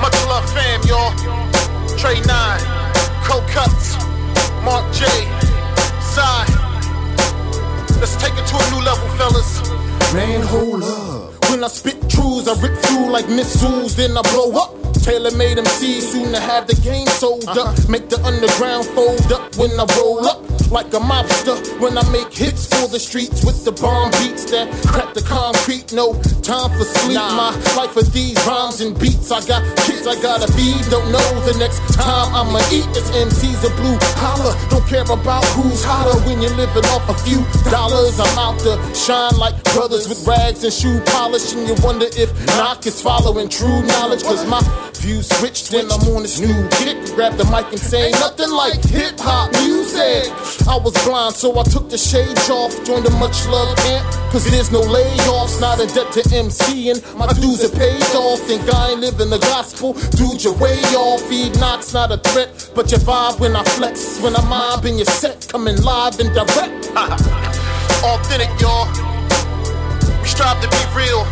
much 0.01 0.17
love, 0.27 0.45
fam, 0.53 0.81
y'all. 0.83 1.13
Trey 1.97 2.19
9, 2.21 2.59
Co 3.23 3.41
Cuts, 3.47 3.97
Mark 4.63 4.85
J, 4.93 5.05
Side. 6.01 6.51
Let's 7.99 8.15
take 8.17 8.33
it 8.37 8.45
to 8.45 8.55
a 8.55 8.65
new 8.71 8.81
level, 8.83 9.07
fellas. 9.17 9.61
Man, 10.13 10.41
hold 10.41 10.83
up. 10.83 11.26
When 11.49 11.63
I 11.63 11.67
spit 11.67 12.09
truths, 12.09 12.47
I 12.47 12.59
rip 12.61 12.77
through 12.83 13.09
like 13.09 13.27
missiles, 13.29 13.95
then 13.95 14.17
I 14.17 14.21
blow 14.33 14.51
up. 14.53 14.73
Taylor 15.07 15.31
made 15.37 15.57
MC, 15.57 16.01
soon 16.01 16.33
to 16.33 16.39
have 16.39 16.67
the 16.67 16.75
game 16.83 17.07
sold 17.07 17.47
up. 17.47 17.57
Uh-huh. 17.57 17.87
Make 17.87 18.09
the 18.09 18.19
underground 18.25 18.85
fold 18.87 19.31
up 19.31 19.55
when 19.55 19.71
I 19.79 19.85
roll 19.95 20.27
up. 20.27 20.43
Like 20.67 20.91
a 20.91 20.99
mobster 20.99 21.55
when 21.79 21.97
I 21.97 22.03
make 22.11 22.27
hits 22.33 22.67
for 22.67 22.91
the 22.91 22.99
streets 22.99 23.45
with 23.45 23.63
the 23.63 23.71
bomb 23.71 24.11
beats 24.19 24.51
that 24.51 24.67
crack 24.83 25.13
the 25.13 25.23
concrete. 25.23 25.93
No 25.93 26.11
time 26.43 26.75
for 26.75 26.83
sleep. 26.83 27.15
My 27.15 27.55
life 27.79 27.95
of 27.95 28.11
these 28.11 28.35
rhymes 28.43 28.81
and 28.81 28.91
beats. 28.99 29.31
I 29.31 29.39
got 29.47 29.63
kids 29.87 30.03
I 30.03 30.19
gotta 30.19 30.51
feed. 30.51 30.83
Don't 30.91 31.07
know 31.07 31.29
the 31.47 31.55
next 31.55 31.79
time 31.95 32.35
I'ma 32.35 32.59
eat. 32.67 32.83
This 32.91 33.07
MC's 33.15 33.63
a 33.63 33.71
blue 33.79 33.95
collar. 34.19 34.51
Don't 34.67 34.83
care 34.91 35.07
about 35.07 35.45
who's 35.55 35.83
hotter 35.87 36.19
when 36.27 36.41
you're 36.43 36.57
living 36.59 36.83
off 36.91 37.07
a 37.07 37.15
few 37.23 37.39
dollars. 37.71 38.19
I'm 38.19 38.35
out 38.35 38.59
to 38.67 38.75
shine 38.91 39.39
like 39.39 39.55
brothers 39.71 40.09
with 40.09 40.27
rags 40.27 40.67
and 40.67 40.73
shoe 40.73 40.99
polish. 41.15 41.36
And 41.37 41.67
you 41.67 41.75
wonder 41.85 42.07
if 42.17 42.33
knock 42.57 42.87
is 42.87 42.99
following 42.99 43.47
true 43.47 43.83
knowledge. 43.83 44.23
Cause 44.23 44.43
my 44.49 44.59
view 44.95 45.21
switched 45.21 45.71
when 45.71 45.85
I'm 45.85 46.01
on 46.17 46.23
this 46.23 46.39
new 46.39 46.67
kick. 46.81 46.97
Grab 47.13 47.37
the 47.37 47.45
mic 47.53 47.69
and 47.69 47.79
say 47.79 48.09
nothing 48.17 48.49
like 48.49 48.81
hip 48.89 49.19
hop 49.19 49.51
music. 49.61 50.33
I 50.67 50.81
was 50.81 50.97
blind, 51.05 51.35
so 51.35 51.53
I 51.59 51.61
took 51.61 51.91
the 51.91 51.97
shades 51.97 52.49
off. 52.49 52.73
Joined 52.83 53.05
the 53.05 53.11
much 53.21 53.45
love 53.53 53.77
camp. 53.77 54.03
Cause 54.33 54.49
there's 54.49 54.71
no 54.71 54.81
layoffs, 54.81 55.61
not 55.61 55.77
a 55.77 55.85
debt 55.85 56.11
to 56.13 56.21
MCing. 56.21 57.05
My 57.15 57.27
dues 57.27 57.63
are 57.63 57.77
paid 57.77 58.01
off. 58.15 58.39
Think 58.49 58.67
I 58.73 58.93
ain't 58.93 59.01
living 59.01 59.29
the 59.29 59.37
gospel. 59.37 59.93
Dude, 60.17 60.43
you're 60.43 60.57
way 60.57 60.81
off. 60.97 61.21
Feed 61.29 61.53
knocks, 61.59 61.93
not 61.93 62.11
a 62.11 62.17
threat. 62.17 62.71
But 62.73 62.89
your 62.89 63.01
vibe 63.01 63.39
when 63.39 63.55
I 63.55 63.63
flex. 63.77 64.19
When 64.23 64.35
I 64.35 64.41
mob 64.49 64.85
in 64.85 64.97
your 64.97 65.05
set, 65.05 65.47
coming 65.49 65.77
live 65.83 66.19
and 66.19 66.33
direct. 66.33 66.89
Authentic, 68.01 68.49
y'all. 68.59 69.16
Strive 70.37 70.61
to 70.61 70.69
be 70.69 70.77
real. 70.93 71.25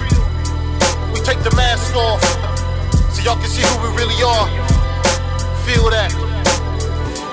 We 1.13 1.19
take 1.19 1.37
the 1.43 1.53
mask 1.55 1.95
off 1.95 2.23
so 3.13 3.21
y'all 3.21 3.35
can 3.35 3.45
see 3.45 3.61
who 3.61 3.87
we 3.87 3.95
really 3.95 4.17
are. 4.23 4.47
Feel 5.61 5.91
that. 5.91 6.09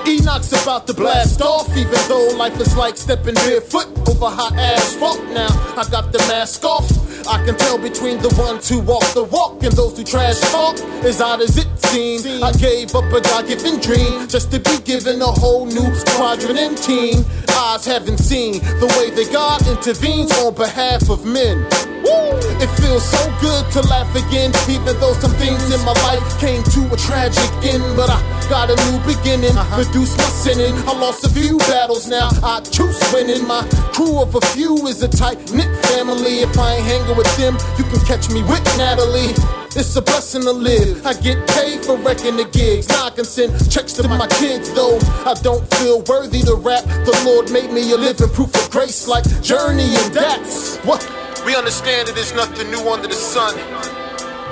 Enoch's 0.07 0.53
about 0.53 0.87
to 0.89 0.93
blast 0.93 1.41
off, 1.41 1.75
even 1.75 1.99
though 2.09 2.29
life 2.37 2.61
is 2.61 2.77
like 2.77 2.99
stepping 2.99 3.37
barefoot 3.37 3.89
over 4.07 4.29
hot 4.29 4.53
asphalt. 4.53 5.25
Now 5.31 5.49
I 5.75 5.89
got 5.91 6.13
the 6.13 6.19
mask 6.29 6.63
off. 6.63 7.02
I 7.27 7.45
can 7.45 7.57
tell 7.57 7.79
between 7.79 8.19
the 8.19 8.35
ones 8.39 8.69
who 8.69 8.81
walk 8.81 9.05
the 9.15 9.25
walk 9.25 9.63
and 9.63 9.73
those 9.73 9.97
who 9.97 10.05
trash 10.05 10.41
talk. 10.51 10.79
As 11.05 11.21
odd 11.21 11.41
as 11.41 11.57
it 11.59 11.69
seems, 11.79 12.27
I 12.27 12.53
gave 12.53 12.95
up 12.95 13.05
a 13.13 13.21
God-given 13.21 13.81
dream 13.81 14.29
just 14.29 14.51
to 14.53 14.61
be 14.61 14.79
given 14.85 15.21
a 15.23 15.27
whole 15.27 15.67
new 15.67 15.95
squadron 15.95 16.59
and 16.59 16.77
team. 16.77 17.25
Eyes 17.51 17.85
haven't 17.85 18.19
seen 18.19 18.55
the 18.81 18.87
way 18.99 19.11
that 19.11 19.33
God 19.33 19.67
intervenes 19.67 20.33
on 20.39 20.55
behalf 20.55 21.09
of 21.11 21.25
men. 21.25 21.92
Woo! 22.05 22.33
It 22.63 22.71
feels 22.79 23.03
so 23.03 23.19
good 23.41 23.67
to 23.73 23.81
laugh 23.89 24.15
again, 24.15 24.53
even 24.69 24.95
though 25.01 25.15
some 25.15 25.33
things 25.33 25.75
in 25.75 25.81
my 25.85 25.95
life 26.07 26.23
came 26.39 26.63
to 26.75 26.81
a 26.95 26.97
tragic 26.97 27.51
end. 27.67 27.83
But 27.97 28.11
I 28.11 28.21
got 28.49 28.71
a 28.71 28.77
new 28.87 28.99
beginning, 29.03 29.57
uh-huh. 29.57 29.83
reduce 29.83 30.17
my 30.17 30.31
sinning. 30.31 30.75
I 30.87 30.93
lost 30.95 31.25
a 31.25 31.31
few 31.31 31.59
battles, 31.59 32.07
now 32.07 32.31
I 32.43 32.61
choose 32.61 32.99
winning. 33.13 33.47
My 33.47 33.67
crew 33.93 34.21
of 34.21 34.35
a 34.35 34.41
few 34.55 34.87
is 34.87 35.03
a 35.03 35.09
tight 35.09 35.39
knit 35.53 35.71
family. 35.87 36.47
If 36.47 36.59
I 36.59 36.77
ain't 36.77 36.87
hanging 36.87 37.17
with 37.17 37.31
them, 37.37 37.59
you 37.79 37.85
can 37.85 38.01
catch 38.07 38.31
me 38.31 38.43
with 38.43 38.65
Natalie. 38.79 39.35
It's 39.75 39.97
a 39.97 40.03
blessing 40.03 40.43
to 40.43 40.53
live. 40.53 41.07
I 41.07 41.15
get 41.15 41.47
paid 41.49 41.85
for 41.85 41.97
wrecking 41.97 42.37
the 42.37 42.45
gigs. 42.45 42.89
Now 42.91 43.07
I 43.07 43.11
can 43.11 43.25
send 43.25 43.53
checks 43.71 43.95
to 43.95 44.07
my 44.07 44.29
kids, 44.39 44.71
though 44.75 44.99
I 45.25 45.35
don't 45.43 45.67
feel 45.77 46.03
worthy 46.03 46.43
to 46.43 46.55
rap. 46.55 46.85
The 46.85 47.23
Lord 47.25 47.51
made 47.51 47.73
me 47.73 47.91
a 47.93 47.97
living 47.97 48.29
proof 48.29 48.55
of 48.55 48.71
grace, 48.71 49.09
like 49.09 49.25
Journey, 49.43 49.97
and 49.97 50.13
that's 50.13 50.77
what. 50.85 51.22
We 51.45 51.57
understand 51.57 52.07
that 52.07 52.15
there's 52.15 52.33
nothing 52.35 52.71
new 52.71 52.89
under 52.89 53.09
the 53.09 53.15
sun, 53.15 53.57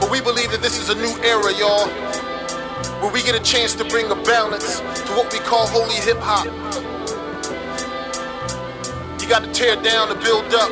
but 0.01 0.11
we 0.11 0.20
believe 0.20 0.51
that 0.51 0.61
this 0.61 0.76
is 0.76 0.88
a 0.88 0.95
new 0.97 1.14
era, 1.22 1.53
y'all, 1.55 1.86
where 3.01 3.12
we 3.12 3.22
get 3.22 3.34
a 3.34 3.43
chance 3.45 3.76
to 3.76 3.84
bring 3.84 4.11
a 4.11 4.16
balance 4.16 4.80
to 4.80 5.12
what 5.14 5.32
we 5.32 5.38
call 5.38 5.68
holy 5.68 5.95
hip 5.95 6.18
hop. 6.18 6.47
You 9.22 9.28
got 9.28 9.45
to 9.45 9.53
tear 9.53 9.76
down 9.76 10.09
to 10.09 10.14
build 10.16 10.53
up. 10.53 10.70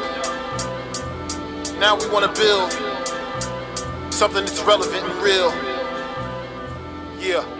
Now 1.78 1.96
we 1.96 2.08
want 2.10 2.26
to 2.26 2.40
build 2.40 2.72
something 4.12 4.44
that's 4.44 4.60
relevant 4.62 5.04
and 5.04 5.22
real. 5.22 5.52
Yeah. 7.20 7.57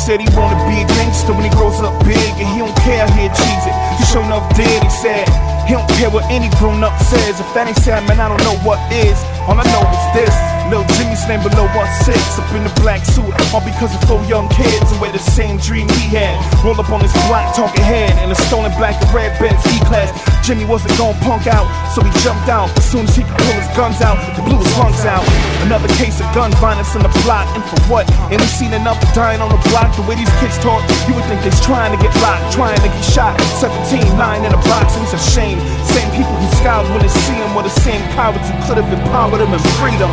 Said 0.00 0.16
he 0.16 0.28
wanna 0.32 0.56
be 0.64 0.80
a 0.80 0.86
gangster 0.96 1.36
when 1.36 1.44
he 1.44 1.52
grows 1.52 1.76
up 1.84 1.92
big, 2.08 2.32
and 2.40 2.48
he 2.48 2.58
don't 2.64 2.74
care 2.80 3.04
he 3.12 3.28
achieves 3.28 3.64
it. 3.68 3.74
He 4.00 4.04
sure 4.08 4.24
enough 4.24 4.48
did. 4.56 4.80
He 4.80 4.88
said 4.88 5.28
he 5.68 5.76
don't 5.76 5.88
care 6.00 6.08
what 6.08 6.24
any 6.32 6.48
grown 6.56 6.82
up 6.82 6.96
says. 7.04 7.36
If 7.36 7.46
that 7.52 7.68
ain't 7.68 7.76
sad, 7.76 8.08
man, 8.08 8.18
I 8.18 8.32
don't 8.32 8.40
know 8.40 8.56
what 8.64 8.80
is. 8.88 9.20
All 9.50 9.58
I 9.58 9.66
know 9.66 9.82
is 9.90 10.06
this. 10.14 10.36
Little 10.70 10.86
Jimmy's 10.94 11.26
name 11.26 11.42
below 11.42 11.66
one 11.74 11.90
six 12.06 12.38
up 12.38 12.46
in 12.54 12.62
the 12.62 12.70
black 12.78 13.02
suit, 13.02 13.26
all 13.50 13.58
because 13.58 13.90
of 13.90 13.98
four 14.06 14.22
young 14.30 14.46
kids 14.54 14.86
who 14.94 15.02
had 15.02 15.10
the 15.10 15.18
same 15.18 15.58
dream 15.58 15.90
he 15.98 16.14
had. 16.14 16.38
Roll 16.62 16.78
up 16.78 16.94
on 16.94 17.02
his 17.02 17.10
block, 17.26 17.50
talking 17.58 17.82
head 17.82 18.14
in 18.22 18.30
a 18.30 18.38
stolen 18.46 18.70
black 18.78 18.94
and 19.02 19.10
red 19.10 19.34
Benz 19.42 19.58
E-class. 19.66 20.14
Jimmy 20.46 20.62
wasn't 20.70 20.94
gon' 20.94 21.18
punk 21.26 21.50
out, 21.50 21.66
so 21.90 22.06
he 22.06 22.10
jumped 22.22 22.46
out. 22.46 22.70
As 22.78 22.86
soon 22.86 23.10
as 23.10 23.18
he 23.18 23.26
could 23.26 23.34
pull 23.34 23.58
his 23.58 23.66
guns 23.74 23.98
out, 23.98 24.14
he 24.38 24.46
blew 24.46 24.62
his 24.62 24.70
lungs 24.78 25.02
out. 25.02 25.26
Another 25.66 25.90
case 25.98 26.22
of 26.22 26.30
gun 26.38 26.54
violence 26.62 26.94
in 26.94 27.02
the 27.02 27.10
block, 27.26 27.50
and 27.58 27.66
for 27.66 27.78
what? 27.90 28.06
Ain't 28.30 28.38
we 28.38 28.46
seen 28.46 28.70
enough 28.70 28.98
dying 29.10 29.42
on 29.42 29.50
the 29.50 29.58
block? 29.74 29.90
The 29.98 30.06
way 30.06 30.14
these 30.14 30.30
kids 30.38 30.54
talk, 30.62 30.86
you 31.10 31.18
would 31.18 31.26
think 31.26 31.42
they's 31.42 31.58
trying 31.66 31.90
to 31.90 31.98
get 31.98 32.14
locked, 32.22 32.54
trying 32.54 32.78
to 32.78 32.86
get 32.86 33.02
shot. 33.02 33.34
17, 33.58 34.06
lying 34.14 34.46
in 34.46 34.54
a 34.54 34.62
box, 34.70 34.94
and 34.94 35.02
it's 35.02 35.18
a 35.18 35.22
shame. 35.34 35.58
Same 35.82 36.06
people 36.14 36.30
who 36.38 36.46
scowled 36.62 36.86
when 36.94 37.02
they 37.02 37.10
see 37.26 37.34
him 37.34 37.50
were 37.58 37.66
the 37.66 37.74
same 37.82 38.00
cowards 38.14 38.46
who 38.46 38.54
could 38.70 38.78
have 38.78 38.86
empowered 38.86 39.39
him 39.40 39.54
and 39.54 39.62
freedom. 39.80 40.10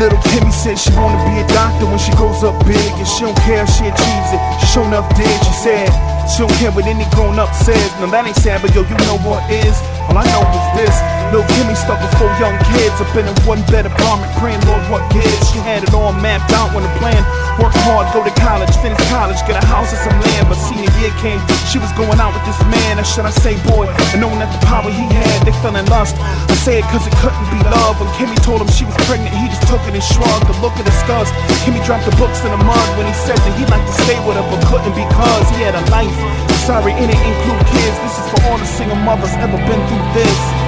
Little 0.00 0.16
Kimmy 0.20 0.50
said 0.50 0.78
she 0.78 0.90
wanna 0.94 1.22
be 1.28 1.40
a 1.40 1.46
doctor 1.48 1.84
when 1.84 1.98
she 1.98 2.10
grows 2.12 2.42
up 2.42 2.64
big, 2.64 2.78
and 2.78 3.06
she 3.06 3.20
don't 3.20 3.36
care 3.40 3.64
if 3.64 3.68
she 3.68 3.84
achieves 3.84 4.32
it. 4.32 4.60
She 4.60 4.66
sure 4.68 4.86
enough 4.86 5.14
did. 5.14 5.44
She 5.44 5.52
said 5.52 6.09
she 6.28 6.42
don't 6.42 6.52
care 6.58 6.72
what 6.72 6.86
any 6.86 7.08
grown 7.14 7.38
up 7.38 7.54
says. 7.54 7.90
Now 8.00 8.10
that 8.10 8.26
ain't 8.26 8.36
sad, 8.36 8.60
but 8.62 8.74
yo, 8.74 8.82
you 8.82 8.96
know 9.06 9.18
what 9.24 9.44
is? 9.50 9.76
All 10.08 10.18
I 10.18 10.24
know 10.28 10.42
is 10.50 10.66
this. 10.84 11.19
Little 11.30 11.46
Kimmy 11.54 11.78
stuck 11.78 12.02
with 12.02 12.10
four 12.18 12.26
young 12.42 12.58
kids 12.74 12.98
up 12.98 13.14
in 13.14 13.22
a 13.22 13.34
one 13.46 13.62
bed 13.70 13.86
apartment, 13.86 14.34
praying 14.42 14.58
Lord 14.66 14.82
what 14.90 15.06
gives. 15.14 15.38
She 15.54 15.62
had 15.62 15.86
it 15.86 15.94
all 15.94 16.10
mapped 16.10 16.50
out 16.50 16.74
when 16.74 16.82
the 16.82 16.90
plan. 16.98 17.22
Work 17.62 17.70
hard, 17.86 18.10
go 18.10 18.26
to 18.26 18.34
college, 18.42 18.66
finish 18.82 18.98
college, 19.06 19.38
get 19.46 19.54
a 19.54 19.62
house 19.62 19.94
and 19.94 20.02
some 20.02 20.18
land. 20.26 20.50
But 20.50 20.58
senior 20.58 20.90
year 20.98 21.14
came, 21.22 21.38
she 21.70 21.78
was 21.78 21.86
going 21.94 22.18
out 22.18 22.34
with 22.34 22.42
this 22.50 22.58
man, 22.66 22.98
or 22.98 23.06
should 23.06 23.30
I 23.30 23.30
say 23.30 23.54
boy? 23.70 23.86
And 24.10 24.18
knowing 24.18 24.42
that 24.42 24.50
the 24.50 24.58
power 24.66 24.90
he 24.90 25.06
had, 25.06 25.46
they 25.46 25.54
fell 25.62 25.78
in 25.78 25.86
lust. 25.86 26.18
I 26.18 26.54
say 26.58 26.82
it 26.82 26.86
cause 26.90 27.06
it 27.06 27.14
couldn't 27.22 27.46
be 27.54 27.62
love. 27.70 28.02
When 28.02 28.10
Kimmy 28.18 28.34
told 28.42 28.58
him 28.58 28.70
she 28.74 28.82
was 28.82 28.98
pregnant, 29.06 29.30
he 29.30 29.46
just 29.46 29.62
took 29.70 29.86
it 29.86 29.94
and 29.94 30.02
shrugged. 30.02 30.50
The 30.50 30.58
look 30.58 30.74
of 30.82 30.82
disgust. 30.82 31.30
Kimmy 31.62 31.78
dropped 31.86 32.10
the 32.10 32.14
books 32.18 32.42
in 32.42 32.50
the 32.50 32.58
mud 32.58 32.88
when 32.98 33.06
he 33.06 33.14
said 33.22 33.38
that 33.38 33.54
he'd 33.54 33.70
like 33.70 33.86
to 33.86 33.94
stay 34.02 34.18
with 34.26 34.34
her, 34.34 34.42
but 34.50 34.58
couldn't 34.66 34.98
because 34.98 35.46
he 35.54 35.62
had 35.62 35.78
a 35.78 35.84
life. 35.94 36.18
Sorry, 36.66 36.90
and 36.90 37.06
it 37.06 37.14
ain't 37.14 37.38
include 37.38 37.62
kids. 37.70 37.96
This 38.02 38.18
is 38.18 38.26
for 38.34 38.50
all 38.50 38.58
the 38.58 38.66
single 38.66 38.98
mothers 39.06 39.30
ever 39.38 39.62
been 39.62 39.78
through 39.86 40.06
this. 40.18 40.59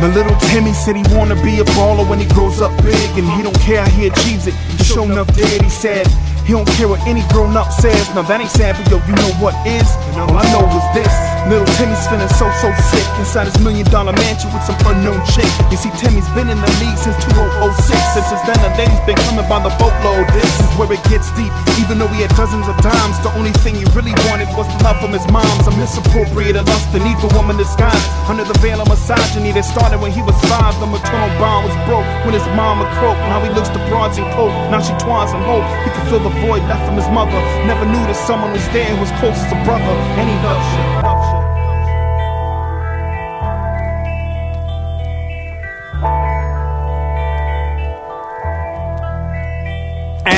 My 0.00 0.06
little 0.14 0.36
Timmy 0.50 0.72
said 0.72 0.94
he 0.94 1.02
wanna 1.16 1.34
be 1.42 1.58
a 1.58 1.64
baller 1.74 2.08
when 2.08 2.20
he 2.20 2.26
grows 2.26 2.60
up 2.60 2.70
big, 2.82 3.10
and 3.18 3.26
he 3.34 3.42
don't 3.42 3.58
care 3.60 3.82
how 3.82 3.90
he 3.90 4.06
achieves 4.06 4.46
it. 4.46 4.54
He 4.54 4.84
sure 4.84 5.04
enough 5.04 5.34
did. 5.34 5.60
He 5.60 5.70
said 5.70 6.06
he 6.46 6.52
don't 6.52 6.68
care 6.78 6.88
what 6.88 7.00
any 7.06 7.22
grown 7.28 7.56
up 7.56 7.72
says. 7.72 8.08
Now 8.14 8.22
that 8.22 8.40
ain't 8.40 8.50
sad, 8.50 8.76
but 8.78 8.90
yo, 8.90 8.98
you 9.06 9.14
know 9.16 9.32
what 9.42 9.54
is? 9.66 9.88
And 10.14 10.22
all 10.22 10.36
I 10.36 10.44
know 10.54 10.64
is 10.70 10.86
this. 10.94 11.37
Little 11.46 11.68
Timmy's 11.78 12.02
feeling 12.10 12.28
so 12.34 12.50
so 12.58 12.74
sick 12.90 13.06
inside 13.22 13.46
his 13.46 13.58
million 13.62 13.86
dollar 13.86 14.12
mansion 14.18 14.50
with 14.50 14.64
some 14.66 14.78
unknown 14.90 15.22
chick. 15.30 15.46
You 15.70 15.78
see, 15.78 15.92
Timmy's 16.00 16.26
been 16.34 16.50
in 16.50 16.58
the 16.58 16.72
league 16.82 16.98
since 16.98 17.14
2006, 17.30 18.18
and 18.18 18.24
since 18.26 18.42
then 18.42 18.58
the 18.64 18.72
ladies 18.74 18.98
been 19.06 19.18
coming 19.28 19.46
by 19.46 19.62
the 19.62 19.70
boatload. 19.78 20.26
This 20.34 20.50
is 20.58 20.70
where 20.74 20.90
it 20.90 21.02
gets 21.06 21.30
deep. 21.38 21.52
Even 21.78 22.02
though 22.02 22.10
he 22.10 22.26
had 22.26 22.34
dozens 22.34 22.66
of 22.66 22.74
dimes, 22.82 23.16
the 23.22 23.30
only 23.38 23.54
thing 23.62 23.78
he 23.78 23.86
really 23.94 24.16
wanted 24.26 24.50
was 24.58 24.66
love 24.82 24.98
from 24.98 25.14
his 25.14 25.24
moms. 25.30 25.64
A 25.68 25.72
misappropriated 25.78 26.66
lust, 26.66 26.90
the 26.90 26.98
need 26.98 27.16
for 27.22 27.30
woman 27.38 27.56
disguised 27.56 28.08
under 28.26 28.42
the 28.42 28.56
veil 28.58 28.82
of 28.82 28.88
misogyny 28.88 29.52
that 29.52 29.64
started 29.64 30.02
when 30.02 30.10
he 30.10 30.22
was 30.22 30.36
five. 30.50 30.74
The 30.82 30.88
maternal 30.90 31.30
bond 31.38 31.70
was 31.70 31.76
broke 31.86 32.08
when 32.26 32.34
his 32.34 32.46
mama 32.58 32.88
croaked. 32.98 33.20
Now 33.30 33.44
he 33.44 33.50
looks 33.54 33.70
to 33.70 33.80
broads 33.88 34.18
and 34.18 34.26
coke. 34.34 34.52
Now 34.72 34.80
she 34.80 34.92
twines 34.98 35.32
and 35.32 35.42
hope 35.44 35.64
he 35.84 35.90
can 35.94 36.04
fill 36.10 36.22
the 36.24 36.34
void 36.42 36.62
left 36.66 36.84
from 36.84 36.96
his 36.96 37.08
mother. 37.08 37.38
Never 37.64 37.84
knew 37.86 38.02
that 38.08 38.16
someone 38.16 38.52
was 38.52 38.66
there 38.70 38.88
who 38.90 39.00
was 39.00 39.12
close 39.20 39.38
as 39.38 39.52
a 39.52 39.60
brother, 39.64 39.94
and 40.18 40.26
he 40.26 40.36
loves 40.42 41.34
you. 41.34 41.37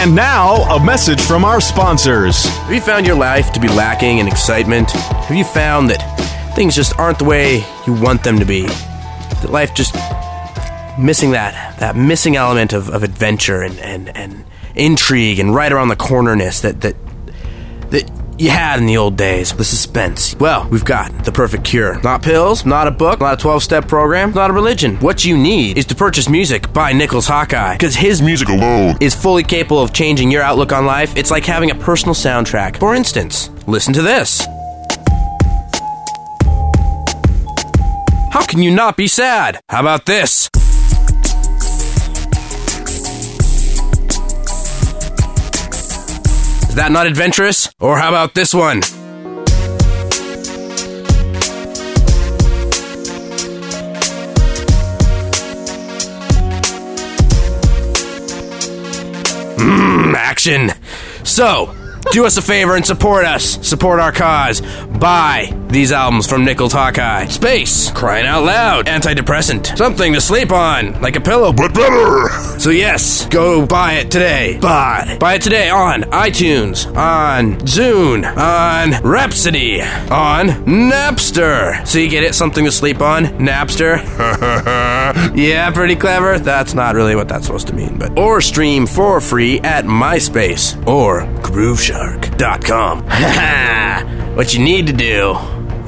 And 0.00 0.16
now, 0.16 0.62
a 0.74 0.82
message 0.82 1.20
from 1.20 1.44
our 1.44 1.60
sponsors. 1.60 2.46
Have 2.46 2.72
you 2.72 2.80
found 2.80 3.06
your 3.06 3.16
life 3.16 3.52
to 3.52 3.60
be 3.60 3.68
lacking 3.68 4.16
in 4.16 4.28
excitement? 4.28 4.90
Have 4.92 5.36
you 5.36 5.44
found 5.44 5.90
that 5.90 6.00
things 6.54 6.74
just 6.74 6.98
aren't 6.98 7.18
the 7.18 7.26
way 7.26 7.62
you 7.86 7.92
want 7.92 8.24
them 8.24 8.38
to 8.38 8.46
be? 8.46 8.62
That 8.62 9.50
life 9.50 9.74
just 9.74 9.94
missing 10.98 11.32
that 11.32 11.78
that 11.80 11.96
missing 11.96 12.36
element 12.36 12.72
of, 12.72 12.88
of 12.88 13.02
adventure 13.02 13.60
and, 13.60 13.78
and, 13.78 14.16
and 14.16 14.46
intrigue 14.74 15.38
and 15.38 15.54
right 15.54 15.70
around 15.70 15.88
the 15.88 15.96
cornerness 15.96 16.62
that 16.62 16.80
that 16.80 16.96
that 17.08 17.09
you 18.40 18.48
had 18.48 18.78
in 18.78 18.86
the 18.86 18.96
old 18.96 19.16
days, 19.16 19.52
the 19.52 19.64
suspense. 19.64 20.34
Well, 20.36 20.66
we've 20.70 20.84
got 20.84 21.24
the 21.24 21.32
perfect 21.32 21.62
cure. 21.64 22.00
Not 22.00 22.22
pills, 22.22 22.64
not 22.64 22.86
a 22.86 22.90
book, 22.90 23.20
not 23.20 23.34
a 23.34 23.36
12 23.36 23.62
step 23.62 23.86
program, 23.86 24.32
not 24.32 24.48
a 24.48 24.52
religion. 24.52 24.96
What 24.96 25.24
you 25.24 25.36
need 25.36 25.76
is 25.76 25.84
to 25.86 25.94
purchase 25.94 26.28
music 26.28 26.72
by 26.72 26.92
Nickels 26.92 27.26
Hawkeye. 27.26 27.74
Because 27.74 27.94
his 27.94 28.22
music 28.22 28.48
alone 28.48 28.96
is 29.00 29.14
fully 29.14 29.42
capable 29.42 29.82
of 29.82 29.92
changing 29.92 30.30
your 30.30 30.42
outlook 30.42 30.72
on 30.72 30.86
life. 30.86 31.14
It's 31.16 31.30
like 31.30 31.44
having 31.44 31.70
a 31.70 31.74
personal 31.74 32.14
soundtrack. 32.14 32.78
For 32.78 32.94
instance, 32.94 33.50
listen 33.66 33.92
to 33.94 34.02
this. 34.02 34.40
How 38.32 38.46
can 38.46 38.62
you 38.62 38.70
not 38.70 38.96
be 38.96 39.06
sad? 39.06 39.60
How 39.68 39.80
about 39.80 40.06
this? 40.06 40.48
Is 46.70 46.76
that 46.76 46.92
not 46.92 47.08
adventurous? 47.08 47.68
Or 47.80 47.98
how 47.98 48.10
about 48.10 48.34
this 48.34 48.54
one? 48.54 48.80
Mmm, 59.58 60.14
action. 60.14 60.70
So, 61.24 61.74
do 62.12 62.24
us 62.24 62.36
a 62.36 62.42
favor 62.42 62.76
and 62.76 62.86
support 62.86 63.24
us. 63.24 63.66
Support 63.66 63.98
our 63.98 64.12
cause. 64.12 64.60
Buy 64.86 65.46
these 65.72 65.92
albums 65.92 66.26
from 66.28 66.44
Nickels 66.44 66.72
Hawkeye. 66.72 67.26
Space, 67.26 67.90
crying 67.92 68.26
out 68.26 68.44
loud. 68.44 68.86
Antidepressant, 68.86 69.76
something 69.76 70.12
to 70.12 70.20
sleep 70.20 70.50
on, 70.52 71.00
like 71.00 71.16
a 71.16 71.20
pillow, 71.20 71.52
but 71.52 71.72
better. 71.74 72.28
So 72.58 72.70
yes, 72.70 73.26
go 73.26 73.66
buy 73.66 73.94
it 73.94 74.10
today. 74.10 74.58
Buy. 74.60 75.16
Buy 75.20 75.34
it 75.34 75.42
today 75.42 75.70
on 75.70 76.02
iTunes, 76.02 76.86
on 76.96 77.54
Zune, 77.60 78.24
on 78.36 79.02
Rhapsody, 79.02 79.80
on 79.82 80.48
Napster. 80.66 81.86
So 81.86 81.98
you 81.98 82.08
get 82.08 82.24
it, 82.24 82.34
something 82.34 82.64
to 82.64 82.72
sleep 82.72 83.00
on, 83.00 83.24
Napster. 83.38 83.98
yeah, 85.36 85.70
pretty 85.70 85.96
clever. 85.96 86.38
That's 86.38 86.74
not 86.74 86.94
really 86.94 87.14
what 87.14 87.28
that's 87.28 87.46
supposed 87.46 87.68
to 87.68 87.74
mean, 87.74 87.98
but 87.98 88.18
or 88.18 88.40
stream 88.40 88.86
for 88.86 89.20
free 89.20 89.60
at 89.60 89.84
MySpace 89.84 90.76
or 90.86 91.22
GrooveShark.com. 91.42 93.04
what 94.36 94.54
you 94.54 94.60
need 94.60 94.86
to 94.86 94.92
do 94.92 95.38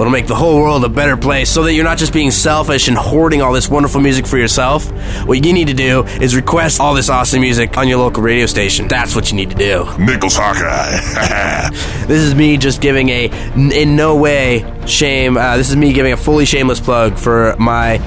will 0.05 0.13
make 0.13 0.27
the 0.27 0.35
whole 0.35 0.61
world 0.61 0.85
a 0.85 0.89
better 0.89 1.17
place 1.17 1.51
so 1.51 1.63
that 1.65 1.75
you're 1.75 1.85
not 1.85 1.99
just 1.99 2.13
being 2.13 2.31
selfish 2.31 2.89
and 2.89 2.97
hoarding 2.97 3.43
all 3.43 3.53
this 3.53 3.69
wonderful 3.69 4.01
music 4.01 4.27
for 4.27 4.39
yourself. 4.39 4.91
What 5.27 5.45
you 5.45 5.53
need 5.53 5.69
to 5.69 5.75
do 5.75 6.05
is 6.05 6.35
request 6.35 6.81
all 6.81 6.95
this 6.95 7.09
awesome 7.09 7.41
music 7.41 7.77
on 7.77 7.89
your 7.89 7.99
local 7.99 8.23
radio 8.23 8.47
station. 8.47 8.89
That's 8.89 9.15
what 9.15 9.31
you 9.31 9.37
need 9.37 9.51
to 9.51 9.57
do. 9.57 9.87
Nickels 9.99 10.37
Hawkeye. 10.37 11.71
this 12.07 12.23
is 12.23 12.35
me 12.35 12.57
just 12.57 12.81
giving 12.81 13.09
a, 13.11 13.27
in 13.55 13.97
no 13.97 14.17
way, 14.17 14.65
shame. 14.87 15.37
Uh, 15.37 15.57
this 15.57 15.71
is 15.71 15.77
me 15.77 15.93
giving 15.93 16.13
a 16.13 16.17
fully 16.17 16.45
shameless 16.45 16.81
plug 16.81 17.19
for 17.19 17.55
my 17.59 17.99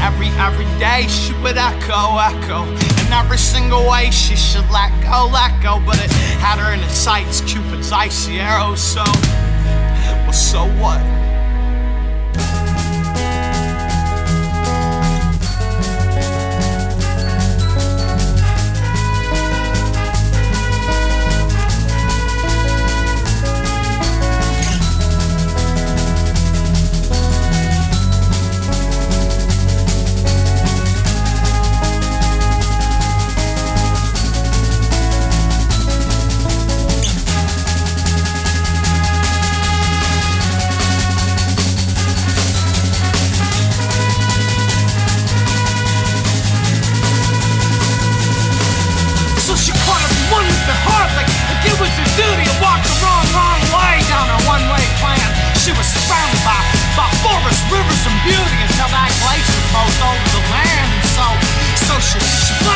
Every, 0.00 0.28
every 0.38 0.66
day 0.78 1.06
she 1.08 1.32
would 1.42 1.56
echo, 1.56 2.18
echo. 2.18 2.64
In 3.06 3.12
every 3.12 3.38
single 3.38 3.88
way 3.88 4.10
she 4.10 4.36
should 4.36 4.68
let 4.70 4.90
go, 5.02 5.28
let 5.32 5.62
go. 5.62 5.80
But 5.84 5.96
it 6.02 6.10
had 6.40 6.58
her 6.58 6.72
in 6.72 6.80
its 6.80 6.98
sights, 6.98 7.40
Cupid's 7.42 7.92
icy 7.92 8.40
arrow. 8.40 8.74
So, 8.74 9.04
well, 9.04 10.32
so 10.32 10.66
what? 10.80 11.17
Beauty 58.28 58.60
until 58.60 58.90
that 58.92 59.08
glacier 59.24 59.62
closed 59.72 60.00
over 60.04 60.28
the 60.36 60.42
land. 60.52 60.88
And 60.92 61.08
so, 61.16 61.26
so 61.88 62.67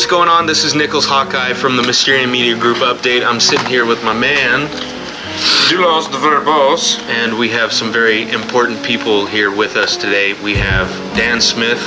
what's 0.00 0.10
going 0.10 0.30
on? 0.30 0.46
This 0.46 0.64
is 0.64 0.74
Nickels 0.74 1.04
Hawkeye 1.04 1.52
from 1.52 1.76
the 1.76 1.82
Mysterium 1.82 2.32
Media 2.32 2.56
Group 2.58 2.78
update. 2.78 3.22
I'm 3.22 3.38
sitting 3.38 3.66
here 3.66 3.84
with 3.84 4.02
my 4.02 4.14
man, 4.14 4.66
Doulos 5.68 6.10
the 6.10 6.16
Verbose, 6.16 6.98
and 7.10 7.38
we 7.38 7.50
have 7.50 7.70
some 7.70 7.92
very 7.92 8.22
important 8.30 8.82
people 8.82 9.26
here 9.26 9.54
with 9.54 9.76
us 9.76 9.98
today. 9.98 10.32
We 10.42 10.54
have 10.54 10.88
Dan 11.14 11.38
Smith 11.38 11.78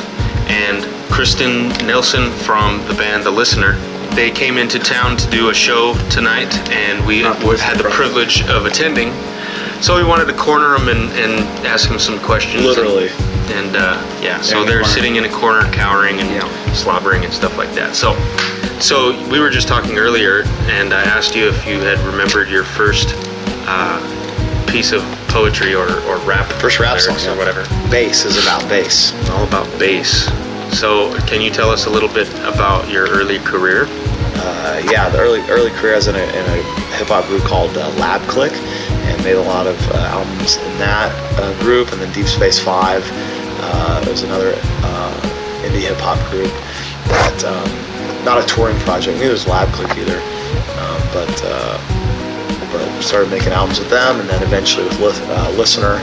and 0.48 0.84
Kristen 1.12 1.70
Nelson 1.88 2.30
from 2.30 2.86
the 2.86 2.94
band 2.94 3.24
The 3.24 3.32
Listener. 3.32 3.74
They 4.14 4.30
came 4.30 4.60
into 4.60 4.78
town 4.78 5.18
to 5.18 5.28
do 5.32 5.50
a 5.50 5.54
show 5.56 5.96
tonight, 6.12 6.54
and 6.70 7.04
we 7.08 7.22
had 7.22 7.80
the 7.80 7.90
privilege 7.90 8.44
of 8.44 8.68
attending. 8.68 9.12
So 9.82 9.96
we 9.96 10.04
wanted 10.04 10.26
to 10.26 10.38
corner 10.38 10.78
them 10.78 10.88
and, 10.88 11.10
and 11.14 11.66
ask 11.66 11.90
them 11.90 11.98
some 11.98 12.20
questions. 12.20 12.64
Literally. 12.64 13.10
And, 13.58 13.76
uh, 13.76 14.00
yeah, 14.22 14.40
so 14.40 14.60
Yeah, 14.60 14.66
they're 14.68 14.82
corner. 14.82 14.94
sitting 14.94 15.16
in 15.16 15.26
a 15.26 15.32
corner, 15.32 15.68
cowering 15.74 16.20
and 16.20 16.30
slobbering 16.74 17.24
and 17.24 17.34
stuff 17.34 17.58
like 17.58 17.72
that. 17.74 17.96
So, 17.96 18.14
so 18.80 19.12
we 19.30 19.40
were 19.40 19.50
just 19.50 19.68
talking 19.68 19.98
earlier, 19.98 20.44
and 20.68 20.94
I 20.94 21.04
asked 21.04 21.36
you 21.36 21.48
if 21.48 21.66
you 21.66 21.80
had 21.80 22.00
remembered 22.00 22.50
your 22.50 22.64
first 22.64 23.14
uh, 23.68 24.00
piece 24.70 24.92
of 24.92 25.02
poetry 25.30 25.74
or, 25.74 25.88
or 26.04 26.18
rap. 26.20 26.52
First 26.62 26.80
rap 26.80 27.00
song, 27.00 27.16
or 27.34 27.38
whatever. 27.38 27.64
Bass 27.90 28.26
is 28.26 28.44
about 28.44 28.68
bass. 28.70 29.14
All 29.30 29.44
about 29.48 29.68
bass. 29.80 30.32
So, 30.78 31.16
can 31.28 31.42
you 31.42 31.52
tell 31.52 31.70
us 31.70 31.86
a 31.86 31.90
little 31.90 32.10
bit 32.10 32.28
about 32.40 32.90
your 32.90 33.08
early 33.08 33.40
career? 33.40 33.86
Uh, 34.36 34.82
yeah, 34.92 35.10
the 35.10 35.20
early 35.20 35.42
early 35.50 35.70
career 35.72 35.94
I 35.94 35.98
was 35.98 36.08
in 36.08 36.16
a, 36.16 36.24
in 36.24 36.46
a 36.46 36.64
hip 36.98 37.08
hop 37.08 37.26
group 37.26 37.44
called 37.44 37.78
uh, 37.78 37.90
Lab 38.00 38.22
Click, 38.28 38.52
and 38.52 39.24
made 39.24 39.36
a 39.36 39.42
lot 39.42 39.68
of 39.68 39.78
uh, 39.92 39.98
albums 39.98 40.58
in 40.58 40.78
that 40.80 41.12
uh, 41.40 41.60
group. 41.62 41.92
And 41.92 42.02
then 42.02 42.12
Deep 42.14 42.26
Space 42.26 42.60
Five 42.60 43.04
uh, 43.62 44.06
was 44.08 44.24
another 44.24 44.54
uh, 44.58 45.22
indie 45.64 45.82
hip 45.82 45.98
hop 45.98 46.20
group 46.32 46.52
that 47.14 47.44
um, 47.46 48.26
not 48.26 48.44
a 48.44 48.46
touring 48.48 48.78
project. 48.80 49.18
Neither 49.20 49.32
was 49.32 49.48
Lab 49.48 49.72
Click 49.74 49.98
either, 49.98 50.18
um, 50.80 51.02
but 51.14 51.36
uh, 51.46 51.78
but 52.72 53.02
started 53.02 53.30
making 53.30 53.54
albums 53.54 53.80
with 53.80 53.90
them, 53.90 54.20
and 54.20 54.30
then 54.30 54.42
eventually 54.44 54.86
with 55.04 55.20
uh, 55.30 55.52
Listener, 55.52 56.02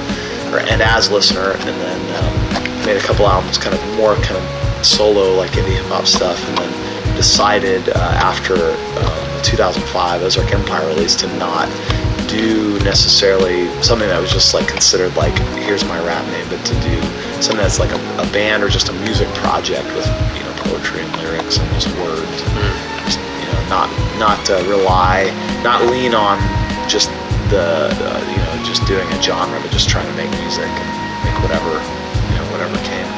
or 0.52 0.60
and 0.60 0.82
as 0.82 1.10
Listener, 1.10 1.52
and 1.52 1.76
then 1.80 2.00
um, 2.22 2.86
made 2.86 2.96
a 2.96 3.00
couple 3.00 3.26
albums, 3.26 3.58
kind 3.58 3.74
of 3.74 3.96
more 3.96 4.14
kind 4.16 4.36
of 4.36 4.86
solo 4.86 5.34
like 5.34 5.50
indie 5.52 5.76
hip 5.76 5.86
hop 5.86 6.06
stuff, 6.06 6.38
and 6.48 6.58
then 6.58 7.16
decided 7.16 7.88
uh, 7.90 8.16
after 8.16 8.54
um, 8.54 9.42
2005 9.42 10.22
Ozark 10.22 10.52
Empire 10.52 10.86
release 10.88 11.14
to 11.16 11.26
not 11.36 11.68
do 12.28 12.78
necessarily 12.84 13.66
something 13.82 14.08
that 14.08 14.20
was 14.20 14.32
just 14.32 14.54
like 14.54 14.68
considered 14.68 15.14
like 15.16 15.36
here's 15.66 15.84
my 15.84 15.98
rap 16.06 16.24
name, 16.28 16.46
but 16.48 16.64
to 16.64 16.74
do 16.80 17.02
something 17.42 17.58
that's 17.58 17.80
like 17.80 17.90
a, 17.90 18.00
a 18.22 18.32
band 18.32 18.62
or 18.62 18.68
just 18.68 18.88
a 18.88 18.92
music 18.92 19.28
project 19.34 19.86
with 19.96 20.06
poetry 20.70 21.02
and 21.02 21.12
lyrics 21.18 21.58
and 21.58 21.66
just 21.74 21.90
words. 21.98 22.38
Just, 23.02 23.18
you 23.18 23.46
know, 23.50 23.60
not 23.66 23.90
not 24.22 24.40
uh, 24.46 24.62
rely, 24.70 25.26
not 25.66 25.82
lean 25.90 26.14
on 26.14 26.38
just 26.88 27.10
the 27.50 27.90
uh, 27.90 28.22
you 28.30 28.38
know 28.38 28.64
just 28.64 28.86
doing 28.86 29.06
a 29.10 29.18
genre, 29.22 29.58
but 29.60 29.70
just 29.72 29.88
trying 29.88 30.06
to 30.06 30.14
make 30.14 30.30
music 30.38 30.70
and 30.70 30.88
make 31.26 31.36
whatever 31.42 31.74
you 32.30 32.34
know 32.38 32.46
whatever 32.54 32.78
came. 32.86 33.08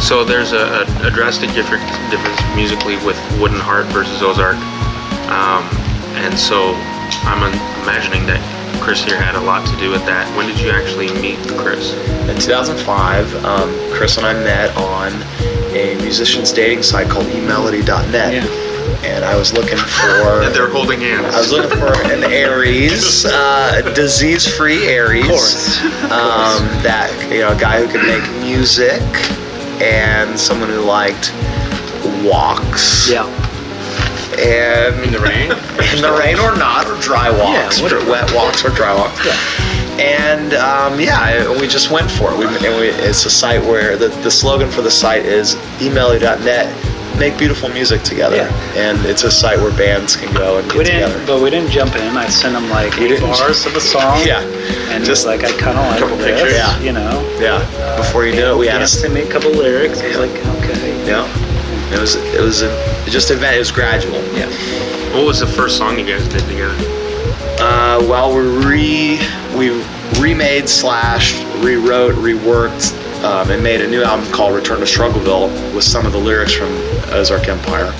So 0.00 0.24
there's 0.24 0.52
a, 0.52 0.82
a, 1.06 1.10
drastic 1.10 1.52
different 1.54 1.86
difference 2.10 2.40
musically 2.56 2.96
with 3.06 3.18
Wooden 3.38 3.60
Heart 3.60 3.86
versus 3.94 4.20
Ozark, 4.20 4.56
um, 5.30 5.62
and 6.18 6.34
so 6.38 6.74
I'm 7.22 7.42
imagining 7.82 8.26
that 8.26 8.42
Chris 8.82 9.04
here 9.04 9.16
had 9.16 9.36
a 9.36 9.40
lot 9.40 9.66
to 9.68 9.76
do 9.78 9.90
with 9.90 10.04
that. 10.06 10.26
When 10.36 10.46
did 10.46 10.58
you 10.58 10.70
actually 10.70 11.06
meet 11.22 11.38
Chris? 11.58 11.94
In 12.26 12.34
2005, 12.34 13.44
um, 13.44 13.70
Chris 13.94 14.16
and 14.18 14.26
I 14.26 14.34
met 14.34 14.76
on 14.76 15.12
a 15.74 15.94
musician's 16.02 16.52
dating 16.52 16.82
site 16.82 17.08
called 17.08 17.26
emelody.net. 17.26 18.44
And 19.04 19.24
I 19.24 19.36
was 19.36 19.52
looking 19.52 19.76
for. 19.78 20.42
And 20.42 20.54
they're 20.54 20.70
holding 20.70 21.00
hands. 21.00 21.34
I 21.34 21.38
was 21.38 21.52
looking 21.52 21.70
for 21.78 21.92
an 22.12 22.24
Aries, 22.24 23.24
uh, 23.24 23.80
disease-free 23.94 24.86
Aries, 24.88 25.78
um, 26.10 26.62
that 26.82 27.10
you 27.30 27.40
know, 27.40 27.52
a 27.52 27.58
guy 27.58 27.80
who 27.84 27.86
could 27.90 28.02
make 28.06 28.22
music, 28.40 29.00
and 29.80 30.38
someone 30.38 30.68
who 30.68 30.80
liked 30.80 31.32
walks. 32.24 33.08
Yeah. 33.10 33.26
And 34.38 35.04
in 35.04 35.12
the 35.12 35.20
rain, 35.20 35.50
in 35.94 36.00
the 36.02 36.16
rain 36.18 36.38
or 36.38 36.56
not, 36.56 36.86
or 36.88 36.98
dry 37.00 37.30
walks, 37.30 37.78
Yeah, 37.78 37.82
whatever. 37.84 38.10
wet 38.10 38.32
walks 38.34 38.64
or 38.64 38.70
dry 38.70 38.94
walks. 38.94 39.18
And 40.00 40.54
um, 40.54 40.98
yeah, 41.00 41.48
we 41.60 41.68
just 41.68 41.90
went 41.90 42.10
for 42.10 42.32
it. 42.32 42.38
We, 42.38 42.46
and 42.46 42.80
we, 42.80 42.88
it's 42.88 43.24
a 43.26 43.30
site 43.30 43.62
where 43.62 43.96
the, 43.96 44.08
the 44.22 44.30
slogan 44.30 44.70
for 44.70 44.82
the 44.82 44.90
site 44.90 45.24
is 45.26 45.54
emelody.net, 45.80 47.18
make 47.18 47.36
beautiful 47.38 47.68
music 47.68 48.02
together. 48.02 48.36
Yeah. 48.36 48.48
And 48.74 49.04
it's 49.06 49.22
a 49.24 49.30
site 49.30 49.58
where 49.58 49.70
bands 49.76 50.16
can 50.16 50.32
go 50.34 50.58
and 50.58 50.66
get 50.68 50.78
We 50.78 50.84
didn't, 50.84 51.10
together. 51.10 51.26
but 51.26 51.42
we 51.42 51.50
didn't 51.50 51.70
jump 51.70 51.94
in. 51.94 52.16
I 52.16 52.28
sent 52.28 52.54
them 52.54 52.68
like 52.70 52.96
You 52.96 53.14
eight 53.14 53.20
bars 53.20 53.66
of 53.66 53.76
a 53.76 53.80
song. 53.80 54.22
Yeah. 54.26 54.40
and 54.90 55.04
just 55.04 55.26
like 55.26 55.44
I 55.44 55.52
kind 55.58 55.78
of 55.78 55.84
like 55.86 56.00
Couple 56.00 56.16
this, 56.16 56.40
pictures. 56.40 56.54
Yeah. 56.56 56.80
you 56.80 56.92
know. 56.92 57.38
Yeah. 57.38 57.96
Before 57.96 58.24
you 58.26 58.32
knew 58.34 58.46
it, 58.54 58.56
we 58.56 58.66
had 58.66 58.80
a 58.82 58.86
to 58.86 59.08
me 59.10 59.22
a 59.22 59.30
couple 59.30 59.50
lyrics. 59.50 60.00
I 60.00 60.08
was 60.08 60.16
like, 60.18 60.30
okay. 60.62 61.06
Yeah. 61.06 61.28
It 61.94 62.00
was 62.00 62.14
it 62.16 62.40
was 62.40 62.62
a, 62.62 62.70
just 63.10 63.30
event. 63.30 63.56
It 63.56 63.58
was 63.58 63.70
gradual. 63.70 64.14
Yeah. 64.34 64.48
What 65.14 65.26
was 65.26 65.40
the 65.40 65.46
first 65.46 65.76
song 65.76 65.98
you 65.98 66.06
guys 66.06 66.26
did 66.28 66.40
together? 66.48 66.74
Uh, 67.74 67.98
well, 68.08 68.34
we 68.34 68.42
re 68.66 69.18
we 69.56 69.70
remade 70.20 70.68
slash 70.68 71.42
rewrote 71.64 72.14
reworked 72.16 72.92
um, 73.24 73.50
and 73.50 73.62
made 73.62 73.80
a 73.80 73.88
new 73.88 74.02
album 74.02 74.30
called 74.30 74.54
Return 74.54 74.78
to 74.80 74.84
Struggleville 74.84 75.48
with 75.74 75.84
some 75.84 76.04
of 76.04 76.12
the 76.12 76.18
lyrics 76.18 76.52
from 76.52 76.68
Ozark 77.14 77.48
Empire. 77.48 77.90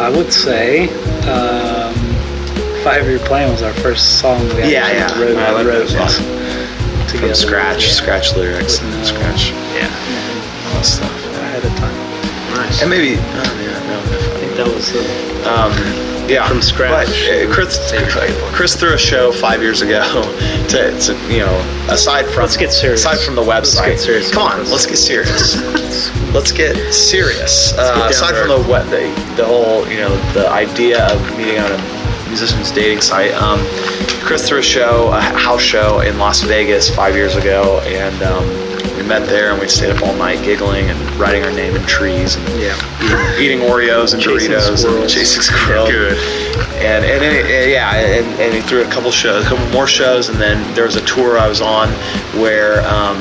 I 0.00 0.10
would 0.10 0.32
say 0.32 0.88
um, 1.30 1.94
Five 2.82 3.06
Year 3.06 3.18
Plan 3.20 3.50
was 3.52 3.62
our 3.62 3.72
first 3.74 4.18
song 4.20 4.40
we 4.40 4.50
actually 4.50 4.72
Yeah, 4.72 4.88
yeah. 4.92 5.20
wrote, 5.20 5.36
I 5.36 5.50
like 5.52 5.66
wrote 5.66 5.88
that 5.88 6.10
song. 6.10 6.24
together. 7.06 7.18
From 7.28 7.34
scratch, 7.34 7.84
yeah. 7.86 7.92
scratch 7.92 8.36
lyrics, 8.36 8.80
With 8.80 8.94
no- 8.96 9.04
scratch. 9.04 9.50
Yeah. 9.74 9.86
All 10.66 10.74
that 10.74 10.84
stuff. 10.84 11.24
Ahead 11.36 11.64
of 11.64 11.72
time. 11.78 11.94
Nice. 12.56 12.80
And 12.82 12.90
maybe, 12.90 13.16
oh 13.16 13.58
yeah, 13.62 13.78
no, 13.86 13.98
I 14.00 14.40
think 14.40 14.56
that 14.56 14.66
was 14.66 14.92
the. 14.92 15.02
Um, 15.48 15.72
yeah, 16.28 16.48
From 16.48 16.62
scratch. 16.62 17.08
But 17.08 17.48
uh, 17.48 17.52
Chris, 17.52 17.92
Chris 18.54 18.76
threw 18.76 18.94
a 18.94 18.98
show 18.98 19.32
five 19.32 19.62
years 19.62 19.82
ago 19.82 20.02
to, 20.68 20.98
to 21.00 21.32
you 21.32 21.40
know, 21.40 21.86
aside 21.88 22.26
from 22.26 22.42
Let's 22.42 22.56
get 22.56 22.72
serious. 22.72 23.00
aside 23.00 23.18
from 23.24 23.34
the 23.34 23.42
website. 23.42 23.98
serious 23.98 24.30
Come 24.32 24.42
on, 24.42 24.58
let's 24.70 24.86
get 24.86 24.96
serious. 24.96 25.56
let's 26.34 26.52
get 26.52 26.76
serious. 26.92 27.72
get 27.72 27.80
Uh, 27.80 28.08
aside 28.10 28.34
from 28.36 28.48
the, 28.62 28.68
web, 28.70 28.86
the 28.90 29.08
the 29.36 29.44
whole 29.46 29.86
you 29.88 29.98
know 29.98 30.14
the 30.32 30.48
idea 30.50 31.06
of 31.06 31.20
meeting 31.36 31.58
on 31.58 31.72
a 31.72 32.28
musician's 32.28 32.70
dating 32.70 33.00
site, 33.00 33.32
um, 33.34 33.58
Chris 34.22 34.46
threw 34.48 34.58
a 34.58 34.62
show, 34.62 35.10
a 35.12 35.20
house 35.20 35.62
show 35.62 36.00
in 36.00 36.18
Las 36.18 36.42
Vegas 36.42 36.94
five 36.94 37.14
years 37.14 37.36
ago, 37.36 37.80
and. 37.86 38.22
Um, 38.22 38.67
met 39.08 39.26
there 39.26 39.50
and 39.52 39.60
we 39.60 39.66
stayed 39.68 39.90
up 39.90 40.02
all 40.02 40.14
night 40.14 40.42
giggling 40.44 40.88
and 40.90 40.98
writing 41.16 41.42
our 41.42 41.50
name 41.50 41.74
in 41.74 41.82
trees 41.86 42.36
and 42.36 42.46
Yeah. 42.60 43.38
eating 43.38 43.60
Oreos 43.60 44.12
and 44.12 44.22
Chasing 44.22 44.52
Doritos 44.52 44.84
and 45.00 45.08
chasing 45.08 45.42
squirrels. 45.42 45.88
Good. 45.90 46.18
And 46.78 47.04
and, 47.04 47.22
then 47.22 47.34
it- 47.46 47.70
yeah, 47.70 47.94
and, 47.96 48.26
and 48.40 48.54
he 48.54 48.60
threw 48.60 48.82
a 48.82 48.90
couple 48.90 49.10
shows, 49.10 49.44
a 49.44 49.48
couple 49.48 49.66
more 49.70 49.86
shows, 49.86 50.28
and 50.28 50.38
then 50.38 50.58
there 50.74 50.84
was 50.84 50.96
a 50.96 51.04
tour 51.06 51.38
I 51.38 51.48
was 51.48 51.60
on 51.60 51.88
where 52.40 52.80
um, 52.86 53.16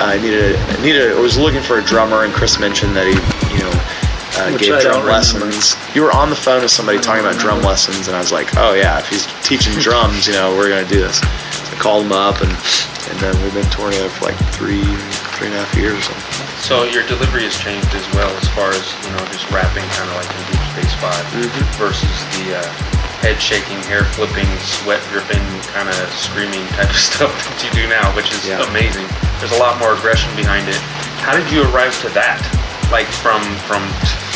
I 0.00 0.18
needed 0.20 0.58
needed 0.82 1.12
I 1.12 1.20
was 1.20 1.38
looking 1.38 1.62
for 1.62 1.78
a 1.78 1.82
drummer, 1.84 2.24
and 2.24 2.32
Chris 2.34 2.58
mentioned 2.58 2.96
that 2.96 3.06
he 3.06 3.14
you 3.54 3.62
know 3.62 3.72
uh, 4.38 4.56
gave 4.58 4.74
I 4.74 4.80
drum 4.80 4.92
remember. 5.06 5.12
lessons. 5.12 5.76
You 5.94 6.02
were 6.02 6.12
on 6.12 6.30
the 6.30 6.36
phone 6.36 6.62
with 6.62 6.70
somebody 6.72 6.98
talking 6.98 7.24
about 7.24 7.38
drum 7.38 7.60
lessons, 7.62 8.08
and 8.08 8.16
I 8.16 8.18
was 8.18 8.32
like, 8.32 8.56
oh 8.56 8.74
yeah, 8.74 8.98
if 8.98 9.08
he's 9.08 9.26
teaching 9.46 9.72
drums, 9.78 10.26
you 10.26 10.32
know, 10.32 10.56
we're 10.56 10.68
gonna 10.68 10.88
do 10.88 11.00
this. 11.00 11.20
Called 11.82 12.06
him 12.06 12.12
up, 12.14 12.38
and 12.40 12.52
and 13.10 13.18
then 13.18 13.34
we've 13.42 13.52
been 13.58 13.66
touring 13.74 13.90
together 13.98 14.14
for 14.14 14.30
like 14.30 14.38
three 14.54 14.86
three 15.34 15.50
and 15.50 15.56
a 15.58 15.66
half 15.66 15.74
years 15.74 15.98
or 15.98 16.14
something. 16.14 16.46
So 16.62 16.74
your 16.86 17.02
delivery 17.10 17.42
has 17.42 17.58
changed 17.58 17.90
as 17.98 18.06
well 18.14 18.30
as 18.38 18.46
far 18.54 18.70
as 18.70 18.86
you 19.02 19.10
know, 19.10 19.18
just 19.34 19.50
rapping 19.50 19.82
kind 19.98 20.06
of 20.06 20.14
like 20.14 20.30
in 20.30 20.42
Deep 20.54 20.62
Space 20.78 20.94
5 21.02 21.10
versus 21.82 22.14
the 22.38 22.62
uh, 22.62 22.66
head 23.18 23.42
shaking, 23.42 23.82
hair 23.90 24.06
flipping, 24.14 24.46
sweat 24.62 25.02
dripping, 25.10 25.42
kind 25.74 25.90
of 25.90 25.98
screaming 26.14 26.62
type 26.78 26.86
of 26.86 27.02
stuff 27.10 27.34
that 27.34 27.58
you 27.66 27.70
do 27.74 27.90
now, 27.90 28.06
which 28.14 28.30
is 28.30 28.46
Yeah. 28.46 28.62
amazing. 28.70 29.10
There's 29.42 29.50
a 29.50 29.58
lot 29.58 29.82
more 29.82 29.98
aggression 29.98 30.30
behind 30.38 30.70
it. 30.70 30.78
How 31.26 31.34
did 31.34 31.50
you 31.50 31.66
arrive 31.74 31.98
to 32.06 32.10
that? 32.14 32.38
Like 32.94 33.10
from 33.10 33.42
from 33.66 33.82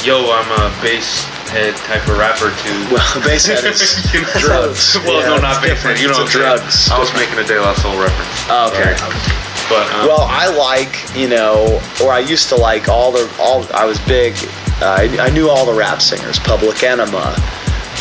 yo, 0.06 0.30
I'm 0.30 0.46
a 0.54 0.70
bass 0.82 1.24
head 1.50 1.74
type 1.76 2.06
of 2.08 2.18
rapper 2.18 2.50
to 2.54 2.70
Well, 2.94 3.02
bass 3.26 3.46
head 3.46 3.64
is 3.64 3.80
You 4.14 4.22
know, 4.22 4.28
drugs. 4.38 4.96
Well, 5.04 5.20
Yeah, 5.20 5.34
no, 5.34 5.36
not 5.42 5.62
bass 5.62 5.82
head. 5.82 5.98
You 5.98 6.08
know, 6.08 6.22
It's 6.22 6.34
what 6.34 6.42
a 6.42 6.48
I'm 6.48 6.58
saying? 6.58 6.58
drugs. 6.62 6.90
I 6.90 6.98
was 6.98 7.12
making 7.14 7.38
a 7.38 7.44
De 7.44 7.60
La 7.60 7.74
Soul 7.74 7.98
reference. 7.98 8.38
Oh, 8.48 8.70
okay. 8.72 8.94
Sorry. 8.96 9.42
But 9.68 9.90
um, 9.94 10.06
Well, 10.06 10.22
I 10.30 10.46
like 10.54 10.94
you 11.16 11.28
know, 11.28 11.80
or 12.02 12.12
I 12.12 12.20
used 12.20 12.48
to 12.50 12.56
like 12.56 12.88
all 12.88 13.10
the 13.10 13.26
all. 13.40 13.66
I 13.74 13.84
was 13.84 13.98
big. 14.06 14.34
Uh, 14.80 14.96
I, 15.00 15.26
I 15.26 15.30
knew 15.30 15.48
all 15.48 15.66
the 15.66 15.72
rap 15.74 16.00
singers: 16.00 16.38
Public 16.38 16.82
Enema, 16.84 17.34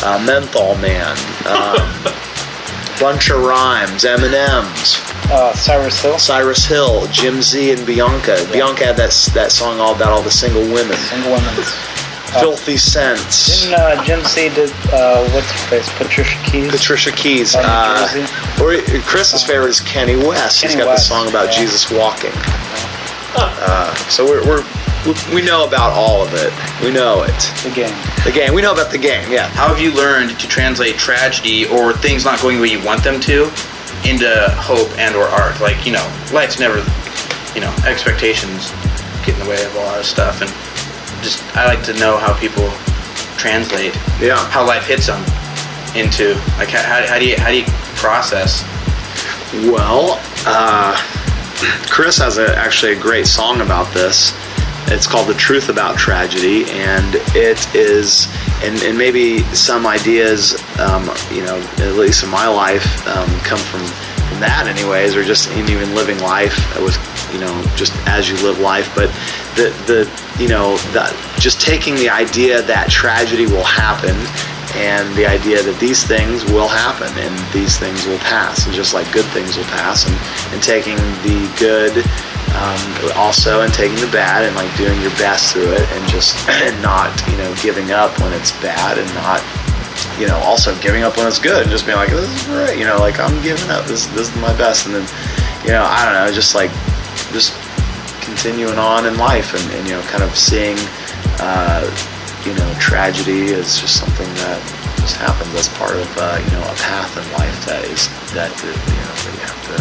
uh, 0.04 0.22
Menthol 0.24 0.76
Man, 0.76 1.16
um, 1.46 1.82
Bunch 3.00 3.30
of 3.30 3.42
Rhymes, 3.42 4.04
Eminem's, 4.04 4.94
Uh, 5.28 5.52
Cyrus 5.54 6.00
Hill. 6.00 6.18
Cyrus 6.18 6.64
Hill, 6.64 7.06
Jim 7.08 7.42
Z, 7.42 7.72
and 7.72 7.84
Bianca. 7.84 8.46
Bianca 8.52 8.84
had 8.86 8.96
that 8.96 9.10
that 9.34 9.50
song 9.50 9.80
all 9.80 9.94
about 9.94 10.12
all 10.12 10.22
the 10.22 10.30
single 10.30 10.62
women. 10.62 10.96
Single 10.96 11.32
women's. 11.32 11.74
Filthy 12.40 12.76
Sense. 12.76 13.62
Didn't 13.62 13.74
uh, 13.74 14.04
Jim 14.04 14.22
C 14.24 14.48
did 14.50 14.70
uh, 14.92 15.28
what's 15.30 15.50
her 15.50 15.68
face? 15.68 15.88
Patricia 15.96 16.38
Keys. 16.44 16.70
Patricia 16.70 17.12
Keys. 17.12 17.54
Uh, 17.56 18.26
or 18.60 18.76
Chris's 19.02 19.42
favorite 19.42 19.70
is 19.70 19.80
Kenny 19.80 20.16
West. 20.16 20.62
He's 20.62 20.76
got 20.76 20.86
West, 20.86 21.08
the 21.08 21.14
song 21.14 21.28
about 21.28 21.46
yeah. 21.46 21.60
Jesus 21.60 21.90
walking. 21.90 22.32
Uh, 23.38 23.94
so 24.08 24.24
we're, 24.24 24.46
we're 24.46 24.64
we 25.34 25.42
know 25.42 25.66
about 25.66 25.92
all 25.92 26.22
of 26.22 26.34
it. 26.34 26.52
We 26.84 26.92
know 26.92 27.22
it. 27.22 27.38
The 27.62 27.72
game. 27.74 27.94
The 28.24 28.32
game. 28.32 28.54
We 28.54 28.60
know 28.60 28.72
about 28.72 28.90
the 28.90 28.98
game. 28.98 29.30
Yeah. 29.30 29.48
How 29.48 29.68
have 29.68 29.80
you 29.80 29.92
learned 29.92 30.38
to 30.38 30.48
translate 30.48 30.96
tragedy 30.96 31.64
or 31.64 31.92
things 31.92 32.24
not 32.24 32.40
going 32.40 32.56
the 32.56 32.62
way 32.62 32.68
you 32.68 32.84
want 32.84 33.02
them 33.02 33.20
to 33.20 33.50
into 34.06 34.28
hope 34.56 34.90
and 34.98 35.14
or 35.14 35.24
art? 35.26 35.60
Like, 35.60 35.84
you 35.86 35.92
know, 35.92 36.04
life's 36.32 36.58
never, 36.58 36.78
you 37.54 37.60
know, 37.60 37.74
expectations 37.86 38.70
get 39.24 39.34
in 39.38 39.44
the 39.44 39.48
way 39.50 39.62
of 39.64 39.74
a 39.74 39.78
lot 39.80 39.98
of 39.98 40.06
stuff. 40.06 40.40
And 40.40 40.50
just, 41.22 41.42
I 41.56 41.66
like 41.66 41.82
to 41.84 41.94
know 41.94 42.16
how 42.16 42.38
people 42.38 42.68
translate 43.36 43.94
Yeah. 44.20 44.36
how 44.50 44.66
life 44.66 44.86
hits 44.86 45.06
them 45.06 45.22
into, 45.94 46.34
like, 46.58 46.68
how, 46.70 46.82
how, 46.82 47.06
how 47.06 47.18
do 47.18 47.26
you, 47.26 47.36
how 47.38 47.50
do 47.50 47.58
you 47.58 47.64
process? 47.96 48.62
Well, 49.70 50.20
uh, 50.46 50.94
Chris 51.90 52.18
has 52.18 52.38
a, 52.38 52.56
actually 52.56 52.92
a 52.92 53.00
great 53.00 53.26
song 53.26 53.60
about 53.60 53.92
this. 53.94 54.32
It's 54.88 55.06
called 55.06 55.28
"The 55.28 55.34
Truth 55.34 55.68
About 55.68 55.98
Tragedy," 55.98 56.64
and 56.70 57.14
it 57.34 57.74
is, 57.74 58.28
and, 58.62 58.80
and 58.82 58.96
maybe 58.96 59.40
some 59.54 59.86
ideas, 59.86 60.54
um, 60.78 61.10
you 61.30 61.42
know, 61.44 61.56
at 61.78 61.94
least 61.94 62.22
in 62.22 62.30
my 62.30 62.46
life, 62.46 63.06
um, 63.08 63.28
come 63.40 63.58
from 63.58 63.84
from 64.28 64.40
that, 64.40 64.66
anyways, 64.66 65.16
or 65.16 65.24
just 65.24 65.50
in 65.52 65.68
even 65.70 65.94
living 65.94 66.18
life 66.18 66.56
with, 66.80 66.96
you 67.32 67.40
know, 67.40 67.62
just 67.76 67.94
as 68.06 68.28
you 68.28 68.36
live 68.46 68.58
life. 68.58 68.92
But 68.94 69.08
the 69.56 69.70
the 69.86 70.42
you 70.42 70.48
know, 70.48 70.76
the, 70.92 71.04
just 71.38 71.60
taking 71.60 71.94
the 71.96 72.10
idea 72.10 72.62
that 72.62 72.90
tragedy 72.90 73.46
will 73.46 73.64
happen 73.64 74.16
and 74.76 75.14
the 75.16 75.26
idea 75.26 75.62
that 75.62 75.80
these 75.80 76.04
things 76.04 76.44
will 76.52 76.68
happen 76.68 77.08
and 77.18 77.32
these 77.52 77.78
things 77.78 78.06
will 78.06 78.20
pass 78.20 78.66
and 78.66 78.74
just 78.74 78.92
like 78.92 79.10
good 79.12 79.24
things 79.32 79.56
will 79.56 79.68
pass 79.72 80.04
and, 80.04 80.16
and 80.52 80.62
taking 80.62 80.96
the 81.24 81.48
good 81.58 82.04
um, 82.56 83.16
also 83.16 83.60
and 83.62 83.72
taking 83.72 83.96
the 84.00 84.12
bad 84.12 84.44
and 84.44 84.54
like 84.56 84.70
doing 84.76 85.00
your 85.00 85.12
best 85.16 85.52
through 85.52 85.72
it 85.72 85.86
and 85.96 86.02
just 86.08 86.36
not 86.84 87.10
you 87.28 87.36
know 87.36 87.50
giving 87.62 87.90
up 87.90 88.12
when 88.20 88.32
it's 88.32 88.52
bad 88.60 88.98
and 88.98 89.08
not 89.14 89.40
you 90.18 90.26
know, 90.26 90.36
also 90.38 90.78
giving 90.80 91.02
up 91.02 91.16
when 91.16 91.26
it's 91.26 91.38
good 91.38 91.62
and 91.62 91.70
just 91.70 91.84
being 91.84 91.98
like, 91.98 92.08
this 92.08 92.28
is 92.28 92.46
great, 92.46 92.78
you 92.78 92.84
know, 92.84 92.96
like 92.96 93.20
I'm 93.20 93.42
giving 93.42 93.68
up. 93.70 93.86
This 93.86 94.06
this 94.08 94.34
is 94.34 94.40
my 94.40 94.56
best, 94.56 94.86
and 94.86 94.94
then, 94.94 95.06
you 95.64 95.70
know, 95.70 95.84
I 95.84 96.04
don't 96.04 96.14
know, 96.14 96.32
just 96.32 96.54
like 96.54 96.70
just 97.32 97.52
continuing 98.22 98.78
on 98.78 99.06
in 99.06 99.16
life 99.18 99.54
and, 99.54 99.74
and 99.74 99.86
you 99.86 99.94
know, 99.94 100.02
kind 100.02 100.22
of 100.22 100.34
seeing, 100.36 100.76
uh, 101.38 101.84
you 102.46 102.54
know, 102.54 102.74
tragedy 102.78 103.50
is 103.50 103.80
just 103.80 103.98
something 103.98 104.30
that 104.46 104.62
just 105.02 105.18
happens 105.18 105.50
as 105.58 105.66
part 105.74 105.98
of 105.98 106.06
uh, 106.14 106.38
you 106.38 106.50
know 106.54 106.62
a 106.62 106.76
path 106.78 107.10
in 107.18 107.26
life 107.34 107.58
that 107.66 107.82
is 107.90 108.06
that 108.38 108.54
you 108.62 108.70
know 108.70 109.14
that 109.18 109.34
you 109.34 109.42
have 109.42 109.62
to 109.66 109.78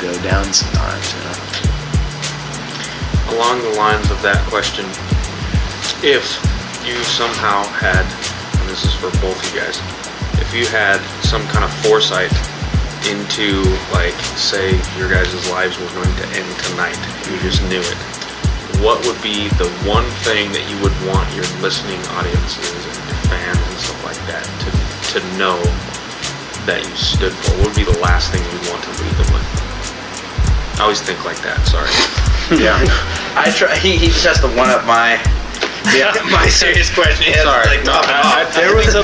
go 0.00 0.12
down 0.24 0.48
sometimes. 0.56 1.04
You 1.12 1.20
know. 1.28 1.36
Along 3.36 3.60
the 3.60 3.76
lines 3.76 4.08
of 4.08 4.24
that 4.24 4.40
question, 4.48 4.88
if 6.00 6.40
you 6.80 6.96
somehow 7.04 7.60
had, 7.76 8.08
and 8.56 8.64
this 8.72 8.88
is 8.88 8.94
for 8.96 9.12
both 9.20 9.36
of 9.36 9.44
you 9.52 9.60
guys, 9.60 9.76
if 10.40 10.48
you 10.56 10.64
had 10.72 10.98
some 11.20 11.44
kind 11.52 11.64
of 11.64 11.72
foresight 11.84 12.32
into, 13.04 13.60
like, 13.92 14.16
say, 14.40 14.80
your 14.96 15.08
guys' 15.12 15.36
lives 15.50 15.76
were 15.78 15.92
going 15.92 16.14
to 16.16 16.26
end 16.32 16.50
tonight, 16.72 16.96
you 17.28 17.36
just 17.44 17.62
knew 17.68 17.80
it, 17.80 17.98
what 18.80 19.04
would 19.06 19.20
be 19.22 19.48
the 19.60 19.68
one 19.84 20.04
thing 20.24 20.52
that 20.52 20.64
you 20.70 20.76
would 20.82 20.94
want 21.06 21.26
your 21.34 21.44
listening 21.60 22.00
audiences 22.16 22.70
and 22.72 23.18
fans 23.28 23.58
and 23.58 23.78
stuff 23.78 24.00
like 24.04 24.20
that 24.30 24.44
to, 24.64 24.68
to 25.12 25.18
know 25.36 25.58
that 26.64 26.80
you 26.86 26.94
stood 26.96 27.32
for? 27.32 27.52
What 27.58 27.74
would 27.74 27.76
be 27.76 27.84
the 27.84 27.98
last 28.00 28.30
thing 28.32 28.40
you'd 28.42 28.68
want 28.70 28.82
to 28.84 28.92
leave 29.02 29.16
them 29.18 29.30
with? 29.34 29.46
I 30.78 30.82
always 30.88 31.02
think 31.02 31.24
like 31.24 31.40
that, 31.42 31.60
sorry. 31.66 31.90
Yeah. 32.52 32.76
I 33.38 33.48
try. 33.56 33.74
He, 33.78 33.96
he 33.96 34.08
just 34.12 34.26
has 34.26 34.40
to 34.40 34.48
one 34.48 34.68
up 34.68 34.84
my. 34.84 35.16
Yeah, 35.96 36.12
my 36.30 36.48
serious 36.52 36.92
question. 36.92 37.24
He 37.24 37.32
has 37.32 37.46
Sorry. 37.48 37.64
like, 37.78 37.84
top 37.86 38.04
it 38.04 38.12
Uh, 38.12 38.44
off. 38.44 38.52
there 38.52 38.74
was 38.76 38.92
a 38.92 39.00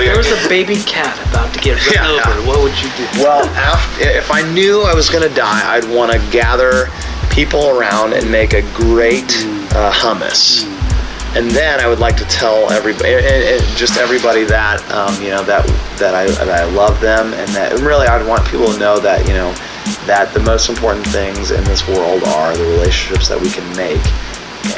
there 0.00 0.16
was 0.16 0.30
a 0.32 0.48
baby 0.48 0.76
cat 0.88 1.12
about 1.28 1.52
to 1.52 1.60
get 1.60 1.76
run 1.92 1.92
Yeah. 2.16 2.24
over. 2.24 2.46
What 2.48 2.62
would 2.62 2.72
you 2.80 2.88
do? 2.96 3.04
Well, 3.20 3.44
af 3.58 3.84
if 4.00 4.30
I 4.30 4.40
knew 4.54 4.80
I 4.82 4.94
was 4.94 5.10
going 5.10 5.28
to 5.28 5.34
die, 5.34 5.60
I'd 5.66 5.84
want 5.84 6.12
to 6.12 6.18
gather 6.30 6.88
people 7.34 7.68
around 7.68 8.12
and 8.12 8.30
make 8.30 8.54
a 8.54 8.62
great 8.72 9.26
uh, 9.74 9.90
hummus. 9.92 10.64
And 11.34 11.50
then 11.50 11.80
I 11.80 11.88
would 11.88 11.98
like 11.98 12.16
to 12.18 12.24
tell 12.26 12.70
everybody, 12.70 13.14
and, 13.14 13.24
and 13.26 13.76
just 13.76 13.98
everybody 13.98 14.44
that 14.44 14.78
um, 14.94 15.20
you 15.20 15.30
know 15.30 15.42
that 15.42 15.66
that 15.98 16.14
I 16.14 16.30
that 16.30 16.48
I 16.48 16.62
love 16.62 17.00
them, 17.00 17.34
and 17.34 17.50
that 17.58 17.80
really 17.80 18.06
I'd 18.06 18.24
want 18.24 18.46
people 18.46 18.70
to 18.70 18.78
know 18.78 19.00
that 19.00 19.26
you 19.26 19.34
know 19.34 19.50
that 20.06 20.32
the 20.32 20.38
most 20.38 20.70
important 20.70 21.04
things 21.08 21.50
in 21.50 21.64
this 21.64 21.82
world 21.88 22.22
are 22.22 22.56
the 22.56 22.62
relationships 22.62 23.26
that 23.28 23.40
we 23.40 23.50
can 23.50 23.66
make, 23.74 23.98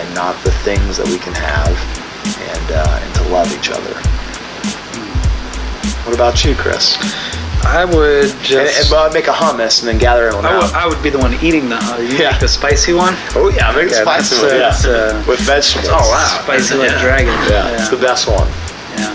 and 0.00 0.14
not 0.14 0.32
the 0.44 0.52
things 0.64 0.96
that 0.96 1.04
we 1.04 1.18
can 1.18 1.34
have, 1.36 1.76
and 2.24 2.66
uh, 2.72 3.04
and 3.04 3.14
to 3.20 3.22
love 3.28 3.52
each 3.52 3.68
other. 3.68 3.92
What 6.08 6.14
about 6.14 6.42
you, 6.42 6.54
Chris? 6.54 6.96
I 7.64 7.84
would 7.84 8.30
just. 8.42 8.78
and, 8.82 8.90
well, 8.90 9.06
I'd 9.08 9.14
make 9.14 9.26
a 9.28 9.32
hummus 9.32 9.80
and 9.80 9.88
then 9.88 9.98
gather 9.98 10.26
everyone 10.28 10.46
I 10.46 10.56
would. 10.58 10.72
I 10.74 10.86
would 10.86 11.02
be 11.02 11.10
the 11.10 11.18
one 11.18 11.34
eating 11.42 11.68
the. 11.68 11.76
Uh, 11.80 11.98
you 11.98 12.18
Yeah. 12.18 12.30
make 12.32 12.40
the 12.40 12.48
spicy 12.48 12.92
one. 12.92 13.14
Oh 13.34 13.48
yeah, 13.54 13.70
I 13.70 13.74
make 13.74 13.90
Yeah, 13.90 14.02
spicy 14.02 14.36
one. 14.42 14.52
uh, 14.52 14.56
yeah. 14.56 14.90
uh, 14.90 15.24
with 15.26 15.40
vegetables. 15.40 15.88
Oh 15.90 16.04
wow, 16.10 16.40
spicy 16.44 16.74
like 16.76 16.90
yeah. 16.90 17.00
dragon. 17.02 17.34
Yeah, 17.50 17.74
it's 17.74 17.88
the 17.88 17.96
best 18.00 18.28
one. 18.28 18.46
Yeah. 18.96 19.12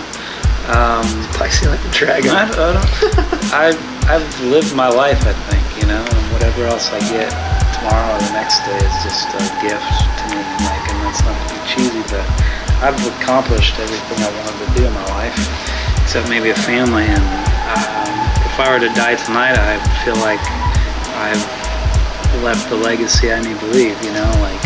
Um, 0.72 1.06
spicy 1.32 1.66
like 1.68 1.80
a 1.84 1.90
dragon. 1.90 2.30
I, 2.32 2.44
I 2.44 2.72
don't. 2.76 2.88
I 3.52 3.64
I've 4.12 4.28
lived 4.44 4.74
my 4.74 4.88
life. 4.88 5.20
I 5.26 5.32
think 5.48 5.62
you 5.80 5.86
know, 5.88 6.00
and 6.02 6.24
whatever 6.32 6.66
else 6.66 6.92
I 6.92 7.00
get 7.08 7.30
tomorrow 7.80 8.14
or 8.14 8.20
the 8.20 8.32
next 8.36 8.60
day 8.68 8.76
is 8.78 8.96
just 9.02 9.26
a 9.32 9.42
gift 9.64 9.80
to 9.80 10.24
me. 10.30 10.38
Like, 10.66 10.84
and 10.92 10.98
that's 11.08 11.22
not 11.24 11.34
to 11.34 11.46
be 11.54 11.60
cheesy, 11.66 12.02
but 12.12 12.24
I've 12.84 12.98
accomplished 13.18 13.78
everything 13.80 14.18
I 14.22 14.30
wanted 14.44 14.58
to 14.60 14.68
do 14.76 14.82
in 14.86 14.92
my 14.92 15.06
life, 15.18 15.34
except 16.04 16.28
maybe 16.28 16.50
a 16.50 16.58
family. 16.66 17.06
And 17.10 17.22
um, 17.74 18.21
if 18.52 18.60
I 18.60 18.68
were 18.68 18.84
to 18.84 18.92
die 18.92 19.16
tonight, 19.16 19.56
I 19.56 19.80
feel 20.04 20.16
like 20.20 20.36
I've 21.16 21.40
left 22.44 22.68
the 22.68 22.76
legacy 22.76 23.32
I 23.32 23.40
need 23.40 23.56
to 23.56 23.68
leave. 23.72 23.96
You 24.04 24.12
know, 24.12 24.28
like, 24.44 24.60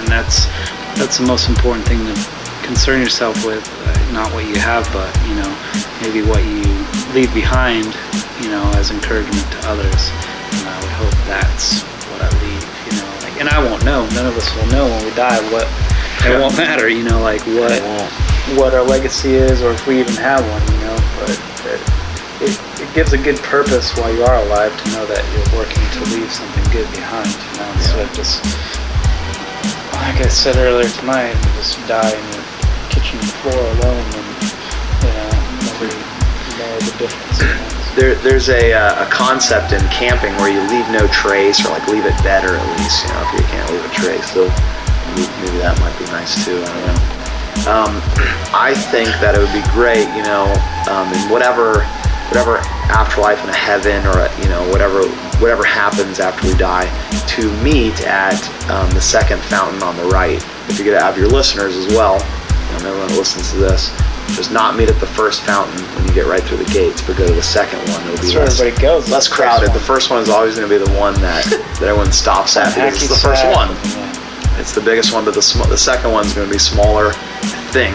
and, 0.00 0.08
that's 0.08 0.48
that's 0.96 1.20
the 1.20 1.26
most 1.26 1.52
important 1.52 1.84
thing 1.84 2.00
to 2.00 2.16
concern 2.64 2.98
yourself 2.98 3.36
with. 3.44 3.60
Uh, 3.84 4.12
not 4.16 4.32
what 4.32 4.48
you 4.48 4.56
have, 4.56 4.88
but 4.88 5.12
you 5.28 5.36
know, 5.36 5.52
maybe 6.00 6.24
what 6.24 6.40
you 6.48 6.64
leave 7.12 7.28
behind. 7.36 7.92
You 8.40 8.48
know, 8.48 8.64
as 8.80 8.90
encouragement 8.90 9.44
to 9.52 9.60
others. 9.68 10.08
And 10.56 10.64
I 10.72 10.76
would 10.80 10.94
hope 10.96 11.16
that's 11.28 11.84
what 12.08 12.24
I 12.24 12.32
leave. 12.40 12.64
You 12.88 12.92
know, 12.96 13.08
like, 13.20 13.36
and 13.36 13.48
I 13.52 13.60
won't 13.60 13.84
know. 13.84 14.08
None 14.16 14.24
of 14.24 14.32
us 14.32 14.48
will 14.56 14.68
know 14.72 14.88
when 14.88 15.04
we 15.04 15.12
die 15.12 15.36
what. 15.52 15.68
It 16.24 16.40
won't 16.40 16.56
matter. 16.56 16.88
You 16.88 17.04
know, 17.04 17.20
like 17.20 17.44
what 17.52 17.84
what 18.56 18.72
our 18.72 18.82
legacy 18.82 19.34
is, 19.34 19.60
or 19.60 19.72
if 19.72 19.86
we 19.86 20.00
even 20.00 20.16
have 20.16 20.40
one. 20.40 20.64
You 20.72 20.80
know, 20.88 20.96
but. 21.20 21.36
It 22.38 22.52
gives 22.96 23.12
a 23.12 23.20
good 23.20 23.36
purpose 23.44 23.92
while 24.00 24.08
you 24.08 24.24
are 24.24 24.40
alive 24.48 24.72
to 24.72 24.84
know 24.96 25.04
that 25.04 25.20
you're 25.36 25.60
working 25.60 25.84
to 25.92 26.00
leave 26.16 26.32
something 26.32 26.64
good 26.72 26.88
behind, 26.96 27.28
you 27.28 27.52
know, 27.60 27.68
instead 27.76 28.00
of 28.00 28.08
just, 28.16 28.40
like 30.00 30.16
I 30.16 30.32
said 30.32 30.56
earlier 30.56 30.88
tonight, 31.04 31.36
you 31.36 31.50
just 31.60 31.76
die 31.84 32.08
in 32.08 32.24
your 32.32 32.40
kitchen 32.88 33.20
floor 33.44 33.52
alone 33.52 34.00
and, 34.00 34.28
you 35.04 35.12
know, 35.12 35.28
nobody 35.60 35.92
know 36.56 36.72
the 36.88 36.94
difference. 36.96 37.36
You 37.36 37.52
know? 37.52 37.68
There, 38.00 38.14
there's 38.24 38.48
a, 38.48 38.72
uh, 38.72 39.04
a 39.04 39.06
concept 39.12 39.76
in 39.76 39.84
camping 39.92 40.32
where 40.40 40.48
you 40.48 40.64
leave 40.72 40.88
no 40.88 41.04
trace, 41.12 41.60
or 41.68 41.76
like 41.76 41.84
leave 41.92 42.08
it 42.08 42.16
better 42.24 42.56
at 42.56 42.64
least. 42.80 43.04
You 43.04 43.12
know, 43.12 43.20
if 43.28 43.30
you 43.36 43.44
can't 43.52 43.68
leave 43.76 43.84
a 43.84 43.92
trace, 43.92 44.24
so 44.32 44.48
maybe, 45.12 45.28
maybe 45.44 45.60
that 45.60 45.76
might 45.84 45.92
be 46.00 46.08
nice 46.16 46.32
too. 46.48 46.64
I 46.64 46.68
don't 46.72 46.80
know. 46.88 47.00
Um, 47.68 47.92
I 48.56 48.72
think 48.88 49.12
that 49.20 49.36
it 49.36 49.40
would 49.44 49.52
be 49.52 49.64
great, 49.76 50.08
you 50.16 50.24
know, 50.24 50.48
um, 50.88 51.12
in 51.12 51.28
whatever, 51.28 51.84
whatever 52.32 52.64
afterlife 52.88 53.42
in 53.42 53.50
a 53.50 53.56
heaven 53.56 54.06
or 54.06 54.18
a, 54.18 54.42
you 54.42 54.48
know 54.48 54.68
whatever 54.70 55.06
whatever 55.40 55.64
happens 55.64 56.20
after 56.20 56.48
we 56.48 56.54
die, 56.54 56.86
to 57.28 57.50
meet 57.62 58.00
at 58.02 58.40
um, 58.70 58.88
the 58.90 59.00
second 59.00 59.40
fountain 59.42 59.82
on 59.82 59.96
the 59.96 60.04
right. 60.04 60.42
If 60.68 60.78
you're 60.78 60.86
going 60.86 60.98
to 60.98 61.04
have 61.04 61.18
your 61.18 61.28
listeners 61.28 61.76
as 61.76 61.86
well, 61.88 62.14
you 62.16 62.82
know, 62.82 62.90
everyone 62.90 63.08
that 63.08 63.18
listens 63.18 63.50
to 63.52 63.58
this, 63.58 63.90
just 64.34 64.50
not 64.50 64.76
meet 64.76 64.88
at 64.88 64.98
the 64.98 65.06
first 65.06 65.42
fountain 65.42 65.78
when 65.94 66.08
you 66.08 66.14
get 66.14 66.26
right 66.26 66.42
through 66.42 66.58
the 66.58 66.72
gates, 66.72 67.02
but 67.02 67.16
go 67.16 67.26
to 67.26 67.34
the 67.34 67.42
second 67.42 67.78
one. 67.90 68.00
It'll 68.02 68.16
be 68.16 68.32
That's 68.32 68.34
where 68.34 68.44
less, 68.44 68.60
everybody 68.60 68.82
goes, 68.82 69.10
less 69.10 69.28
crowded. 69.28 69.72
The 69.72 69.80
first 69.80 70.10
one 70.10 70.22
is 70.22 70.28
always 70.28 70.56
going 70.56 70.68
to 70.68 70.78
be 70.78 70.82
the 70.82 70.98
one 70.98 71.14
that, 71.20 71.44
that 71.78 71.82
everyone 71.82 72.12
stops 72.12 72.56
at 72.56 72.74
because 72.74 73.02
it's 73.02 73.08
the 73.08 73.20
first 73.20 73.44
one. 73.46 73.70
It's 74.58 74.74
the 74.74 74.80
biggest 74.80 75.12
one, 75.12 75.24
but 75.24 75.34
the 75.34 75.42
sm- 75.42 75.68
the 75.68 75.76
second 75.76 76.12
one's 76.12 76.32
going 76.32 76.48
to 76.48 76.52
be 76.52 76.58
smaller, 76.58 77.08
I 77.10 77.68
think, 77.70 77.94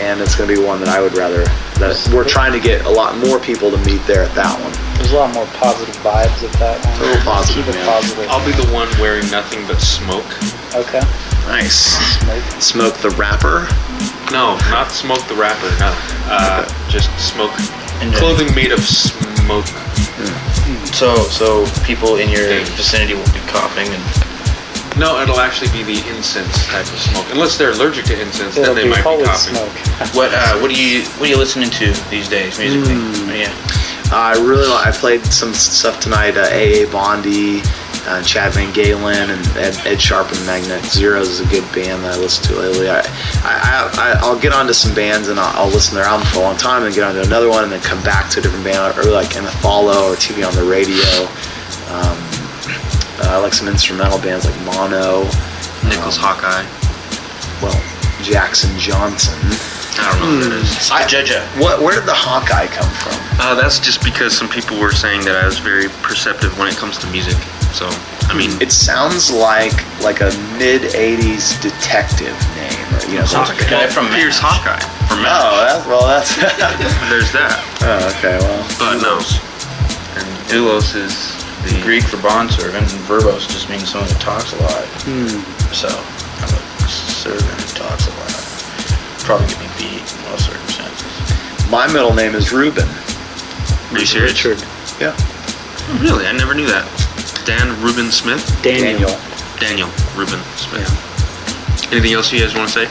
and 0.00 0.20
it's 0.20 0.34
going 0.34 0.48
to 0.48 0.56
be 0.56 0.60
one 0.60 0.80
that 0.80 0.88
I 0.88 1.00
would 1.00 1.14
rather. 1.16 1.44
That 1.80 1.96
we're 2.12 2.28
trying 2.28 2.52
to 2.52 2.60
get 2.60 2.84
a 2.84 2.90
lot 2.90 3.16
more 3.16 3.38
people 3.40 3.70
to 3.70 3.78
meet 3.84 4.00
there 4.06 4.24
at 4.24 4.34
that 4.34 4.52
one. 4.60 4.72
There's 4.96 5.12
a 5.12 5.20
lot 5.20 5.32
more 5.32 5.46
positive 5.56 5.96
vibes 6.04 6.40
at 6.44 6.52
that 6.60 6.76
one. 6.84 6.96
Total 6.96 7.20
positive, 7.24 7.64
Keep 7.64 7.74
it 7.74 7.78
man. 7.80 7.88
positive. 7.88 8.26
I'll 8.28 8.44
be 8.44 8.52
the 8.52 8.68
one 8.72 8.88
wearing 9.00 9.28
nothing 9.30 9.64
but 9.66 9.80
smoke. 9.80 10.28
Okay. 10.76 11.00
Nice. 11.48 11.96
Smoke 12.62 12.94
the 13.00 13.10
rapper. 13.16 13.68
No, 14.30 14.56
not 14.70 14.92
smoke 14.92 15.24
the 15.26 15.34
rapper. 15.34 15.68
No, 15.80 15.90
uh, 16.30 16.62
just 16.88 17.10
smoke 17.18 17.50
clothing 18.16 18.54
made 18.54 18.72
of 18.72 18.80
smoke. 18.80 19.66
So, 20.92 21.16
so 21.28 21.66
people 21.84 22.16
in 22.16 22.28
your 22.30 22.60
vicinity 22.76 23.14
will 23.14 23.32
be 23.32 23.40
coughing 23.48 23.88
and. 23.88 24.29
No, 25.00 25.18
it'll 25.22 25.40
actually 25.40 25.72
be 25.72 25.82
the 25.82 25.98
incense 26.14 26.52
type 26.66 26.84
of 26.84 26.98
smoke. 27.00 27.26
Unless 27.32 27.56
they're 27.56 27.72
allergic 27.72 28.04
to 28.12 28.20
incense, 28.20 28.56
It'll 28.56 28.74
then 28.74 28.76
they 28.76 28.82
be 28.84 28.90
might 28.90 28.98
be 28.98 29.02
holy 29.02 29.24
coughing. 29.24 29.54
smoke. 29.56 29.72
What 30.14 30.30
uh, 30.32 30.58
what 30.60 30.70
are 30.70 30.74
you 30.76 31.02
what 31.18 31.28
are 31.28 31.32
you 31.32 31.36
listening 31.38 31.70
to 31.70 31.86
these 32.10 32.28
days 32.28 32.58
musically? 32.58 32.94
Hmm. 32.94 33.30
Yeah. 33.30 33.52
I 34.12 34.32
really 34.40 34.66
like. 34.68 34.86
I 34.88 34.90
played 34.92 35.24
some 35.26 35.54
stuff 35.54 36.00
tonight. 36.00 36.36
Uh, 36.36 36.48
AA 36.50 36.90
Bondy, 36.90 37.60
uh, 38.10 38.20
Chad 38.24 38.52
VanGaalen, 38.52 39.28
and 39.30 39.46
Ed, 39.56 39.76
Ed 39.86 40.00
Sharpe 40.02 40.32
and 40.32 40.44
Magnetic 40.46 40.84
Zeros 40.90 41.28
is 41.28 41.40
a 41.40 41.46
good 41.46 41.62
band 41.72 42.02
that 42.04 42.14
I 42.14 42.18
listen 42.18 42.42
to 42.52 42.60
lately. 42.60 42.88
I, 42.90 43.00
I, 43.44 43.90
I 43.94 44.18
I'll 44.22 44.38
get 44.38 44.52
onto 44.52 44.72
some 44.72 44.94
bands 44.96 45.28
and 45.28 45.38
I'll, 45.38 45.64
I'll 45.64 45.70
listen 45.70 45.90
to 45.90 45.96
their 46.02 46.06
album 46.10 46.26
for 46.28 46.38
a 46.40 46.42
long 46.42 46.56
time 46.56 46.82
and 46.84 46.92
get 46.94 47.04
onto 47.04 47.20
another 47.20 47.48
one 47.48 47.62
and 47.62 47.70
then 47.72 47.80
come 47.82 48.02
back 48.02 48.30
to 48.32 48.40
a 48.40 48.42
different 48.42 48.64
band. 48.64 48.78
or 48.80 48.98
really 49.00 49.12
like 49.12 49.36
Emma 49.36 49.50
Follow 49.62 50.10
or 50.12 50.16
TV 50.16 50.44
on 50.46 50.54
the 50.56 50.64
radio. 50.64 51.06
Um, 51.94 52.18
Uh, 53.20 53.34
I 53.34 53.36
like 53.38 53.52
some 53.52 53.68
instrumental 53.68 54.18
bands 54.18 54.44
like 54.46 54.56
Mono, 54.64 55.24
Nickels 55.88 56.16
um, 56.18 56.24
Hawkeye. 56.24 56.64
Well, 57.62 57.76
Jackson 58.22 58.70
Johnson. 58.78 59.36
I 60.00 60.06
don't 60.12 60.20
know 60.20 60.26
who 60.38 60.48
that 60.48 60.52
is. 60.62 60.88
Hmm. 60.88 60.94
I 60.94 61.06
judge 61.06 61.32
What? 61.60 61.82
Where 61.82 61.92
did 61.98 62.06
the 62.06 62.14
Hawkeye 62.16 62.68
come 62.72 62.88
from? 63.02 63.16
Uh, 63.40 63.54
that's 63.54 63.80
just 63.80 64.02
because 64.04 64.36
some 64.36 64.48
people 64.48 64.78
were 64.80 64.92
saying 64.92 65.24
that 65.26 65.36
I 65.36 65.44
was 65.44 65.58
very 65.58 65.88
perceptive 66.00 66.56
when 66.58 66.68
it 66.68 66.76
comes 66.76 66.96
to 66.98 67.06
music. 67.10 67.36
So, 67.74 67.86
I 68.30 68.34
mean, 68.34 68.50
It 68.62 68.72
sounds 68.72 69.30
like 69.30 69.74
like 70.00 70.20
a 70.22 70.30
mid 70.56 70.90
'80s 70.94 71.60
detective 71.60 72.34
name, 72.56 72.80
or 72.96 73.00
you 73.10 73.18
know, 73.20 73.26
Hawkeye. 73.26 73.68
Guy 73.68 73.86
from 73.90 74.08
Here's 74.14 74.38
Hawkeye. 74.38 74.78
Oh, 74.80 75.06
from 75.10 75.20
Oh, 75.26 75.52
that's, 75.60 75.84
well, 75.86 76.06
that's. 76.06 76.30
There's 77.10 77.30
that. 77.32 77.58
oh, 77.84 78.08
okay. 78.18 78.38
Well, 78.40 78.62
But 78.78 79.02
no. 79.02 79.18
And 80.16 80.26
doulos 80.50 80.94
is 80.96 81.39
the 81.64 81.80
Greek 81.82 82.04
for 82.04 82.20
bondservant, 82.22 82.90
and 82.92 83.00
verbose 83.04 83.48
just 83.48 83.68
means 83.68 83.90
someone 83.90 84.08
who 84.10 84.18
talks 84.18 84.52
a 84.52 84.60
lot. 84.62 84.84
Hmm. 85.04 85.40
So 85.72 85.88
I'm 85.88 86.52
a 86.54 86.88
servant 86.88 87.60
who 87.60 87.68
talks 87.76 88.06
a 88.08 88.14
lot. 88.16 88.32
Probably 89.24 89.46
get 89.48 89.60
me 89.60 89.68
beat 89.76 90.00
in 90.00 90.18
most 90.30 90.46
circumstances. 90.46 91.70
My 91.70 91.86
middle 91.92 92.14
name 92.14 92.34
is 92.34 92.52
Ruben. 92.52 92.88
Are 93.92 93.98
you 93.98 94.06
serious? 94.06 94.44
Richard. 94.44 94.62
Yeah. 95.00 95.14
Oh, 95.16 95.98
really? 96.00 96.26
I 96.26 96.32
never 96.32 96.54
knew 96.54 96.66
that. 96.66 96.86
Dan 97.44 97.74
Ruben 97.82 98.10
Smith? 98.10 98.42
Daniel. 98.62 99.10
Daniel 99.58 99.90
Ruben 100.16 100.40
Smith. 100.56 100.88
Anything 101.92 102.14
else 102.14 102.32
you 102.32 102.40
guys 102.40 102.54
want 102.54 102.70
to 102.70 102.86
say? 102.86 102.88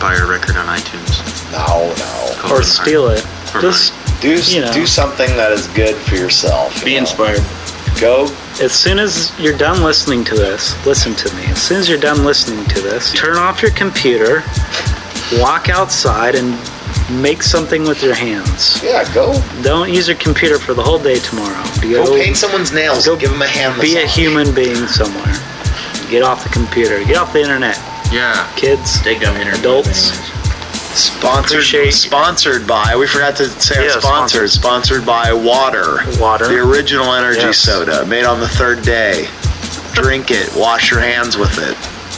Buy 0.00 0.16
your 0.16 0.26
record 0.26 0.56
on 0.56 0.66
iTunes. 0.66 1.20
No, 1.52 1.92
no. 2.00 2.54
Or 2.54 2.62
steal 2.62 3.08
it. 3.08 3.24
Just 3.60 3.92
do 4.20 4.40
you 4.52 4.60
know. 4.60 4.72
do 4.72 4.86
something 4.86 5.28
that 5.36 5.52
is 5.52 5.66
good 5.68 5.96
for 5.96 6.16
yourself. 6.16 6.84
Be 6.84 6.96
inspired. 6.96 7.42
Go. 8.00 8.24
As 8.60 8.72
soon 8.72 8.98
as 8.98 9.32
you're 9.38 9.56
done 9.56 9.82
listening 9.82 10.24
to 10.24 10.34
this, 10.34 10.74
listen 10.86 11.14
to 11.16 11.34
me. 11.36 11.44
As 11.46 11.60
soon 11.60 11.78
as 11.78 11.88
you're 11.88 12.00
done 12.00 12.24
listening 12.24 12.64
to 12.66 12.80
this, 12.80 13.12
turn 13.12 13.36
off 13.36 13.62
your 13.62 13.72
computer, 13.72 14.42
walk 15.40 15.68
outside, 15.68 16.34
and 16.34 16.50
make 17.22 17.42
something 17.42 17.82
with 17.84 18.02
your 18.02 18.14
hands. 18.14 18.82
Yeah, 18.82 19.12
go. 19.14 19.40
Don't 19.62 19.92
use 19.92 20.08
your 20.08 20.16
computer 20.18 20.58
for 20.58 20.74
the 20.74 20.82
whole 20.82 20.98
day 20.98 21.18
tomorrow. 21.18 21.62
Go 21.80 22.14
paint 22.14 22.36
someone's 22.36 22.72
nails. 22.72 23.06
Go 23.06 23.16
give 23.16 23.30
them 23.30 23.42
a 23.42 23.46
hand 23.46 23.80
Be 23.80 23.96
a 23.96 24.06
human 24.06 24.54
being 24.54 24.86
somewhere. 24.86 25.34
Get 26.10 26.22
off 26.22 26.42
the 26.42 26.50
computer. 26.50 27.04
Get 27.04 27.16
off 27.16 27.32
the 27.32 27.40
internet. 27.40 27.76
Yeah. 28.12 28.50
Kids. 28.56 29.00
Take 29.02 29.20
down 29.20 29.36
internet. 29.36 29.60
Adults. 29.60 30.39
Sponsored, 30.94 31.92
sponsored 31.92 32.66
by. 32.66 32.96
We 32.96 33.06
forgot 33.06 33.36
to 33.36 33.48
say 33.60 33.76
our 33.78 33.84
Yeah, 33.84 34.00
sponsor. 34.00 34.48
Sponsored 34.48 35.06
by 35.06 35.32
Water. 35.32 36.00
Water. 36.18 36.48
The 36.48 36.58
original 36.58 37.12
energy 37.14 37.40
Yes. 37.40 37.58
soda, 37.58 38.04
made 38.06 38.24
on 38.24 38.40
the 38.40 38.48
third 38.48 38.82
day. 38.82 39.28
Drink 39.92 40.30
it. 40.30 40.52
Wash 40.54 40.90
your 40.90 41.00
hands 41.00 41.36
with 41.36 41.58
it. 41.58 41.76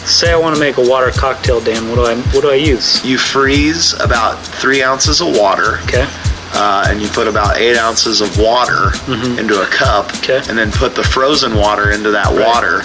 Say 0.09 0.33
I 0.33 0.37
want 0.37 0.55
to 0.57 0.61
make 0.61 0.79
a 0.79 0.89
water 0.89 1.11
cocktail, 1.11 1.61
Dan. 1.61 1.89
What 1.89 1.97
do 1.97 2.05
I 2.07 2.15
what 2.35 2.41
do 2.43 2.51
I 2.51 2.55
use? 2.55 3.05
You 3.05 3.19
freeze 3.19 3.93
about 4.01 4.45
three 4.45 4.83
ounces 4.83 5.21
of 5.21 5.37
water. 5.37 5.79
Okay. 5.85 6.07
Uh, 6.55 6.87
and 6.89 7.01
you 7.01 7.09
put 7.09 7.29
about 7.29 7.57
eight 7.59 7.77
ounces 7.79 8.21
of 8.21 8.37
water 8.39 8.91
Mm-hmm. 9.07 9.39
into 9.39 9.63
a 9.63 9.67
cup, 9.67 10.15
okay. 10.17 10.43
and 10.49 10.59
then 10.59 10.71
put 10.73 10.95
the 10.95 11.03
frozen 11.05 11.55
water 11.55 11.91
into 11.91 12.11
that 12.11 12.31
water. 12.33 12.83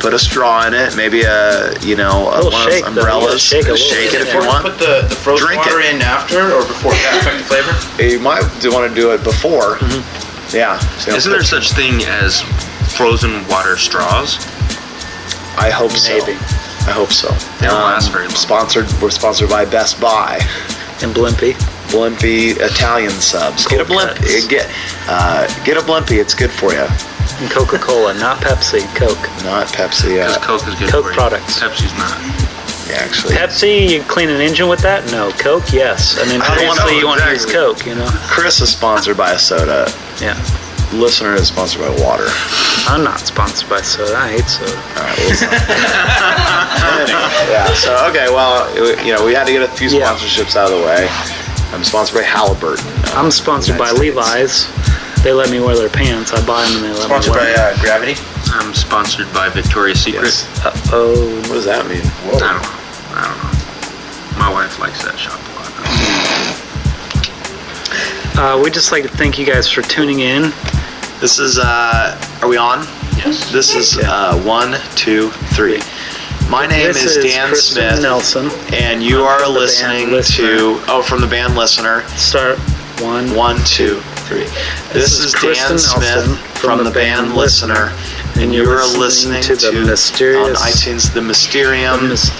Put 0.00 0.14
a 0.14 0.18
straw 0.18 0.66
in 0.66 0.72
it, 0.72 0.96
maybe 0.96 1.22
a 1.22 1.78
you 1.80 1.94
know 1.94 2.30
a 2.32 2.40
little 2.40 2.50
one 2.52 2.70
shake, 2.70 2.86
of 2.86 2.94
though. 2.94 3.02
those 3.02 3.04
You 3.04 3.10
umbrellas. 3.12 3.42
shake 3.42 3.64
a 3.68 3.72
little 3.72 3.86
Shake 3.86 4.12
bit. 4.12 4.20
it 4.22 4.28
if 4.28 4.32
you 4.34 4.40
want. 4.40 4.64
Put 4.64 4.78
the, 4.78 5.06
the 5.08 5.14
frozen 5.14 5.46
Drink 5.46 5.60
water 5.66 5.80
it. 5.80 5.94
in 5.94 6.00
after 6.02 6.40
or 6.52 6.62
before 6.64 6.92
to 6.92 6.98
affect 7.20 7.38
the 7.38 7.44
flavor? 7.44 8.02
You 8.02 8.18
might 8.18 8.42
do 8.62 8.72
want 8.72 8.88
to 8.88 8.94
do 8.98 9.12
it 9.12 9.22
before. 9.22 9.76
Mm-hmm. 9.76 10.56
Yeah. 10.56 10.78
So 10.98 11.12
Isn't 11.12 11.30
there 11.30 11.44
such 11.44 11.72
thing 11.72 12.00
as 12.06 12.40
frozen 12.96 13.46
water 13.48 13.76
straws? 13.76 14.36
I 15.60 15.68
hope 15.70 15.92
so. 15.92 16.16
I 16.16 16.92
hope 16.96 17.12
so. 17.12 17.28
They 17.60 17.66
don't 17.66 17.76
Um, 17.76 17.82
last 17.92 18.10
very 18.10 18.24
long. 18.26 18.34
Sponsored. 18.34 18.86
We're 19.02 19.10
sponsored 19.10 19.50
by 19.50 19.66
Best 19.66 20.00
Buy. 20.00 20.40
And 21.02 21.14
Blimpie. 21.14 21.52
Blimpie 21.92 22.56
Italian 22.56 23.10
subs. 23.10 23.66
get 23.66 23.80
a 23.80 23.84
blimp. 23.84 24.16
cuts. 24.16 24.46
Get 24.46 24.66
uh, 25.08 25.46
get 25.64 25.76
a 25.76 25.80
Blimpie. 25.80 26.18
It's 26.18 26.34
good 26.34 26.50
for 26.50 26.72
you. 26.72 26.86
And 27.38 27.50
Coca 27.50 27.78
Cola, 27.78 28.14
not 28.14 28.38
Pepsi. 28.42 28.80
Coke. 28.96 29.16
Not 29.44 29.68
Pepsi. 29.68 30.16
Because 30.18 30.36
Uh, 30.36 30.40
Coke 30.40 30.66
is 30.68 30.74
good 30.74 30.90
Coke 30.90 31.04
for 31.04 31.10
you. 31.10 31.16
products. 31.16 31.58
Pepsi's 31.58 31.94
not. 31.96 32.18
yeah, 32.88 32.96
actually. 33.04 33.34
Pepsi, 33.34 33.88
you 33.90 34.02
clean 34.04 34.28
an 34.28 34.40
engine 34.40 34.68
with 34.68 34.80
that? 34.80 35.10
No. 35.10 35.30
Coke, 35.32 35.72
yes. 35.72 36.18
I 36.20 36.26
mean, 36.26 36.40
I 36.42 36.54
don't 36.56 36.68
obviously 36.68 36.92
know, 36.94 36.98
you 36.98 37.06
want 37.06 37.20
to 37.22 37.30
use. 37.30 37.46
Coke, 37.46 37.86
you 37.86 37.94
know? 37.94 38.08
Chris 38.28 38.60
is 38.60 38.70
sponsored 38.70 39.16
by 39.16 39.32
a 39.32 39.38
soda. 39.38 39.90
Yeah. 40.20 40.36
Listener 40.92 41.34
is 41.36 41.46
sponsored 41.48 41.80
by 41.82 41.90
water. 42.02 42.26
I'm 42.88 43.04
not 43.04 43.20
sponsored 43.20 43.70
by 43.70 43.80
soda. 43.80 44.16
I 44.16 44.32
hate 44.32 44.48
soda. 44.48 44.72
All 44.74 45.04
right. 45.06 45.16
Well, 45.16 45.30
it's 45.30 45.42
yeah. 47.50 47.66
So 47.74 47.94
okay. 48.10 48.26
Well, 48.28 48.66
it- 48.76 49.06
you 49.06 49.14
know, 49.14 49.24
we 49.24 49.32
had 49.32 49.46
to 49.46 49.52
get 49.52 49.62
a 49.62 49.68
few 49.68 49.88
Yeah. 49.88 50.12
sponsorships 50.12 50.56
out 50.56 50.70
of 50.72 50.78
the 50.80 50.84
way. 50.84 51.08
I'm 51.72 51.84
sponsored 51.84 52.16
by 52.16 52.24
Halliburton. 52.24 52.84
uh, 52.84 53.12
I'm 53.14 53.30
sponsored 53.30 53.78
by 53.78 53.86
States. 53.86 54.00
Levi's. 54.00 54.66
They 55.22 55.32
let 55.32 55.50
me 55.50 55.60
wear 55.60 55.76
their 55.76 55.90
pants. 55.90 56.32
I 56.32 56.44
buy 56.46 56.64
them 56.64 56.76
and 56.76 56.84
they 56.84 56.90
let 56.98 57.02
Sponsored 57.02 57.32
me 57.34 57.38
by 57.38 57.44
wear 57.44 57.56
them. 57.56 57.78
uh, 57.78 57.82
Gravity. 57.82 58.14
I'm 58.52 58.72
sponsored 58.74 59.30
by 59.34 59.48
Victoria's 59.50 60.00
Secret. 60.02 60.22
Yes. 60.24 60.46
Oh, 60.92 61.36
What 61.42 61.54
does 61.54 61.64
that 61.66 61.86
mean? 61.86 62.00
I 62.00 62.30
don't 62.30 62.40
know. 62.40 62.62
I 63.12 63.20
don't 63.28 63.36
know. 63.36 64.38
My 64.40 64.50
wife 64.50 64.78
likes 64.78 65.04
that 65.04 65.18
shop 65.18 65.38
a 65.38 65.52
lot. 65.60 65.68
uh, 68.58 68.62
we'd 68.62 68.72
just 68.72 68.92
like 68.92 69.02
to 69.02 69.08
thank 69.10 69.38
you 69.38 69.44
guys 69.44 69.68
for 69.68 69.82
tuning 69.82 70.20
in. 70.20 70.52
This 71.20 71.38
is. 71.38 71.58
uh 71.58 72.16
Are 72.40 72.48
we 72.48 72.56
on? 72.56 72.80
Yes. 73.18 73.52
This 73.52 73.74
is 73.74 73.98
uh, 73.98 74.40
one, 74.42 74.76
two, 74.96 75.28
three. 75.52 75.80
My 76.48 76.66
name 76.66 76.86
This 76.86 77.04
is, 77.04 77.16
is 77.18 77.24
Dan 77.34 77.48
Kristen 77.48 77.82
Smith, 77.90 78.02
Nelson. 78.02 78.50
and 78.72 79.02
you 79.02 79.18
I'm 79.20 79.26
are 79.26 79.38
from 79.40 79.52
the 79.54 79.60
band 79.60 80.10
listening 80.12 80.46
to. 80.48 80.80
Oh, 80.88 81.02
from 81.06 81.20
the 81.20 81.26
band 81.26 81.54
Listener. 81.54 82.02
Start 82.16 82.58
one. 83.02 83.34
One, 83.36 83.58
two, 83.66 84.00
three. 84.30 84.46
This, 84.94 85.18
is, 85.18 85.34
Kristen 85.34 85.70
Dan 85.70 85.78
Smith 85.78 86.02
Nelson 86.02 86.36
from, 86.62 86.84
the, 86.84 86.90
band 86.90 87.34
Listener, 87.34 87.90
and 88.36 88.54
you 88.54 88.62
are 88.70 88.86
listening 88.96 89.42
to 89.42 89.56
the 89.56 89.72
mysterious 89.84 90.60
on 90.60 90.68
iTunes 90.68 91.12
the 91.12 91.20
Mysterium 91.20 92.08
Mis- 92.08 92.30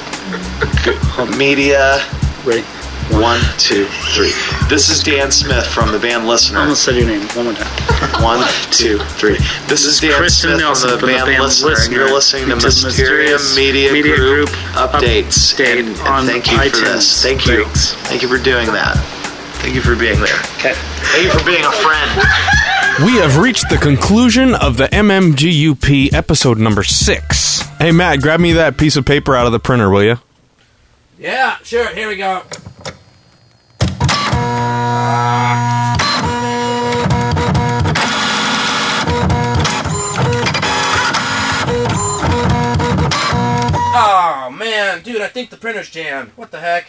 Media. 1.36 1.98
Ready? 2.46 2.62
One, 3.10 3.40
two, 3.58 3.86
three. 4.14 4.30
This 4.68 4.88
is 4.88 5.02
Dan 5.02 5.32
Smith 5.32 5.66
from 5.66 5.90
the 5.90 5.98
band 5.98 6.28
Listener. 6.28 6.60
I 6.60 6.62
almost 6.62 6.84
said 6.84 6.94
your 6.94 7.06
name. 7.06 7.26
One 7.34 7.46
more 7.46 7.54
time. 7.54 8.22
One, 8.22 8.46
two, 8.70 8.98
three. 9.18 9.38
This 9.66 9.84
is 9.84 9.98
Dan 9.98 10.12
Kristen 10.14 10.50
Smith 10.50 10.60
Nelson 10.60 10.90
from 10.90 11.00
the, 11.00 11.06
band, 11.16 11.42
Listener, 11.42 11.74
and 11.76 11.92
you're 11.92 12.12
listening 12.12 12.44
to 12.44 12.54
to 12.54 12.66
Mysterium 12.66 13.40
Media, 13.56 13.92
Media 13.92 14.14
Group, 14.14 14.48
Group 14.48 14.58
updates. 14.78 15.58
update 15.58 15.80
and, 15.80 15.88
and 15.88 16.00
on 16.06 16.26
thank 16.26 16.52
you 16.52 16.56
for 16.56 16.62
iTunes. 16.62 16.82
this. 16.84 17.22
Thank 17.22 17.46
you. 17.48 17.64
Thanks. 17.64 17.94
Thank 18.06 18.22
you 18.22 18.28
for 18.28 18.38
doing 18.38 18.68
that. 18.68 19.19
Thank 19.60 19.74
you 19.74 19.82
for 19.82 19.94
being 19.96 20.18
there. 20.20 20.40
Okay. 20.58 20.74
Thank 20.74 21.24
you 21.24 21.30
for 21.30 21.44
being 21.44 21.64
a 21.64 21.72
friend. 21.72 22.22
We 23.04 23.12
have 23.16 23.38
reached 23.38 23.70
the 23.70 23.78
conclusion 23.78 24.54
of 24.54 24.76
the 24.76 24.84
MMGUP 24.88 26.12
episode 26.12 26.58
number 26.58 26.82
six. 26.82 27.60
Hey, 27.78 27.92
Matt, 27.92 28.20
grab 28.20 28.40
me 28.40 28.52
that 28.52 28.76
piece 28.76 28.94
of 28.96 29.06
paper 29.06 29.34
out 29.34 29.46
of 29.46 29.52
the 29.52 29.58
printer, 29.58 29.88
will 29.88 30.02
you? 30.04 30.16
Yeah, 31.18 31.56
sure. 31.62 31.88
Here 31.94 32.08
we 32.08 32.16
go. 32.16 32.42
Oh 43.92 44.54
man, 44.56 45.02
dude, 45.02 45.20
I 45.22 45.28
think 45.28 45.48
the 45.50 45.56
printer's 45.56 45.88
jammed. 45.88 46.30
What 46.36 46.50
the 46.50 46.60
heck? 46.60 46.88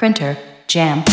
Printer, 0.00 0.34
jam. 0.66 1.04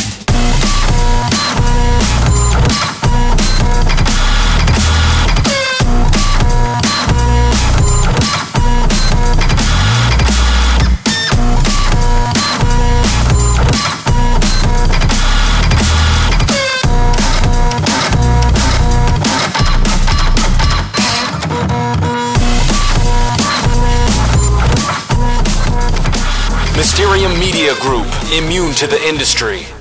Mysterium 26.77 27.31
Media 27.39 27.73
Group, 27.79 28.05
immune 28.31 28.71
to 28.75 28.85
the 28.85 29.03
industry. 29.09 29.76